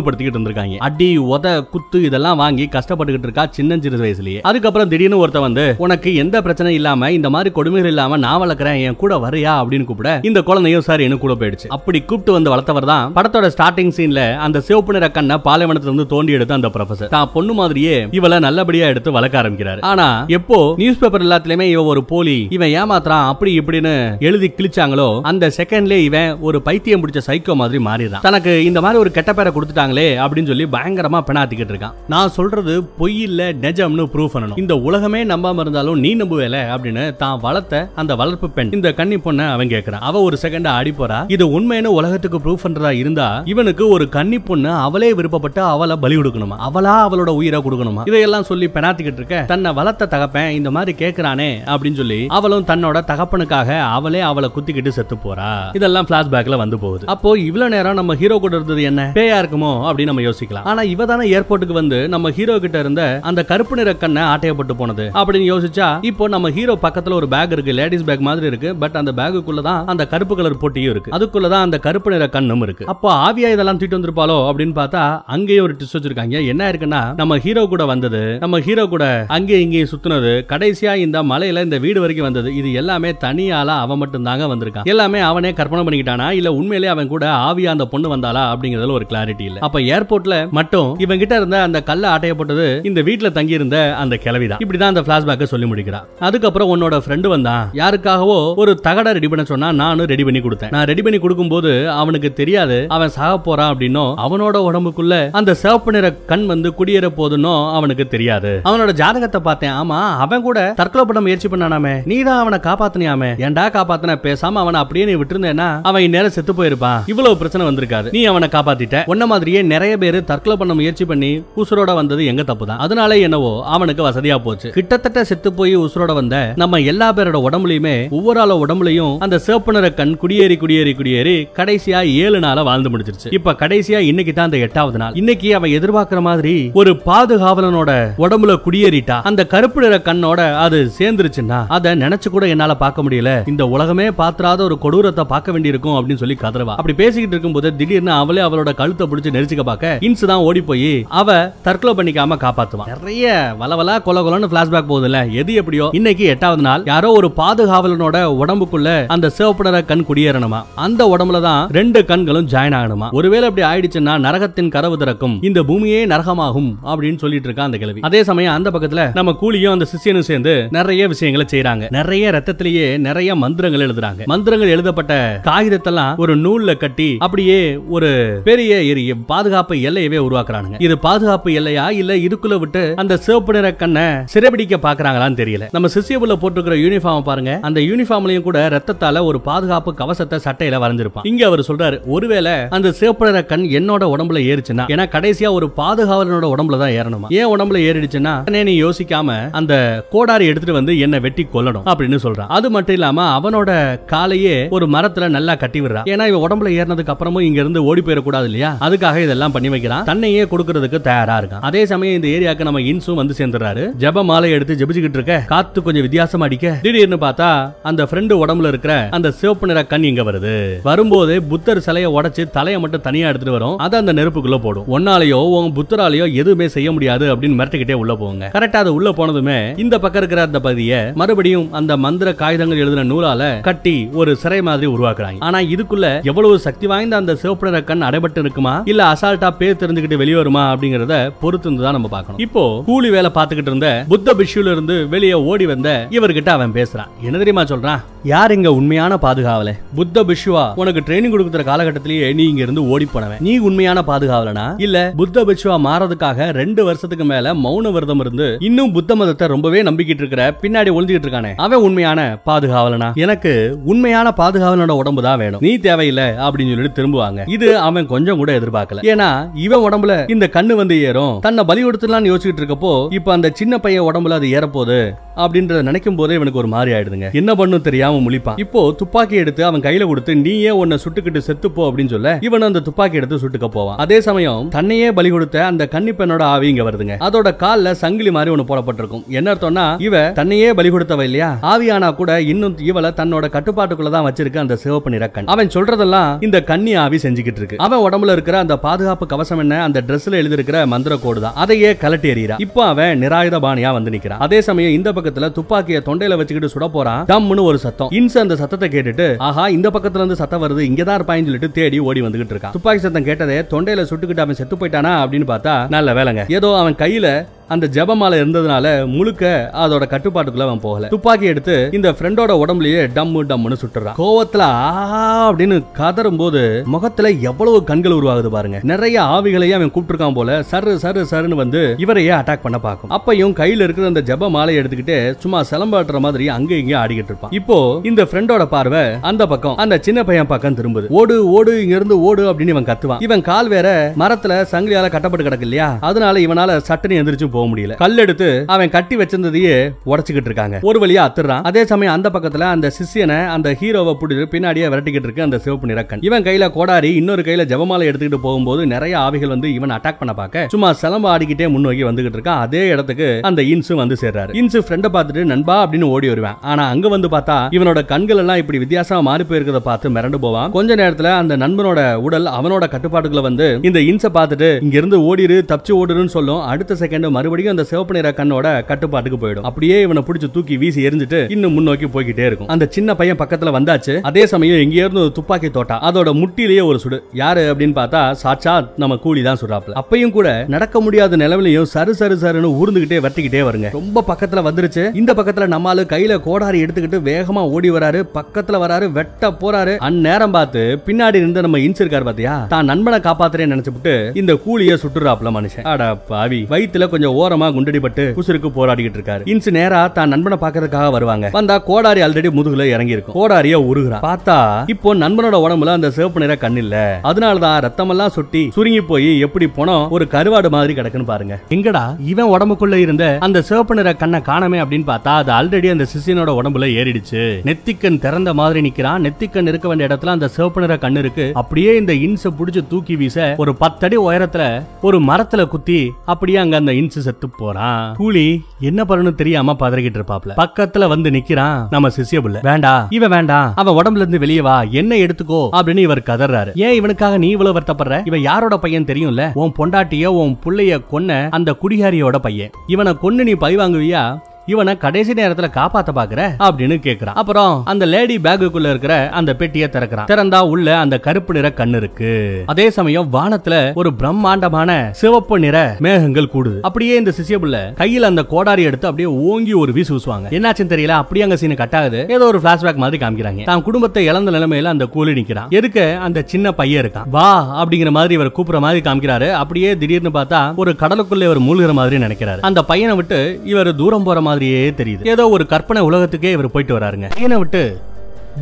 கொடுமைப்படுத்திக்கிட்டு 0.07 0.39
இருந்திருக்காங்க. 0.39 0.77
அடி 0.87 1.09
உத 1.33 1.47
குத்து 1.73 1.97
இதெல்லாம் 2.07 2.39
வாங்கி 2.43 2.65
கஷ்டப்பட்டுக்கிட்டு 2.75 3.27
இருக்கா 3.29 3.45
சின்ன 3.57 3.75
வயசுலயே. 4.03 4.39
அதுக்கப்புறம் 4.49 4.89
திடீர்னு 4.91 5.21
ஒருத்த 5.23 5.39
வந்து 5.47 5.63
உனக்கு 5.85 6.09
எந்த 6.23 6.37
பிரச்சனை 6.45 6.71
இல்லாம 6.79 7.09
இந்த 7.17 7.27
மாதிரி 7.35 7.49
கொடுமைகள் 7.57 7.91
இல்லாம 7.93 8.17
நான் 8.25 8.41
வளர்க்குறேன் 8.43 8.79
என் 8.87 8.99
கூட 9.03 9.13
வரையா? 9.25 9.53
அப்படின்னு 9.61 9.87
கூப்பிட 9.89 10.11
இந்த 10.29 10.39
குழந்தையும் 10.49 10.85
சார் 10.87 11.03
எனக்கு 11.07 11.23
கூட 11.25 11.35
போயிடுச்சு. 11.41 11.67
அப்படி 11.77 11.99
கூப்பிட்டு 12.09 12.35
வந்து 12.37 12.51
வளர்த்தவர் 12.53 12.89
தான் 12.91 13.13
படத்தோட 13.17 13.47
ஸ்டார்டிங் 13.55 13.93
சீன்ல 13.97 14.21
அந்த 14.45 14.61
சிவப்பு 14.67 14.95
நிற 14.97 15.07
கண்ணை 15.17 15.37
பாலைவனத்துல 15.47 15.91
இருந்து 15.91 16.07
தோண்டி 16.13 16.35
எடுத்த 16.37 16.59
அந்த 16.59 16.71
ப்ரொஃபசர் 16.75 17.13
தான் 17.15 17.31
பொண்ணு 17.35 17.55
மாதிரியே 17.59 17.95
இவளை 18.19 18.39
நல்லபடியா 18.47 18.87
எடுத்து 18.93 19.15
வளர்க்க 19.17 19.41
ஆரம்பிக்கிறாரு. 19.41 19.81
ஆனா 19.91 20.07
எப்போ 20.37 20.59
நியூஸ் 20.81 21.01
பேப்பர் 21.03 21.25
எல்லாத்துலயுமே 21.27 21.67
இவ 21.73 21.83
ஒரு 21.93 22.03
போலி 22.11 22.37
இவன் 22.57 22.73
ஏமாத்துறான் 22.81 23.27
அப்படி 23.33 23.53
இப்படின்னு 23.61 23.93
எழுதி 24.29 24.49
கிழிச்சாங்களோ 24.59 25.09
அந்த 25.31 25.51
செகண்ட்லயே 25.59 26.05
இவன் 26.09 26.31
ஒரு 26.47 26.57
பைத்தியம் 26.67 27.03
பிடிச்ச 27.03 27.21
சைக்கோ 27.29 27.55
மாதிரி 27.61 27.81
மாறிடுறான். 27.89 28.25
தனக்கு 28.27 28.51
இந்த 28.69 28.79
மாதிரி 28.85 29.01
ஒரு 29.03 29.11
கெட்ட 29.17 29.31
பேரை 29.37 29.51
கொடுத்துட்டாங்களே 29.55 29.96
அப்படின்னு 30.23 30.51
சொல்லி 30.51 30.65
பயங்கரமா 30.75 31.21
பெணாத்திக்கிட்டு 31.29 31.73
இருக்கான். 31.73 31.95
நான் 32.13 32.29
சொல்றது 32.29 32.83
பொய் 32.99 33.19
இல்ல 33.19 33.49
நெஜம்னு 33.51 34.05
ப்ரூவ் 34.13 34.31
பண்ணணும். 34.33 34.57
இந்த 34.63 34.75
உலகமே 34.87 35.23
நம்பாம 35.23 35.59
இருந்தாலும் 35.59 35.99
நீ 35.99 36.15
நம்புவேல 36.15 36.57
அப்படின்னு 36.75 37.15
தான் 37.15 37.39
வளர்த்த 37.39 37.83
அந்த 37.95 38.15
வளர்ப்பு 38.15 38.49
பெண். 38.49 38.71
இந்த 38.77 38.93
கன்னி 38.93 39.15
பொண்ணை 39.15 39.51
அவன் 39.51 39.67
கேட்கறான் 39.67 40.05
அவ 40.09 40.21
ஒரு 40.21 40.37
செகண்ட் 40.41 40.67
அடி 40.75 40.93
போறா 40.99 41.19
இது 41.35 41.45
உண்மைன்னு 41.59 41.95
உலகத்துக்கு 41.99 42.37
ப்ரூவ் 42.37 42.63
பண்றதா 42.63 42.91
இருந்தா 43.01 43.27
இவனுக்கு 43.45 43.83
ஒரு 43.87 44.09
கன்னி 44.09 44.39
பொண்ணு 44.39 44.71
அவளே 44.85 45.13
விருப்பப்பட்டு 45.13 45.61
அவளை 45.73 45.95
பலி 45.97 46.17
கொடுக்கணுமா? 46.17 46.57
அவளா 46.67 46.93
அவளோட 47.07 47.31
உயிரை 47.39 47.61
கொடுக்கணுமா? 47.61 48.03
இதையெல்லாம் 48.09 48.47
சொல்லி 48.49 48.67
பெணாத்திக்கிட்டு 48.67 49.21
இருக்க 49.21 49.41
தன்னை 49.53 49.73
வளர்த்த 49.73 50.07
தகப்பன் 50.13 50.51
இந்த 50.51 50.71
மாதிரி 50.71 50.93
கேக்குறானே 51.03 51.49
அப்படின்னு 51.71 51.99
சொல்லி 52.01 52.19
அவளும் 52.37 52.65
தன்னோட 52.71 52.97
தகப்பனுக்காக 53.11 53.79
அவளே 53.97 54.19
அவளை 54.19 54.49
குத்திக்கிட்டு 54.55 54.91
செத்து 54.97 55.15
போறா. 55.25 55.49
இதெல்லாம் 55.73 56.07
பிளாஷ்பேக்ல 56.09 56.57
வந்து 56.63 56.77
போகுது. 56.77 57.05
அப்போ 57.05 57.37
இவ்வளவு 57.39 57.73
நேரம் 57.75 57.99
நம்ம 57.99 58.15
ஹீரோ 58.15 58.39
கூட 58.39 58.55
இருந்தது 58.55 58.83
என்ன? 58.83 59.11
பேயா 59.15 59.37
இருக்குமோ? 59.41 59.71
அப்படின்னு 59.89 60.11
நம்ம 60.11 60.25
யோசிக்கலாம். 60.27 60.67
ஆனா 60.71 60.81
இவ 60.93 61.05
தானே 61.11 61.25
ஏர்போர்ட்டுக்கு 61.37 61.79
வந்து 61.81 61.99
நம்ம 62.13 62.31
ஹீரோ 62.37 62.55
கிட்ட 62.65 62.77
இருந்த 62.85 63.03
அந்த 63.31 63.41
கருப்பு 63.51 63.77
நிற 63.79 63.93
கண்ணை 64.03 64.23
ஆட்டையப்பட்டு 64.33 64.75
போனது. 64.81 65.05
அப்படின்னு 65.19 65.49
யோசிச்சா 65.53 65.89
இப்போ 66.11 66.27
நம்ம 66.35 66.51
ஹீரோ 66.57 66.75
பக்கத்துல 66.85 67.17
ஒரு 67.19 67.29
பேக் 67.35 67.53
இருக்கு 67.57 67.77
லேடிஸ் 67.79 68.07
பேக் 68.09 68.25
மாதிரி 68.29 68.49
இருக்கு 68.51 68.69
பட் 68.83 68.97
அந்த 69.01 69.13
பேக்குள்ள 69.19 69.61
தான் 69.69 69.81
அந்த 69.93 70.03
கருப்பு 70.13 70.35
கலர் 70.39 70.61
பொட்டியும் 70.63 70.93
இருக்கு. 70.93 71.13
அதுக்குள்ள 71.17 71.47
தான் 71.55 71.65
அந்த 71.67 71.79
கருப்பு 71.85 72.11
நிற 72.13 72.27
கண்ணும் 72.35 72.63
இருக்கு. 72.67 72.87
அப்போ 72.93 73.09
ஆவியா 73.27 73.51
இதெல்லாம் 73.55 73.77
தூக்கிட்டு 73.79 73.99
வந்திருப்பாளோ 73.99 74.37
அப்படின்னு 74.49 74.75
பார்த்தா 74.81 75.03
அங்கேயும் 75.35 75.65
ஒரு 75.67 75.75
ட்விஸ்ட் 75.77 75.97
வச்சிருக்காங்க. 75.97 76.37
என்ன 76.53 76.71
இருக்குன்னா 76.71 77.01
நம்ம 77.21 77.37
ஹீரோ 77.45 77.63
கூட 77.73 77.85
வந்தது 77.91 78.21
நம்ம 78.43 78.59
ஹீரோ 78.67 78.85
கூட 78.93 79.05
அங்கேயும் 79.37 79.65
இங்கேயும் 79.65 79.91
சுத்துனது 79.93 80.33
கடைசியா 80.51 80.93
இந்த 81.05 81.17
மலையில 81.31 81.63
இந்த 81.67 81.77
வீடு 81.85 81.99
வரைக்கும் 82.03 82.27
வந்தது. 82.27 82.49
இது 82.59 82.69
எல்லாமே 82.81 83.11
தனியால 83.25 83.69
அவன் 83.85 84.01
மட்டும் 84.01 84.27
தாங்க 84.29 84.47
வந்திருக்கான். 84.53 84.87
எல்லாமே 84.93 85.19
அவனே 85.29 85.51
கற்பனை 85.59 85.83
பண்ணிக்கிட்டானா? 85.85 86.27
இல்ல 86.39 86.49
உண்மையிலேயே 86.59 86.91
அவன் 86.93 87.11
கூட 87.13 87.25
ஆவியா 87.49 87.71
அந்த 87.75 87.85
பொண்ணு 87.93 88.07
வந்தாளா? 88.15 88.43
அப்படிங்கறதுல 88.53 88.97
ஒரு 88.99 89.07
கிளாரிட்டி 89.11 89.45
இல்ல. 89.49 89.59
அப்ப 89.67 89.76
ஏர்போர்ட்ல 89.95 90.35
மட்டும் 90.49 90.89
இவன் 90.99 91.17
கிட்ட 91.17 91.35
இருந்த 91.35 91.61
அந்த 91.61 91.81
கல்ல 91.89 92.03
ஆட்டையப்பட்டது 92.15 92.67
இந்த 92.89 93.01
வீட்டுல 93.01 93.31
தங்கி 93.31 93.53
இருந்த 93.59 93.77
அந்த 94.03 94.19
கிளவிதான் 94.23 94.61
இப்படிதான் 94.65 94.91
அந்த 94.93 95.01
பிளாஷ்பேக் 95.01 95.51
சொல்லி 95.53 95.67
முடிக்கிறான். 95.71 96.05
அதுக்கப்புறம் 96.19 96.71
உன்னோட 96.73 96.95
ஃப்ரெண்டு 97.05 97.27
வந்தான். 97.27 97.69
யாருக்காகவோ 97.81 98.37
ஒரு 98.55 98.79
தகட 98.87 99.11
ரெடி 99.17 99.27
பண்ண 99.27 99.45
சொன்னா 99.51 99.71
நானும் 99.81 100.09
ரெடி 100.13 100.23
பண்ணி 100.23 100.39
கொடுத்தேன். 100.39 100.71
நான் 100.75 100.87
ரெடி 100.91 101.01
பண்ணி 101.01 101.19
கொடுக்கும்போது 101.19 101.71
அவனுக்கு 102.01 102.31
தெரியாது 102.33 102.85
அவன் 102.95 103.13
சாக 103.17 103.37
போறான் 103.37 103.71
அப்படின்னும் 103.73 104.13
அவனோட 104.25 104.57
உடம்புக்குள்ள 104.69 105.15
அந்த 105.31 105.53
சிவப்பு 105.53 105.91
நிற 105.91 106.13
கண் 106.31 106.45
வந்து 106.45 106.71
குடியேற 106.79 107.09
போதுன்னோ 107.19 107.55
அவனுக்கு 107.73 108.07
தெரியாது. 108.07 108.53
அவனோட 108.63 108.91
ஜாதகத்தை 109.01 109.41
பார்த்தேன். 109.41 109.71
ஆமா 109.71 109.99
அவன் 110.25 110.41
கூட 110.41 110.73
தற்கொலை 110.81 111.05
பண்ண 111.05 111.21
முயற்சி 111.21 111.47
பண்ணானாமே. 111.47 111.95
நீ 112.05 112.21
தான் 112.21 112.39
அவனை 112.39 112.59
காப்பாத்தினியாமே. 112.67 113.31
ஏன்டா 113.45 113.65
காப்பாத்தின? 113.77 114.17
பேசாம 114.27 114.61
அவனை 114.63 114.79
அப்படியே 114.79 115.05
நீ 115.05 115.15
விட்டுருந்தேன்னா 115.15 115.69
அவன் 115.81 116.01
இந்நேரம் 116.01 116.35
செத்து 116.37 116.53
போயிருப்பான். 116.53 116.99
இவ்வளவு 117.05 117.37
பிரச்சனை 117.37 117.67
வந்திருக்காது. 117.67 118.11
நீ 118.11 118.23
அவனை 118.25 118.49
காப்பாத்திட்ட. 118.51 119.03
உன்ன 119.05 119.25
மாதிரியே 119.25 119.61
நிறைய 119.73 119.93
பேர் 120.03 120.17
தற்கொலை 120.29 120.55
பண்ண 120.57 120.73
முயற்சி 120.79 121.05
பண்ணி 121.11 121.31
உசுரோட 121.61 121.91
வந்தது 121.99 122.21
எங்க 122.31 122.43
தப்பு 122.49 122.65
தான் 122.69 122.81
அதனால 122.85 123.17
என்னவோ 123.27 123.51
அவனுக்கு 123.75 124.01
வசதியா 124.07 124.37
போச்சு. 124.45 124.69
கிட்டத்தட்ட 124.77 125.23
செத்து 125.29 125.49
போய் 125.59 125.75
உசுரோட 125.77 126.11
வந்த 126.13 126.35
நம்ம 126.61 126.79
எல்லா 126.91 127.07
பேரோட 127.17 127.39
உடம்புலயுமே 127.47 127.95
ஒவ்வொரு 128.17 128.39
ஆள 128.43 128.57
உடம்புலயும் 128.65 129.15
அந்த 129.25 129.39
சிவப்பு 129.45 129.73
நிற 129.75 129.89
கண் 129.99 130.15
குடியேறி 130.21 130.57
குடியேறி 130.63 130.93
குடியேறி 130.99 131.35
கடைசியா 131.59 132.01
ஏழு 132.25 132.39
நாள 132.45 132.63
வாழ்ந்து 132.69 132.91
முடிச்சிருச்சு 132.93 133.33
இப்ப 133.37 133.55
கடைசியா 133.61 133.99
இன்னைக்கு 134.09 134.33
தான் 134.33 134.47
அந்த 134.49 134.59
எட்டாவது 134.67 134.97
நாள். 135.01 135.15
இன்னைக்கு 135.21 135.49
அவன் 135.57 135.75
எதிர்பார்க்கிற 135.77 136.21
மாதிரி 136.29 136.55
ஒரு 136.81 136.93
பாதுகாவலனோட 137.09 137.91
உடம்புல 138.25 138.55
குடியேறிட்டா 138.65 139.17
அந்த 139.31 139.41
கருப்பு 139.53 139.81
நிற 139.85 139.97
கண்ணோட 140.07 140.39
அது 140.65 140.79
சேர்ந்துருச்சுன்னா 140.99 141.59
அதை 141.77 141.91
நினைச்சு 142.03 142.27
கூட 142.35 142.45
என்னால 142.53 142.75
பார்க்க 142.83 143.05
முடியல. 143.07 143.31
இந்த 143.53 143.63
உலகமே 143.75 144.07
பாத்திராத 144.21 144.63
ஒரு 144.67 144.77
கொடூரத்தை 144.85 145.25
பார்க்க 145.33 145.55
வேண்டியிருக்கும் 145.55 145.97
அப்படின்னு 145.97 146.21
சொல்லி 146.23 146.37
கதறவா. 146.41 146.73
அப்படி 146.79 146.95
பேசிக்கிட்டு 147.01 147.35
இருக்கும்போது 147.35 147.69
திடீர்னு 147.79 148.13
அவளே 148.21 148.41
அவளோட 148.47 148.71
கழுத்தை 148.81 149.07
பிடிச்சு 149.07 149.35
நெரிச்சுக்க 149.57 149.71
பார்க்க 149.71 150.05
இன்ஸ் 150.07 150.25
தான் 150.31 150.43
ஓடி 150.47 150.61
போய் 150.69 150.91
அவ 151.19 151.29
தற்கொலை 151.65 151.93
பண்ணிக்காம 151.97 152.37
காப்பாத்துவான். 152.43 152.89
நிறைய 152.93 153.25
வளவலா 153.61 153.95
கொல 154.07 154.21
கொலன்னு 154.25 154.51
பிளாஷ்பேக் 154.53 154.89
போகுதுல 154.91 155.19
எது 155.41 155.51
எப்படியோ 155.61 155.85
இன்னைக்கு 155.99 156.25
எட்டாவது 156.33 156.63
நாள். 156.67 156.83
யாரோ 156.91 157.09
ஒரு 157.19 157.29
பாதுகாவலனோட 157.41 158.17
உடம்புக்குள்ள 158.41 158.89
அந்த 159.15 159.31
சிவப்பு 159.37 159.65
நிற 159.67 159.81
கண் 159.91 160.05
குடியேறணுமா? 160.09 160.61
அந்த 160.85 161.01
உடம்புல 161.13 161.41
தான் 161.49 161.61
ரெண்டு 161.79 161.99
கண்களும் 162.11 162.49
ஜாயின் 162.53 162.77
ஆகணுமா? 162.79 163.09
ஒருவேளை 163.19 163.45
அப்படி 163.49 163.65
ஆயிடுச்சுன்னா 163.71 164.15
நரகத்தின் 164.27 164.73
கதவு 164.75 164.97
திறக்கும். 165.03 165.35
இந்த 165.49 165.59
பூமியே 165.69 166.01
நரகமாகும் 166.13 166.71
அப்படின்னு 166.91 167.21
சொல்லிட்டு 167.23 167.49
இருக்கா 167.49 167.67
அந்த 167.69 167.79
கிழவி. 167.83 168.01
அதே 168.09 168.21
சமயம் 168.29 168.55
அந்த 168.57 168.69
பக்கத்துல 168.75 169.03
நம்ம 169.19 169.35
கூலியும் 169.41 169.75
அந்த 169.75 169.87
சிஷியனும் 169.93 170.27
சேர்ந்து 170.29 170.55
நிறைய 170.77 171.01
விஷயங்களை 171.13 171.45
செய்யறாங்க 171.53 171.85
நிறைய 171.97 172.31
ரத்தத்திலேயே 172.37 172.87
நிறைய 173.07 173.29
மந்திரங்கள் 173.43 173.85
எழுதுறாங்க. 173.87 174.21
மந்திரங்கள் 174.33 174.73
எழுதப்பட்ட 174.75 175.13
காகிதத்தெல்லாம் 175.49 176.15
ஒரு 176.23 176.33
நூல்ல 176.45 176.71
கட்டி 176.83 177.09
அப்படியே 177.25 177.59
ஒரு 177.95 178.09
பெரிய 178.49 178.73
எரிய 178.91 179.11
பாதுகாப்பு 179.47 179.75
எல்லையவே 179.89 180.19
உருவாக்குறானுங்க. 180.27 180.77
இது 180.85 180.95
பாதுகாப்பு 181.05 181.49
எல்லையா? 181.59 181.83
இல்ல 181.99 182.11
இதுக்குள்ள 182.23 182.55
விட்டு 182.61 182.81
அந்த 183.01 183.13
சிவப்பு 183.25 183.51
நிற 183.55 183.67
கண்ணை 183.81 184.03
சிறைபிடிக்க 184.33 184.75
பாக்குறாங்களான்னு 184.85 185.37
தெரியல. 185.41 185.65
நம்ம 185.75 185.89
சிசியபுல 185.93 186.33
போட்டுக்கிற 186.41 186.75
யூனிஃபார்ம் 186.85 187.25
பாருங்க. 187.29 187.51
அந்த 187.67 187.79
யூனிஃபார்ம்லயும் 187.89 188.45
கூட 188.47 188.61
ரத்தத்தால 188.73 189.21
ஒரு 189.29 189.39
பாதுகாப்பு 189.47 189.91
கவசத்தை 190.01 190.37
சட்டையில 190.47 190.81
வரைஞ்சிருப்பான். 190.83 191.27
இங்க 191.31 191.43
அவர் 191.49 191.63
சொல்றாரு 191.69 191.99
ஒருவேளை 192.15 192.55
அந்த 192.77 192.91
சிவப்பு 192.99 193.29
நிற 193.29 193.41
கண் 193.51 193.65
என்னோட 193.79 194.03
உடம்புல 194.15 194.41
ஏறிச்சுன்னா 194.49 194.87
ஏன்னா 194.95 195.05
கடைசியா 195.15 195.51
ஒரு 195.59 195.69
பாதுகாவலனோட 195.79 196.49
உடம்புல 196.55 196.79
தான் 196.83 196.95
ஏறணுமா? 196.99 197.29
ஏன் 197.39 197.51
உடம்புல 197.55 197.79
ஏறிடுச்சுன்னா 197.87 198.35
நீ 198.67 198.75
யோசிக்காம 198.83 199.37
அந்த 199.61 199.73
கோடாரி 200.15 200.45
எடுத்துட்டு 200.51 200.77
வந்து 200.79 200.95
என்ன 201.07 201.15
வெட்டி 201.27 201.45
கொல்லணும் 201.55 201.87
அப்படின்னு 201.93 202.19
சொல்றான். 202.25 202.51
அது 202.57 202.67
மட்டும் 202.77 202.97
இல்லாம 202.99 203.27
அவனோட 203.37 203.71
காலையே 204.13 204.57
ஒரு 204.77 204.85
மரத்துல 204.97 205.31
நல்லா 205.37 205.55
கட்டி 205.63 205.79
விடுறான். 205.81 206.07
ஏன்னா 206.13 206.27
இவன் 206.31 206.45
உடம்புல 206.47 206.75
ஏறினதுக்கு 206.79 207.13
அப்புறமும் 207.15 207.47
இங்க 207.49 207.59
இருந்து 207.63 207.85
ஓடி 207.89 208.01
போயிடக்கூடாது 208.05 208.47
இல்லையா? 208.49 208.71
அதுக்காக 208.85 209.17
இதெல்லாம் 209.27 209.55
பண்ணி 209.55 209.71
வைக்கிறான். 209.75 210.05
தன்னையே 210.11 210.43
கொடுக்கறதுக்கு 210.53 211.01
தயாரா 211.09 211.37
இருக்கான். 211.41 211.63
அதே 211.69 211.83
சமயம் 211.91 212.17
இந்த 212.19 212.29
ஏரியாக்கு 212.35 212.67
நம்ம 212.69 212.83
இன்சும் 212.91 213.19
வந்து 213.21 213.37
சேர்ந்துறாரு 213.39 213.85
ஜப 214.03 214.23
மாலை 214.31 214.49
எடுத்து 214.57 214.79
ஜபிச்சுக்கிட்டு 214.81 215.19
இருக்க 215.19 215.37
காத்து 215.53 215.79
கொஞ்சம் 215.87 216.05
வித்தியாசமா 216.07 216.45
அடிக்க. 216.47 216.75
திடீர்னு 216.85 217.17
பார்த்தா 217.25 217.49
அந்த 217.89 218.01
ஃப்ரெண்டு 218.09 218.33
உடம்புல 218.43 218.71
இருக்கிற 218.73 218.93
அந்த 219.17 219.31
சிவப்பு 219.39 219.67
நிற 219.69 219.79
கண் 219.91 220.07
இங்க 220.09 220.23
வருது. 220.29 220.55
வரும்போது 220.89 221.33
புத்தர் 221.51 221.83
சிலையை 221.87 222.09
உடைச்சு 222.17 222.43
தலையை 222.57 222.79
மட்டும் 222.83 223.05
தனியா 223.07 223.27
எடுத்துட்டு 223.31 223.55
வரும். 223.57 223.77
அதை 223.85 223.95
அந்த 224.01 224.13
நெருப்புக்குள்ள 224.19 224.59
போடும். 224.65 224.87
ஒன்னாலேயோ 224.97 225.39
உன் 225.57 225.73
புத்தராலேயோ 225.77 226.25
எதுவுமே 226.41 226.67
செய்ய 226.75 226.91
முடியாது 226.97 227.25
அப்படின்னு 227.33 227.59
மிரட்டிக்கிட்டே 227.61 227.97
உள்ள 228.01 228.13
போவாங்க 228.21 228.51
கரெக்டா 228.55 228.81
அது 228.83 228.93
உள்ள 228.97 229.09
போனதுமே 229.19 229.57
இந்த 229.83 229.95
பக்கம் 230.03 230.21
இருக்கிற 230.21 230.41
அந்த 230.47 230.59
பகுதியை 230.65 230.99
மறுபடியும் 231.21 231.67
அந்த 231.79 231.97
மந்திர 232.05 232.33
காகிதங்கள் 232.41 232.83
எழுதின 232.83 233.05
நூலால 233.11 233.43
கட்டி 233.67 233.95
ஒரு 234.21 234.31
சிறை 234.43 234.61
மாதிரி 234.69 234.87
உருவாக்குறாங்க. 234.95 235.39
ஆனா 235.47 235.59
இதுக்குள்ள 235.75 236.05
எவ்வளவு 236.31 236.55
சக்தி 236.67 236.87
வாய்ந்த 236.91 237.15
அந்த 237.21 237.35
சிவப்பு 237.43 237.67
நிற 237.67 237.81
கண் 237.89 238.07
அடைபட்டு 238.09 238.41
இருக்குமா? 238.45 238.75
இல்ல 238.91 239.01
அசால்ட்டா 239.17 239.51
பேர் 239.59 239.79
தெரிஞ்சுக்கிட்டு 239.83 240.21
வெளியே 240.23 240.39
வருமா 240.41 240.63
அப்படிங்கறத 240.71 241.15
பொறுத்து 241.43 241.67
இருந்துதான் 241.67 241.97
நம்ம 241.97 242.09
பார்க்கணும். 242.15 242.41
இப்போ 242.45 242.63
கூலி 242.89 243.09
வேலை 243.17 243.31
பார்த்துக்கிட்டு 243.37 243.71
இருந்த 243.73 243.89
புத்த 244.13 244.33
பிஷுல 244.39 244.71
இருந்து 244.75 244.97
வெளியே 245.13 245.37
ஓடி 245.51 245.65
வந்த 245.73 245.89
இவர்கிட்ட 246.17 246.49
அவன் 246.57 246.75
பேசுறான். 246.77 247.11
என்ன 247.27 247.37
தெரியுமா 247.43 247.63
சொல்றான்? 247.71 248.01
யார் 248.31 248.53
இங்க 248.55 248.69
உண்மையான 248.77 249.13
பாதுகாவல 249.25 249.71
புத்த 249.97 250.23
பிஷுவா 250.29 250.63
உனக்கு 250.81 251.01
ட்ரைனிங் 251.07 251.33
கொடுக்குற 251.33 251.63
காலகட்டத்திலேயே 251.69 252.27
நீ 252.37 252.43
இங்க 252.51 252.61
இருந்து 252.65 252.83
ஓடி 252.93 253.05
போனவன். 253.13 253.41
நீ 253.47 253.53
உண்மையான 253.67 253.99
பாதுகாவலனா? 254.09 254.65
இல்ல 254.85 254.97
புத்த 255.21 255.43
பிஷுவா 255.49 255.75
மாறதுக்காக 255.87 256.49
ரெண்டு 256.59 256.83
வருஷத்துக்கு 256.87 257.25
மேல 257.31 257.53
மௌன 257.65 257.91
விரதம் 257.95 258.21
இருந்து 258.23 258.47
இன்னும் 258.69 258.93
புத்த 258.97 259.15
மதத்தை 259.21 259.47
ரொம்பவே 259.53 259.81
நம்பிக்கிட்டு 259.89 260.23
இருக்கிற 260.23 260.43
பின்னாடி 260.63 260.91
ஒளிஞ்சுக்கிட்டு 260.95 261.29
இருக்கானே 261.29 261.53
அவன் 261.65 261.85
உண்மையான 261.87 262.19
பாதுகாவலனா? 262.49 263.09
எனக்கு 263.25 263.53
உண்மையான 263.93 264.33
பாதுகாவலனோட 264.41 264.95
உடம்பு 265.01 265.23
தான் 265.27 265.41
வேணும். 265.43 265.63
நீ 265.67 265.73
தேவையில்லை 265.87 266.27
அப்படின்னு 266.47 266.75
சொல்லிட்டு 266.75 266.99
திரும்புவாங்க. 266.99 267.47
இது 267.57 267.69
அவன் 267.87 268.11
கொஞ்சம் 268.13 268.41
கூட 268.43 268.51
எதிர்பார்க்கல. 268.59 269.05
ஏன்னா 269.13 269.29
இவன் 269.65 269.85
உடம்புல 269.87 270.13
இந்த 270.35 270.45
கண்ணு 270.57 270.73
வந்து 270.81 270.95
ஏறும். 271.09 271.35
தன்னை 271.45 271.63
பலி 271.69 271.81
கொடுத்துலாம்னு 271.85 272.31
யோசிச்சுட்டு 272.31 272.61
இருக்கப்போ 272.63 272.93
இப்ப 273.19 273.31
அந்த 273.37 273.47
சின்ன 273.61 273.79
பையன் 273.85 274.07
உடம்புல 274.09 274.37
அது 274.39 274.49
ஏறப்போகுது 274.57 274.99
அப்படின்றத 275.43 275.79
நினைக்கும் 275.87 276.17
போதே 276.19 276.35
இவனுக்கு 276.37 276.61
ஒரு 276.61 276.69
மாதிரி 276.73 276.91
ஆயிடுதுங்க. 276.97 277.27
என்ன 277.39 277.51
பண்ணும் 277.59 277.83
தெரியாம 277.87 278.21
முழிப்பான். 278.25 278.59
இப்போ 278.63 278.81
துப்பாக்கி 279.01 279.35
எடுத்து 279.41 279.61
அவன் 279.67 279.83
கையில 279.87 280.05
கொடுத்து 280.11 280.31
நீயே 280.45 280.71
உன்னை 280.81 280.97
சுட்டுக்கிட்டு 281.03 281.41
செத்துப்போ 281.47 281.83
அப்படின்னு 281.87 282.13
சொல்ல 282.15 282.31
இவன் 282.47 282.67
அந்த 282.69 282.81
துப்பாக்கி 282.87 283.19
எடுத்து 283.19 283.41
சுட்டுக்க 283.43 283.67
போவான். 283.75 283.99
அதே 284.03 284.17
சமயம் 284.27 284.69
தன்னையே 284.75 285.09
பலி 285.17 285.29
கொடுத்த 285.35 285.57
அந்த 285.71 285.83
கன்னி 285.93 286.13
பெண்ணோட 286.19 286.43
ஆவி 286.53 286.67
இங்க 286.73 286.85
வருதுங்க. 286.87 287.17
அதோட 287.27 287.51
கால்ல 287.63 287.93
சங்கிலி 288.03 288.33
மாதிரி 288.37 288.53
ஒண்ணு 288.55 288.65
போடப்பட்டிருக்கும். 288.71 289.23
என்ன 289.39 289.53
அர்த்தம்னா 289.53 289.85
இவ 290.07 290.23
தன்னையே 290.39 290.71
பலி 290.79 290.91
கொடுத்தவ 290.95 291.27
இல்லையா? 291.29 291.49
ஆவியானா 291.73 292.09
கூட 292.21 292.31
இன்னும் 292.53 292.75
இவளை 292.89 293.11
தன்னோட 293.19 293.45
கட்டுப்பாட்டுக்குள்ள 293.57 294.11
தான் 294.15 294.27
வச்சிருக்க 294.29 294.65
அந்த 294.65 294.77
சிவப்பு 294.85 295.13
நிறக்கண் 295.15 295.51
அவன் 295.55 295.73
சொல்றதெல்லாம் 295.75 296.31
இந்த 296.47 296.57
கன்னி 296.71 296.95
ஆவி 297.03 297.19
செஞ்சுக்கிட்டு 297.25 297.61
இருக்கு. 297.63 297.81
அவன் 297.87 298.03
உடம்புல 298.07 298.35
இருக்கிற 298.37 298.57
அந்த 298.63 298.77
பாதுகாப்பு 298.97 299.25
கவசம் 299.31 299.59
என்ன? 299.59 299.75
அந்த 299.83 299.99
ட்ரெஸ்ல 300.07 300.37
எழுதிருக்கிற 300.41 300.77
மந்திர 300.91 301.13
கோடு 301.23 301.39
தான். 301.41 301.55
அதையே 301.63 301.89
கலட்டி 302.03 302.27
எறிகிறான் 302.33 302.61
இப்போ 302.65 302.81
அவன் 302.91 303.19
நிராயுத 303.23 303.57
பாணியா 303.65 303.89
வந்து 303.97 304.11
நிக்கிறான். 304.11 304.43
அதே 304.45 304.59
சமயம் 304.67 304.91
இந்த 304.91 305.09
பக்கத்துல 305.11 305.51
துப்பாக்கிய 305.57 306.01
தொண்டையில 306.05 306.37
வச்சுக்கிட்டு 306.39 306.71
சுட 306.73 306.87
போறான். 306.87 307.25
டம்னு 307.25 307.65
ஒரு 307.71 307.77
சத்தம். 307.83 308.09
இன்ஸ் 308.19 308.37
அந்த 308.37 308.55
சத்தத்தை 308.55 308.89
கேட்டுட்டு 308.89 309.27
ஆஹா 309.37 309.67
இந்த 309.67 309.89
பக்கத்துல 309.89 310.21
இருந்து 310.21 310.39
சத்தம் 310.41 310.63
வருது. 310.63 310.81
இங்கதான் 310.89 311.19
இருப்பான்னு 311.19 311.47
சொல்லிட்டு 311.49 311.71
தேடி 311.71 311.99
ஓடி 311.99 312.21
வந்துகிட்டு 312.21 312.55
இருக்கான். 312.55 312.75
துப்பாக்கி 312.77 313.01
சத்தம் 313.01 313.27
கேட்டதே 313.29 313.59
தொண்டையில 313.73 314.07
சுட்டுக்கிட்டு 314.11 314.45
அவன் 314.45 314.59
செத்து 314.61 314.75
போயிட்டானா 314.75 315.13
அப்படின்னு 315.25 315.47
பார்த்தா 315.53 315.75
நல்ல 315.89 316.13
வேலைங்க. 316.19 316.45
ஏதோ 316.59 316.71
அவன் 316.79 316.99
கையில 317.03 317.27
அந்த 317.73 317.85
ஜபமாலை 317.95 318.35
இருந்ததுனால 318.41 318.85
முழுக்க 319.15 319.45
அதோட 319.83 320.03
கட்டுப்பாட்டுக்குள்ள 320.11 320.65
அவன் 320.67 320.79
போகல. 320.79 321.07
துப்பாக்கி 321.07 321.45
எடுத்து 321.45 321.89
இந்த 321.93 322.11
ஃப்ரெண்டோட 322.11 322.51
உடம்புலயே 322.63 323.01
டம்மு 323.15 323.41
டம்முன்னு 323.49 323.77
சுட்டுறான். 323.81 324.15
கோவத்துல 324.17 324.59
ஆ 324.59 325.51
அப்படின்னு 325.51 325.77
கதறும் 325.99 326.37
போது 326.37 326.83
முகத்துல 326.85 327.29
எவ்வளவு 327.49 327.83
கண்கள் 327.83 328.15
உருவாகுது 328.19 328.49
பாருங்க. 328.55 328.79
நிறைய 328.83 329.17
ஆவிகளையே 329.21 329.71
அவன் 329.71 329.91
கூப்பிட்டுருக்கான் 329.95 330.33
போல 330.33 330.59
சரு 330.71 330.93
சரு 331.03 331.23
சருன்னு 331.31 331.59
வந்து 331.63 331.95
இவரையே 331.97 332.31
அட்டாக் 332.31 332.63
பண்ண 332.63 332.79
பார்க்கும். 332.79 333.11
அப்பையும் 333.17 333.55
கையில 333.59 333.85
இருக்கிற 333.87 334.07
அந்த 334.07 334.23
ஜெப 334.29 334.49
மாலையை 334.49 334.83
எடுத்துக்கிட்டு 334.83 335.17
சும்மா 335.39 335.61
சிலம்பாட்டுற 335.71 336.19
மாதிரி 336.19 336.49
அங்க 336.49 336.73
இங்க 336.75 336.95
ஆடிக்கிட்டு 337.03 337.31
இருப்பான். 337.33 337.51
இப்போ 337.51 337.99
இந்த 338.03 338.23
ஃப்ரெண்டோட 338.23 338.65
பார்வை 338.65 339.03
அந்த 339.21 339.47
பக்கம் 339.47 339.77
அந்த 339.77 339.97
சின்ன 340.01 340.23
பையன் 340.23 340.51
பக்கம் 340.53 340.75
திரும்புது. 340.75 341.07
ஓடு 341.09 341.49
ஓடு 341.49 341.83
இங்க 341.83 341.95
இருந்து 341.95 342.21
ஓடு 342.21 342.53
அப்படின்னு 342.53 342.75
இவன் 342.75 342.89
கத்துவான். 342.91 343.21
இவன் 343.21 343.41
கால் 343.41 343.67
வேற 343.67 344.13
மரத்துல 344.19 344.63
சங்கிலியால 344.71 345.09
கட்டப்பட்டு 345.09 345.49
கிடக்கு 345.49 345.67
இல்லையா? 345.69 345.97
அதனால 346.01 346.39
இவனால 346.39 346.79
சட்டுன்னு 346.89 347.19
எந்திரிச்சு 347.21 347.55
போக 347.57 347.67
முடியல. 347.71 347.99
கல் 348.03 348.23
எடுத்து 348.25 348.49
அவன் 348.75 348.93
கட்டி 348.97 349.17
வச்சிருந்ததையே 349.21 349.75
உடச்சுக்கிட்டு 350.11 350.51
இருக்காங்க. 350.51 350.79
ஒரு 350.91 350.99
வழியா 351.05 351.21
அத்துறான். 351.27 351.63
அதே 351.71 351.83
சமயம் 351.91 352.15
அந்த 352.17 352.27
பக்கத்துல 352.35 352.65
அந்த 352.75 352.87
சிஷியனை 352.97 353.39
அந்த 353.55 353.67
ஹீரோவை 353.81 354.15
பிடிச்சி 354.21 354.45
பின்னாடியே 354.53 354.87
விரட்டிக்கிட்டு 354.93 355.27
இருக்கு 355.27 355.45
அந்த 355.45 355.57
சிவப்பு 355.65 355.91
நிறக்கன் 355.91 356.23
இவன் 356.27 356.45
கையில 356.47 356.65
கோடாரி 356.75 357.11
இன்னொரு 357.19 357.41
கையில 357.47 357.63
ஜெபமாலை 357.71 358.05
எடுத்துக்கிட்டு 358.09 358.39
போகும்போது 358.45 358.81
நிறைய 358.93 359.13
ஆவிகள் 359.25 359.53
வந்து 359.53 359.69
இவன் 359.77 359.93
அட்டாக் 359.95 360.19
பண்ண 360.19 360.33
பார்க்க 360.39 360.65
சும்மா 360.73 360.89
சிலம்ப 361.01 361.27
ஆடிக்கிட்டே 361.33 361.67
முன்னோக்கி 361.75 362.03
வந்துகிட்டு 362.09 362.37
இருக்கான். 362.39 362.61
அதே 362.65 362.83
இடத்துக்கு 362.93 363.27
அந்த 363.49 363.61
இன்சு 363.73 363.93
வந்து 364.01 364.17
சேர்றாரு. 364.21 364.51
இன்சு 364.61 364.81
ஃப்ரெண்டை 364.85 365.11
பார்த்துட்டு 365.15 365.43
நண்பா 365.51 365.75
அப்படின்னு 365.83 366.09
ஓடி 366.15 366.27
வருவேன். 366.33 366.57
ஆனா 366.71 366.85
அங்க 366.93 367.07
வந்து 367.15 367.29
பார்த்தா 367.35 367.57
இவனோட 367.77 368.01
கண்கள் 368.11 368.41
எல்லாம் 368.43 368.61
இப்படி 368.63 368.81
வித்தியாசமா 368.83 369.21
மாறி 369.29 369.45
போயிருக்கிறத 369.49 369.81
பார்த்து 369.89 370.13
மிரண்டு 370.17 370.39
போவான். 370.45 370.71
கொஞ்ச 370.77 370.95
நேரத்துல 371.01 371.31
அந்த 371.41 371.57
நண்பனோட 371.63 371.99
உடல் 372.27 372.47
அவனோட 372.57 372.85
கட்டுப்பாட்டுக்குள்ள 372.93 373.43
வந்து 373.49 373.67
இந்த 373.89 373.99
இன்சை 374.09 374.31
பார்த்துட்டு 374.37 374.69
இங்க 374.85 374.95
இருந்து 375.01 375.19
ஓடிரு 375.27 375.57
தப்பிச்சு 375.71 375.93
ஓடுருன்னு 375.99 376.35
சொல்லும். 376.37 376.61
அடுத்த 376.73 376.95
செகண்ட் 377.03 377.29
மறுபடியும் 377.47 377.75
அந்த 377.75 377.83
சிவப்பு 377.89 378.15
நிற 378.15 378.29
கண்ணோட 378.37 378.67
கட்டுப்பாட்டுக்கு 378.89 379.37
போயிடும். 379.43 379.65
அப்படியே 379.69 379.97
இவனை 380.05 380.21
பிடிச்சி 380.27 380.47
தூக்கி 380.55 380.75
வீசி 380.81 381.05
எரிஞ்சிட்டு 381.07 381.39
இன்னும் 381.55 381.75
முன்னோக்கி 381.77 382.07
போய்கிட்டே 382.15 382.45
இருக்கும். 382.49 382.69
அந்த 382.73 382.85
சின்ன 382.95 383.15
பையன் 383.19 383.39
பக்கத்துல 383.41 383.71
வந்தாச்சு. 383.77 384.13
அதே 384.29 384.43
சமயம் 384.53 384.81
எங்க 384.83 384.95
இருந்து 385.03 385.23
ஒரு 385.25 385.31
துப்பாக்கி 385.37 385.69
தோட்டா 385.77 385.95
அதோட 386.07 386.29
முட்டிலேயே 386.41 386.83
ஒரு 386.89 386.99
சுடு. 387.03 387.17
யாரு 387.41 387.63
அப்படின்னு 387.71 387.95
பார்த்தா 387.99 388.21
சாச்சா 388.43 388.73
நம்ம 389.03 389.17
கூலி 389.25 389.41
தான் 389.47 389.59
சுடுறாப்ல 389.61 389.95
அப்பையும் 390.01 390.33
கூட 390.37 390.47
நடக்க 390.75 391.01
முடியாத 391.05 391.37
நிலவிலையும் 391.43 391.87
சரு 391.93 392.13
சரு 392.19 392.37
சருன்னு 392.43 392.71
ஊர்ந்துகிட்டே 392.81 393.19
வெட்டிக்கிட்டே 393.25 393.61
வருங்க. 393.69 393.89
ரொம்ப 393.99 394.23
பக்கத்துல 394.31 394.63
வந்துருச்சு. 394.67 395.03
இந்த 395.21 395.33
பக்கத்துல 395.39 395.67
நம்மால 395.75 396.05
கையில 396.13 396.39
கோடாரி 396.47 396.81
எடுத்துக்கிட்டு 396.85 397.19
வேகமா 397.29 397.63
ஓடி 397.75 397.91
வராரு. 397.97 398.21
பக்கத்துல 398.37 398.81
வராரு 398.85 399.07
வெட்ட 399.17 399.51
போறாரு. 399.61 399.95
அந்நேரம் 400.09 400.55
பார்த்து 400.57 400.83
பின்னாடி 401.07 401.41
இருந்து 401.43 401.65
நம்ம 401.67 401.79
இன்ஸ் 401.87 402.01
இருக்காரு 402.03 402.27
பாத்தியா? 402.29 402.55
தான் 402.73 402.89
நண்பனை 402.91 403.19
காப்பாத்துறேன்னு 403.27 403.75
நினைச்சுட்டு 403.75 404.15
இந்த 404.41 404.55
கூலிய 404.65 404.97
சுட்டுறாப்ல 405.03 405.51
மனுஷன். 405.57 405.87
அட 405.93 406.03
பாவி 406.31 406.61
வயித்துல 406.73 407.09
கொஞ்சம் 407.13 407.36
ஓரமா 407.39 407.67
குண்டடிபட்டு 407.77 408.25
குசுருக்கு 408.37 408.69
போராடிக்கிட்டு 408.77 409.19
இருக்காரு. 409.19 409.43
இன்சு 409.53 409.71
நேரா 409.77 410.01
தான் 410.17 410.31
நண்பனை 410.33 410.57
பாக்குறதுக்காக 410.61 411.11
வருவாங்க. 411.15 411.49
வந்தா 411.57 411.77
கோடாரி 411.89 412.21
ஆல்ரெடி 412.27 412.49
முதுகுல 412.57 412.85
இறங்கி 412.95 413.15
இருக்கும் 413.15 413.35
கோடாரிய 413.37 413.75
உருகுறா 413.89 414.19
பார்த்தா 414.27 414.57
இப்போ 414.93 415.15
நண்பனோட 415.23 415.55
உடம்புல 415.65 415.95
அந்த 415.97 416.11
சிவப்பு 416.17 416.39
நிற 416.43 416.55
கண் 416.63 416.79
இல்ல. 416.83 416.95
அதனாலதான் 417.31 417.77
ரத்தமெல்லாம் 417.85 418.33
சொட்டி 418.37 418.63
சுருங்கி 418.77 419.01
போய் 419.11 419.29
எப்படி 419.47 419.65
போனோம் 419.77 420.05
ஒரு 420.17 420.27
கருவாடு 420.33 420.69
மாதிரி 420.75 420.93
கிடக்குன்னு 420.99 421.29
பாருங்க. 421.31 421.55
எங்கடா? 421.75 422.03
இவன் 422.31 422.51
உடம்புக்குள்ள 422.55 422.95
இருந்த 423.05 423.25
அந்த 423.47 423.61
சிவப்பு 423.61 423.95
நிற 423.95 424.13
கண்ணை 424.13 424.41
காணமே 424.41 424.79
அப்படின்னு 424.83 425.07
பார்த்தா 425.11 425.33
அது 425.41 425.51
ஆல்ரெடி 425.57 425.89
அந்த 425.95 426.07
சிசியனோட 426.13 426.53
உடம்புல 426.59 426.89
ஏறிடுச்சு. 426.99 427.43
நெத்திக்கண் 427.69 428.19
திறந்த 428.25 428.53
மாதிரி 428.53 428.81
நிக்கிறான். 428.87 429.23
நெத்திக்கண் 429.27 429.69
இருக்க 429.71 429.87
வேண்டிய 429.87 430.09
இடத்துல 430.09 430.35
அந்த 430.37 430.47
சிவப்பு 430.47 430.81
நிற 430.81 430.95
கண்ணு 430.95 431.17
இருக்கு. 431.17 431.47
அப்படியே 431.53 431.93
இந்த 432.01 432.13
இன்ஸ 432.25 432.53
புடிச்சு 432.59 432.83
தூக்கி 432.87 433.15
வீச 433.15 433.53
ஒரு 433.57 433.75
பத்தடி 433.83 434.17
உயரத்துல 434.17 434.63
ஒரு 435.01 435.19
மரத்துல 435.29 435.67
குத்தி 435.73 435.99
அப்படியே 436.25 436.57
அங்க 436.57 436.75
அந்த 436.81 436.93
இன்ஸ் 437.01 437.26
செத்து 437.27 437.49
போறான். 437.49 438.15
கூலி 438.15 438.45
என்ன 438.79 439.03
பண்ணணும் 439.07 439.35
தெரியாம 439.35 439.75
பதறிக்கிட்டு 439.79 440.19
இருப்பாப்ல. 440.19 440.53
பக்கத்துல 440.57 441.07
வந்து 441.07 441.29
நிக்கிறான். 441.29 441.87
நம்ம 441.89 442.07
சிசிய 442.07 442.39
புள்ள. 442.39 442.57
வேண்டா 442.61 442.93
இவன் 443.09 443.29
வேண்டாம் 443.29 443.71
அவன் 443.75 443.95
உடம்புல 443.95 444.23
இருந்து 444.23 444.39
வெளியே 444.39 444.61
வா. 444.61 444.77
என்ன 444.81 445.15
எடுத்துக்கோ 445.15 445.61
அப்படின்னு 445.71 446.03
இவர் 446.07 446.27
கதறாரு. 446.29 446.71
ஏன் 446.75 446.95
இவனுக்காக 447.01 447.37
நீ 447.37 447.49
இவ்வளவு 447.49 447.79
வருத்தப்படுற? 447.79 448.21
இவன் 448.27 448.41
யாரோட 448.41 448.77
பையன் 448.77 449.05
தெரியும்ல? 449.05 449.51
உன் 449.53 449.73
பொண்டாட்டிய 449.79 450.25
உன் 450.25 450.57
புள்ளைய 450.65 451.01
கொன்ன 451.11 451.49
அந்த 451.49 451.75
குடிகாரியோட 451.81 452.37
பையன். 452.37 452.69
இவனை 452.87 453.15
கொன்னு 453.21 453.43
நீ 453.43 453.51
பழி 453.51 453.77
வாங்குவியா 453.77 454.23
இவனை 454.69 454.97
கடைசி 454.97 455.33
நேரத்துல 455.33 455.67
காப்பாத்த 455.73 456.11
பாக்குற? 456.15 456.41
அப்படின்னு 456.59 456.95
கேக்குறான். 457.05 457.37
அப்புறம் 457.41 457.81
அந்த 457.85 458.05
லேடி 458.05 458.37
பேக்குக்குள்ள 458.37 458.89
இருக்கிற 458.89 459.29
அந்த 459.29 459.55
பெட்டியை 459.55 459.87
திறக்கிறான். 459.87 460.25
திறந்தா 460.31 460.59
உள்ள 460.59 460.97
அந்த 460.97 461.19
கருப்பு 461.19 461.53
நிற 461.53 461.69
கண்ணு 461.69 461.95
இருக்கு. 461.95 462.63
அதே 462.65 462.89
சமயம் 462.89 463.33
வானத்துல 463.33 463.93
ஒரு 463.93 464.13
பிரம்மாண்டமான 464.13 465.09
சிவப்பு 465.11 465.59
நிற 465.59 465.95
மேகங்கள் 465.99 466.49
கூடுது. 466.53 466.79
அப்படியே 466.81 467.15
இந்த 467.15 467.33
சிசியபுள்ள 467.37 467.77
கையில 467.97 468.29
அந்த 468.31 468.43
கோடாரி 468.43 468.83
எடுத்து 468.83 469.07
அப்படியே 469.07 469.35
ஓங்கி 469.35 469.73
ஒரு 469.73 469.91
வீசு 469.91 470.15
வீசுவாங்க. 470.15 470.47
என்னாச்சுன்னு 470.49 470.91
தெரியல 470.93 471.07
அப்படியே 471.07 471.45
அங்க 471.45 471.57
சீன் 471.57 471.75
கட் 471.75 471.95
ஆகுது. 471.95 472.25
ஏதோ 472.29 472.45
ஒரு 472.45 472.59
பிளாஷ்பேக் 472.59 472.95
மாதிரி 472.95 473.25
காமிக்கிறாங்க. 473.25 473.63
தான் 473.63 473.83
குடும்பத்தை 473.83 474.25
இழந்த 474.25 474.51
நிலைமையில 474.51 474.83
அந்த 474.83 475.05
கூலி 475.05 475.41
நிக்கிறான். 475.41 475.69
எதுக்கு 475.69 476.17
அந்த 476.17 476.43
சின்ன 476.45 476.71
பையன் 476.71 477.05
இருக்கான்? 477.05 477.29
வா 477.29 477.49
அப்படிங்கிற 477.83 478.09
மாதிரி 478.09 478.33
இவர் 478.33 478.51
கூப்பிடுற 478.51 478.79
மாதிரி 478.79 479.09
காமிக்கிறாரு. 479.09 479.51
அப்படியே 479.51 479.97
திடீர்னு 479.97 480.29
பார்த்தா 480.29 480.75
ஒரு 480.75 480.95
கடலுக்குள்ள 480.99 481.43
இவர் 481.43 481.61
மூழ்கிற 481.61 481.93
மாதிரி 481.93 482.23
நினைக்கிறாரு. 482.23 482.59
அந்த 482.59 482.83
பையனை 482.83 483.15
விட்டு 483.15 483.61
இவர் 483.65 483.95
தூரம் 483.95 484.23
போற 484.23 484.41
மாதிரி 484.41 484.55
மாதிரியே 484.57 484.91
தெரியுது. 484.91 485.25
ஏதோ 485.27 485.49
ஒரு 485.49 485.65
கற்பனை 485.65 486.01
உலகத்துக்கே 486.01 486.51
இவர் 486.51 486.71
போயிட்டு 486.71 486.97
வராருங்க. 486.99 487.29
பையனை 487.29 487.57
விட்டு 487.57 487.81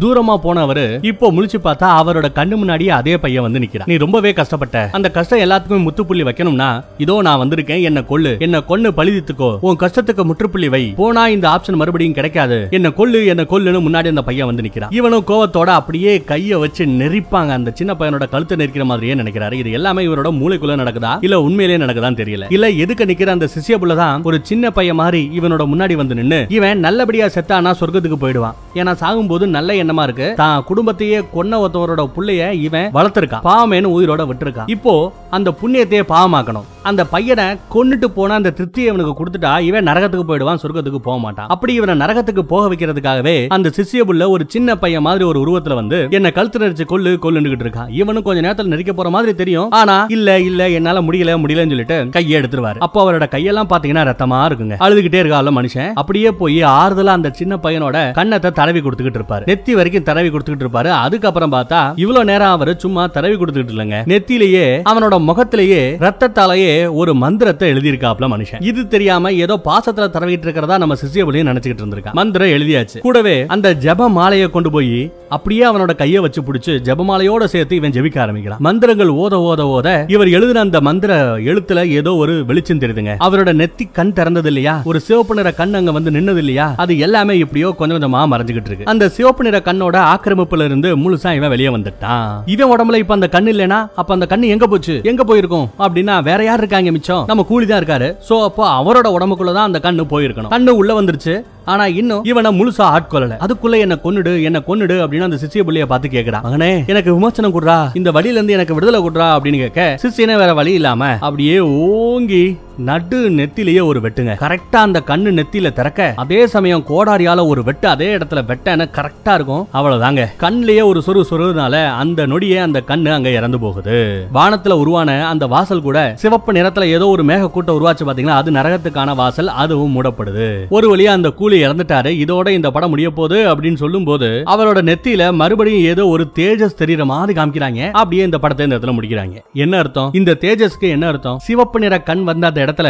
தூரமா 0.02 0.34
போனவரு 0.46 0.86
இப்போ 1.10 1.32
முழிச்சு 1.32 1.60
பார்த்தா 1.66 1.88
அவரோட 2.00 2.28
கண்ணு 2.38 2.56
முன்னாடியே 2.62 2.90
அதே 2.90 3.14
பையன் 3.24 3.46
வந்து 3.46 3.60
நிக்கிறான். 3.64 3.90
நீ 3.92 3.96
ரொம்பவே 4.04 4.32
கஷ்டப்பட்ட. 4.40 4.78
அந்த 4.98 5.08
கஷ்டம் 5.18 5.44
எல்லாத்துக்குமே 5.46 5.80
முத்துப்புள்ளி 5.86 6.24
வைக்கணும்னா 6.30 6.70
இதோ 7.04 7.22
நான் 7.28 7.42
வந்திருக்கேன் 7.44 7.82
என்ன 7.90 8.00
கொள்ளு 8.10 8.32
என்ன 8.46 8.60
கொன்னு 8.70 8.90
பழுதித்துக்கோ 9.00 9.50
உன் 9.68 9.80
கஷ்டத்துக்கு 9.84 10.24
முற்றுப்புள்ளி 10.30 10.70
வை. 10.70 10.82
போனா 11.02 11.28
இந்த 11.36 11.48
ஆப்ஷன் 11.54 11.80
மறுபடியும் 11.82 12.18
கிடைக்காது. 12.20 12.58
என்ன 12.78 12.90
கொள்ளு 13.00 13.22
என்ன 13.34 13.46
கொல்லுன்னு 13.54 13.82
முன்னாடி 13.88 14.12
அந்த 14.14 14.24
பையன் 14.30 14.50
வந்து 14.52 14.66
நிக்கிறான். 14.68 14.94
இவனும் 15.00 15.26
கோவத்தோட 15.32 15.70
அப்படியே 15.80 16.14
கைய 16.32 16.60
வச்சு 16.60 16.86
நெரிப்பாங்க. 16.86 17.52
அந்த 17.60 17.72
சின்ன 17.82 17.94
பையனோட 18.00 18.28
கழுத்தை 18.34 18.58
நெரிக்கிற 18.58 18.86
மாதிரியே 18.92 19.16
நினைக்கிறாரு. 19.22 19.54
இது 19.62 19.72
எல்லாமே 19.72 20.04
இவரோட 20.08 20.32
மூளைக்குள்ள 20.42 20.78
நடக்குதா? 20.84 21.14
இல்ல 21.22 21.42
உண்மையிலேயே 21.42 21.82
நடக்குதான்னு 21.86 22.22
தெரியல. 22.24 22.52
இல்ல 22.58 22.70
எதுக்கு 22.70 23.06
நிக்கிற 23.06 23.36
அந்த 23.38 23.50
சிசிய 23.56 23.96
தான் 23.96 24.24
ஒரு 24.24 24.40
சின்ன 24.44 24.72
பையன் 24.72 25.00
மாதிரி 25.04 25.24
இவனோட 25.40 25.64
முன்னாடி 25.74 25.96
வந்து 26.04 26.16
நின்னு 26.16 26.42
இவன் 26.50 26.80
நல்லபடியா 26.80 27.26
செத்தானா 27.38 27.74
சொர்க்கத்துக்கு 27.82 28.20
போயிடுவான். 28.26 28.56
ஏன்னா 28.82 28.94
சாகும்போது 29.02 29.46
நல்ல 29.58 29.74
எண்ணமா 29.86 30.04
இருக்கு? 30.04 30.34
தான் 30.36 30.64
குடும்பத்தையே 30.64 31.22
கொன்ன 31.36 31.60
ஒருத்தவரோட 31.66 32.10
பிள்ளைய 32.18 32.52
இவன் 32.68 32.94
வளர்த்திருக்கான். 32.94 33.46
பாவமேனு 33.50 33.96
உயிரோட 33.98 34.24
விட்டுருக்கான். 34.32 34.72
இப்போ 34.78 35.12
அந்த 35.30 35.52
புண்ணியத்தையே 35.62 36.06
பாவமாக்கணும். 36.14 36.70
அந்த 36.90 37.02
பையனை 37.14 37.46
கொன்னுட்டு 37.74 38.08
போன 38.18 38.36
அந்த 38.40 38.50
திருப்தியை 38.58 38.88
இவனுக்கு 38.92 39.14
கொடுத்துட்டா 39.20 39.52
இவன் 39.68 39.88
நரகத்துக்கு 39.90 40.26
போயிடுவான் 40.30 40.60
சொர்க்கத்துக்கு 40.64 41.00
போக 41.08 41.18
மாட்டான். 41.24 41.48
அப்படி 41.54 41.74
இவனை 41.80 41.96
நரகத்துக்கு 42.02 42.44
போக 42.52 42.64
வைக்கிறதுக்காகவே 42.72 43.36
அந்த 43.56 43.72
சிசியபுள்ள 43.78 44.24
ஒரு 44.34 44.44
சின்ன 44.54 44.76
பையன் 44.84 45.06
மாதிரி 45.08 45.24
ஒரு 45.32 45.40
உருவத்துல 45.44 45.78
வந்து 45.80 46.00
என்ன 46.18 46.32
கழுத்து 46.38 46.62
நெரிச்சு 46.64 46.86
கொல்லு 46.92 47.12
கொல்லுன்னுகிட்டு 47.26 47.66
இருக்கான் 47.68 47.90
இவனும் 48.02 48.26
கொஞ்ச 48.28 48.42
நேரத்துல 48.48 48.72
நெரிக்க 48.74 48.94
போற 48.94 49.10
மாதிரி 49.16 49.34
தெரியும். 49.42 49.70
ஆனா 49.80 49.96
இல்ல 50.16 50.38
இல்ல 50.50 50.70
என்னால 50.78 51.02
முடியல 51.08 51.38
முடியலன்னு 51.44 51.74
சொல்லிட்டு 51.76 51.98
கையை 52.18 52.36
எடுத்துருவாரு. 52.42 52.80
அப்போ 52.88 53.00
அவரோட 53.04 53.28
கையெல்லாம் 53.36 53.72
பாத்தீங்கன்னா 53.74 54.06
ரத்தமா 54.12 54.40
இருக்குங்க. 54.50 54.78
அழுதுகிட்டே 54.86 55.22
இருக்கால 55.24 55.54
மனுஷன். 55.60 55.92
அப்படியே 56.04 56.32
போய் 56.42 56.60
ஆறுதலா 56.76 57.16
அந்த 57.20 57.32
சின்ன 57.40 57.60
பையனோட 57.66 57.98
கண்ணத்தை 58.20 58.52
தடவி 58.62 58.84
கொடுத்துக்கிட்டு 58.86 59.22
இருப்பாரு. 59.22 59.46
நெத்தி 59.52 59.76
வரைக்கும் 59.80 60.08
தடவி 60.12 60.30
கொடுத்துக்கிட்டு 60.30 60.68
இருப்பாரு. 60.68 60.92
அதுக்கப்புறம் 61.06 61.56
பார்த்தா 61.58 61.82
இவ்வளவு 62.04 62.30
நேரம் 62.32 62.54
அவர் 62.58 62.74
சும்மா 62.86 63.06
தடவி 63.18 63.36
கொடுத்துக்கிட்டு 63.42 63.76
இல்லைங்க. 63.78 64.00
நெத்திலேயே 64.14 64.66
அவனோட 64.92 65.16
முகத்திலேயே 65.30 65.84
ரத்தத்தாலேயே 66.06 66.75
ஒரு 67.02 67.14
மந்திரத்தை 67.14 67.72
எழுதியிருக்காப்ல 67.74 68.28
மனுஷன். 68.34 68.64
இது 68.72 68.88
தெரியாம 68.88 69.32
ஏதோ 69.32 69.56
பாசத்துல 69.66 70.08
தரவிட்டு 70.16 70.46
இருக்கிறதா 70.48 70.78
நம்ம 70.78 70.96
சிசியபுலியும் 71.02 71.50
நினைச்சுக்கிட்டு 71.52 71.84
இருந்திருக்கான். 71.84 72.18
மந்திரம் 72.22 72.48
எழுதியாச்சு. 72.48 73.00
கூடவே 73.00 73.46
அந்த 73.48 73.74
ஜப 73.86 74.10
மாலையை 74.10 74.50
கொண்டு 74.50 74.72
போய் 74.72 75.12
அப்படியே 75.30 75.64
அவனோட 75.72 75.96
கையை 75.96 76.20
வச்சு 76.22 76.42
பிடிச்சு 76.42 76.74
ஜெபமாலையோட 76.88 77.44
சேர்த்து 77.44 77.76
இவன் 77.76 77.92
ஜெபிக்க 77.92 78.20
ஆரம்பிக்கிறான். 78.20 78.60
மந்திரங்கள் 78.60 79.12
ஓத 79.24 79.36
ஓத 79.50 79.62
ஓத 79.76 79.88
இவர் 80.08 80.30
எழுதின 80.30 80.60
அந்த 80.60 80.82
மந்திர 80.82 81.12
எழுத்துல 81.50 81.86
ஏதோ 82.00 82.16
ஒரு 82.16 82.46
வெளிச்சம் 82.46 82.80
தெரியுதுங்க. 82.80 83.14
அவரோட 83.20 83.54
நெத்தி 83.62 83.86
கண் 83.92 84.14
திறந்தது 84.16 84.46
இல்லையா? 84.46 84.82
ஒரு 84.84 85.00
சிவப்பு 85.00 85.36
நிற 85.36 85.52
கண் 85.52 85.74
அங்க 85.74 85.92
வந்து 85.92 86.12
நின்னது 86.12 86.38
இல்லையா? 86.38 86.74
அது 86.78 86.98
எல்லாமே 86.98 87.38
இப்படியோ 87.38 87.76
கொஞ்சம் 87.78 87.98
கொஞ்சமா 87.98 88.22
மறைஞ்சுகிட்டு 88.34 88.72
இருக்கு. 88.72 88.86
அந்த 88.86 89.10
சிவப்பு 89.10 89.44
நிற 89.44 89.60
கண்ணோட 89.66 89.98
ஆக்கிரமிப்புல 90.14 90.66
இருந்து 90.66 90.98
முழுசா 90.98 91.36
இவன் 91.36 91.50
வெளியே 91.50 91.68
வந்துட்டான். 91.68 92.30
இவன் 92.46 92.72
உடம்புல 92.74 92.96
இப்ப 92.96 93.14
அந்த 93.14 93.30
கண்ணு 93.32 93.54
இல்லைனா 93.56 93.80
அப்ப 93.96 94.14
அந்த 94.14 94.28
கண்ணு 94.30 94.54
எங்க 94.56 94.68
போச்சு? 94.68 95.00
எங்க 95.04 95.24
போயிருக்கும்? 95.24 95.68
அப்படின்னா 95.80 96.24
வேற 96.24 96.44
யார் 96.44 96.64
இருக்காங்க 96.66 96.92
மிச்சம். 96.98 97.26
நம்ம 97.32 97.48
கூலி 97.50 97.68
தான் 97.72 97.82
இருக்காரு. 97.84 98.10
சோ 98.30 98.38
அப்போ 98.50 98.64
அவரோட 98.80 99.08
உடம்புக்குள்ள 99.18 99.54
தான் 99.58 99.70
அந்த 99.72 99.82
கண்ணு 99.88 100.12
போயிருக்கணும். 100.14 100.54
கண்ணு 100.56 100.80
உள்ள 100.82 100.94
வந்துருச்சு. 101.02 101.36
ஆனா 101.74 101.86
இன்னும் 102.00 102.26
இவனை 102.30 102.50
முழுசா 102.58 102.86
ஆட்கொள்ளல 102.96 103.38
அதுக்குள்ள 103.46 103.76
என்ன 103.84 103.96
கொன்னுடு 104.04 104.32
என்ன 104.48 104.58
கொன்னுடு 104.68 104.96
அப்படின்னு 105.04 105.28
அந்த 105.28 105.38
சிசிய 105.44 105.62
புள்ளிய 105.68 105.86
பார்த்து 105.92 106.08
கேக்குறான் 106.16 106.44
மகனே 106.48 106.70
எனக்கு 106.92 107.10
விமோசனம் 107.16 107.56
கொடுறா. 107.56 107.78
இந்த 108.00 108.10
வழியில 108.18 108.38
இருந்து 108.40 108.56
எனக்கு 108.58 108.76
விடுதலை 108.78 109.00
கொடுறா 109.06 109.28
அப்படின்னு 109.36 109.62
கேட்க 109.64 109.86
சிசியனே 110.04 110.36
வேற 110.42 110.52
வழி 110.60 110.74
இல்லாம 110.80 111.08
அப்படியே 111.28 111.56
ஓங்கி 111.86 112.44
நடு 112.88 113.20
நெத்திலேயே 113.38 113.82
ஒரு 113.90 114.00
வெட்டுங்க. 114.04 114.34
கரெக்டா 114.44 114.80
அந்த 114.88 115.00
கண்ணு 115.10 115.30
நெத்தியில 115.38 115.72
திறக்க 115.80 116.08
அதே 116.24 116.40
சமயம் 116.54 116.86
கோடாரியால 116.90 117.46
ஒரு 117.52 117.64
வெட்டு 117.70 117.88
அதே 117.94 118.10
இடத்துல 118.18 118.44
வெட்டன 118.52 118.88
கரெக்டா 118.98 119.34
இருக்கும். 119.38 119.64
அவ்வளவுதாங்க. 119.78 120.24
கண்ணிலேயே 120.44 120.84
ஒரு 120.92 121.02
சொரு 121.08 121.24
சொருனால 121.30 121.76
அந்த 122.04 122.28
நொடியே 122.34 122.60
அந்த 122.68 122.82
கண்ணு 122.90 123.12
அங்க 123.18 123.30
இறந்து 123.40 123.60
போகுது. 123.66 123.98
வானத்துல 124.38 124.80
உருவான 124.84 125.18
அந்த 125.32 125.48
வாசல் 125.56 125.86
கூட 125.88 126.00
சிவப்பு 126.24 126.55
சிவப்பு 126.56 126.82
நிறத்துல 126.82 126.90
ஏதோ 126.96 127.06
ஒரு 127.08 127.24
மேக 127.26 127.48
கூட்டம் 127.52 127.78
உருவாச்சு 127.78 128.04
பாத்தீங்கன்னா 128.08 128.38
அது 128.40 128.50
நரகத்துக்கான 128.52 129.16
வாசல் 129.16 129.50
அதுவும் 129.62 129.94
மூடப்படுது. 129.96 130.48
ஒரு 130.70 130.86
வழியா 130.92 131.12
அந்த 131.18 131.30
கூலி 131.30 131.58
இறந்துட்டாரு. 131.66 132.12
இதோட 132.24 132.48
இந்த 132.50 132.72
படம் 132.76 132.90
முடிய 132.90 133.10
போகுது 133.10 133.38
அப்படின்னு 133.52 133.80
சொல்லும் 133.84 134.04
போது 134.04 134.28
அவரோட 134.54 134.80
நெத்தியில 134.90 135.34
மறுபடியும் 135.34 135.86
ஏதோ 135.92 136.04
ஒரு 136.08 136.26
தேஜஸ் 136.40 136.80
தெரியற 136.82 137.06
மாதிரி 137.12 137.34
காமிக்கிறாங்க. 137.40 137.82
அப்படியே 137.92 138.24
இந்த 138.24 138.38
படத்தை 138.38 138.66
இந்த 138.68 138.78
இடத்துல 138.78 138.96
முடிக்கிறாங்க. 138.98 139.36
என்ன 139.54 139.78
அர்த்தம்? 139.78 140.10
இந்த 140.14 140.38
தேஜஸ்க்கு 140.42 140.88
என்ன 140.96 141.08
அர்த்தம்? 141.08 141.40
சிவப்பு 141.40 141.80
நிற 141.80 142.00
கண் 142.10 142.24
வந்த 142.24 142.48
அந்த 142.48 142.66
இடத்துல 142.66 142.90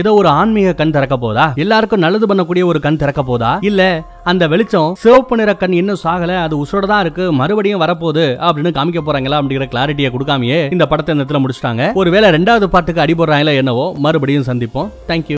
ஏதோ 0.00 0.12
ஒரு 0.14 0.28
ஆன்மீக 0.28 0.72
கண் 0.72 0.90
திறக்க 0.90 1.16
போதா? 1.16 1.52
எல்லாருக்கும் 1.64 2.04
நல்லது 2.06 2.26
பண்ணக்கூடிய 2.26 2.64
ஒரு 2.64 2.80
கண் 2.80 2.96
திறக்க 2.96 3.22
போதா? 3.22 3.52
இல்ல 3.60 3.82
அந்த 4.30 4.44
வெளிச்சம் 4.52 4.94
சிவப்பு 5.00 5.34
நிற 5.38 5.50
கண் 5.58 5.74
இன்னும் 5.80 5.98
சாகல 6.04 6.32
அது 6.44 6.54
உசுரோட 6.62 6.86
தான் 6.90 7.02
இருக்கு 7.04 7.24
மறுபடியும் 7.40 7.82
வரப்போகுது 7.82 8.24
அப்படின்னு 8.46 8.70
காமிக்க 8.78 9.00
போறாங்களா 9.08 9.36
அப்படிங்கிற 9.40 9.66
கிளாரிட்டியை 9.72 10.08
கொடுக்காமயே 10.14 10.58
இந்த 10.74 10.84
படத்தை 10.92 11.10
இந்த 11.14 11.24
இடத்துல 11.24 11.40
முடிச்சிட்டாங்க. 11.42 11.82
ஒருவேளை 12.00 12.28
ரெண்டாவது 12.36 12.66
பாட்டுக்கு 12.72 13.02
அடி 13.04 13.14
போடுறாங்களா 13.20 13.52
என்னவோ 13.60 13.84
மறுபடியும் 14.04 14.46
சந்திப்போம். 14.48 14.88
தேங்க்யூ 15.10 15.34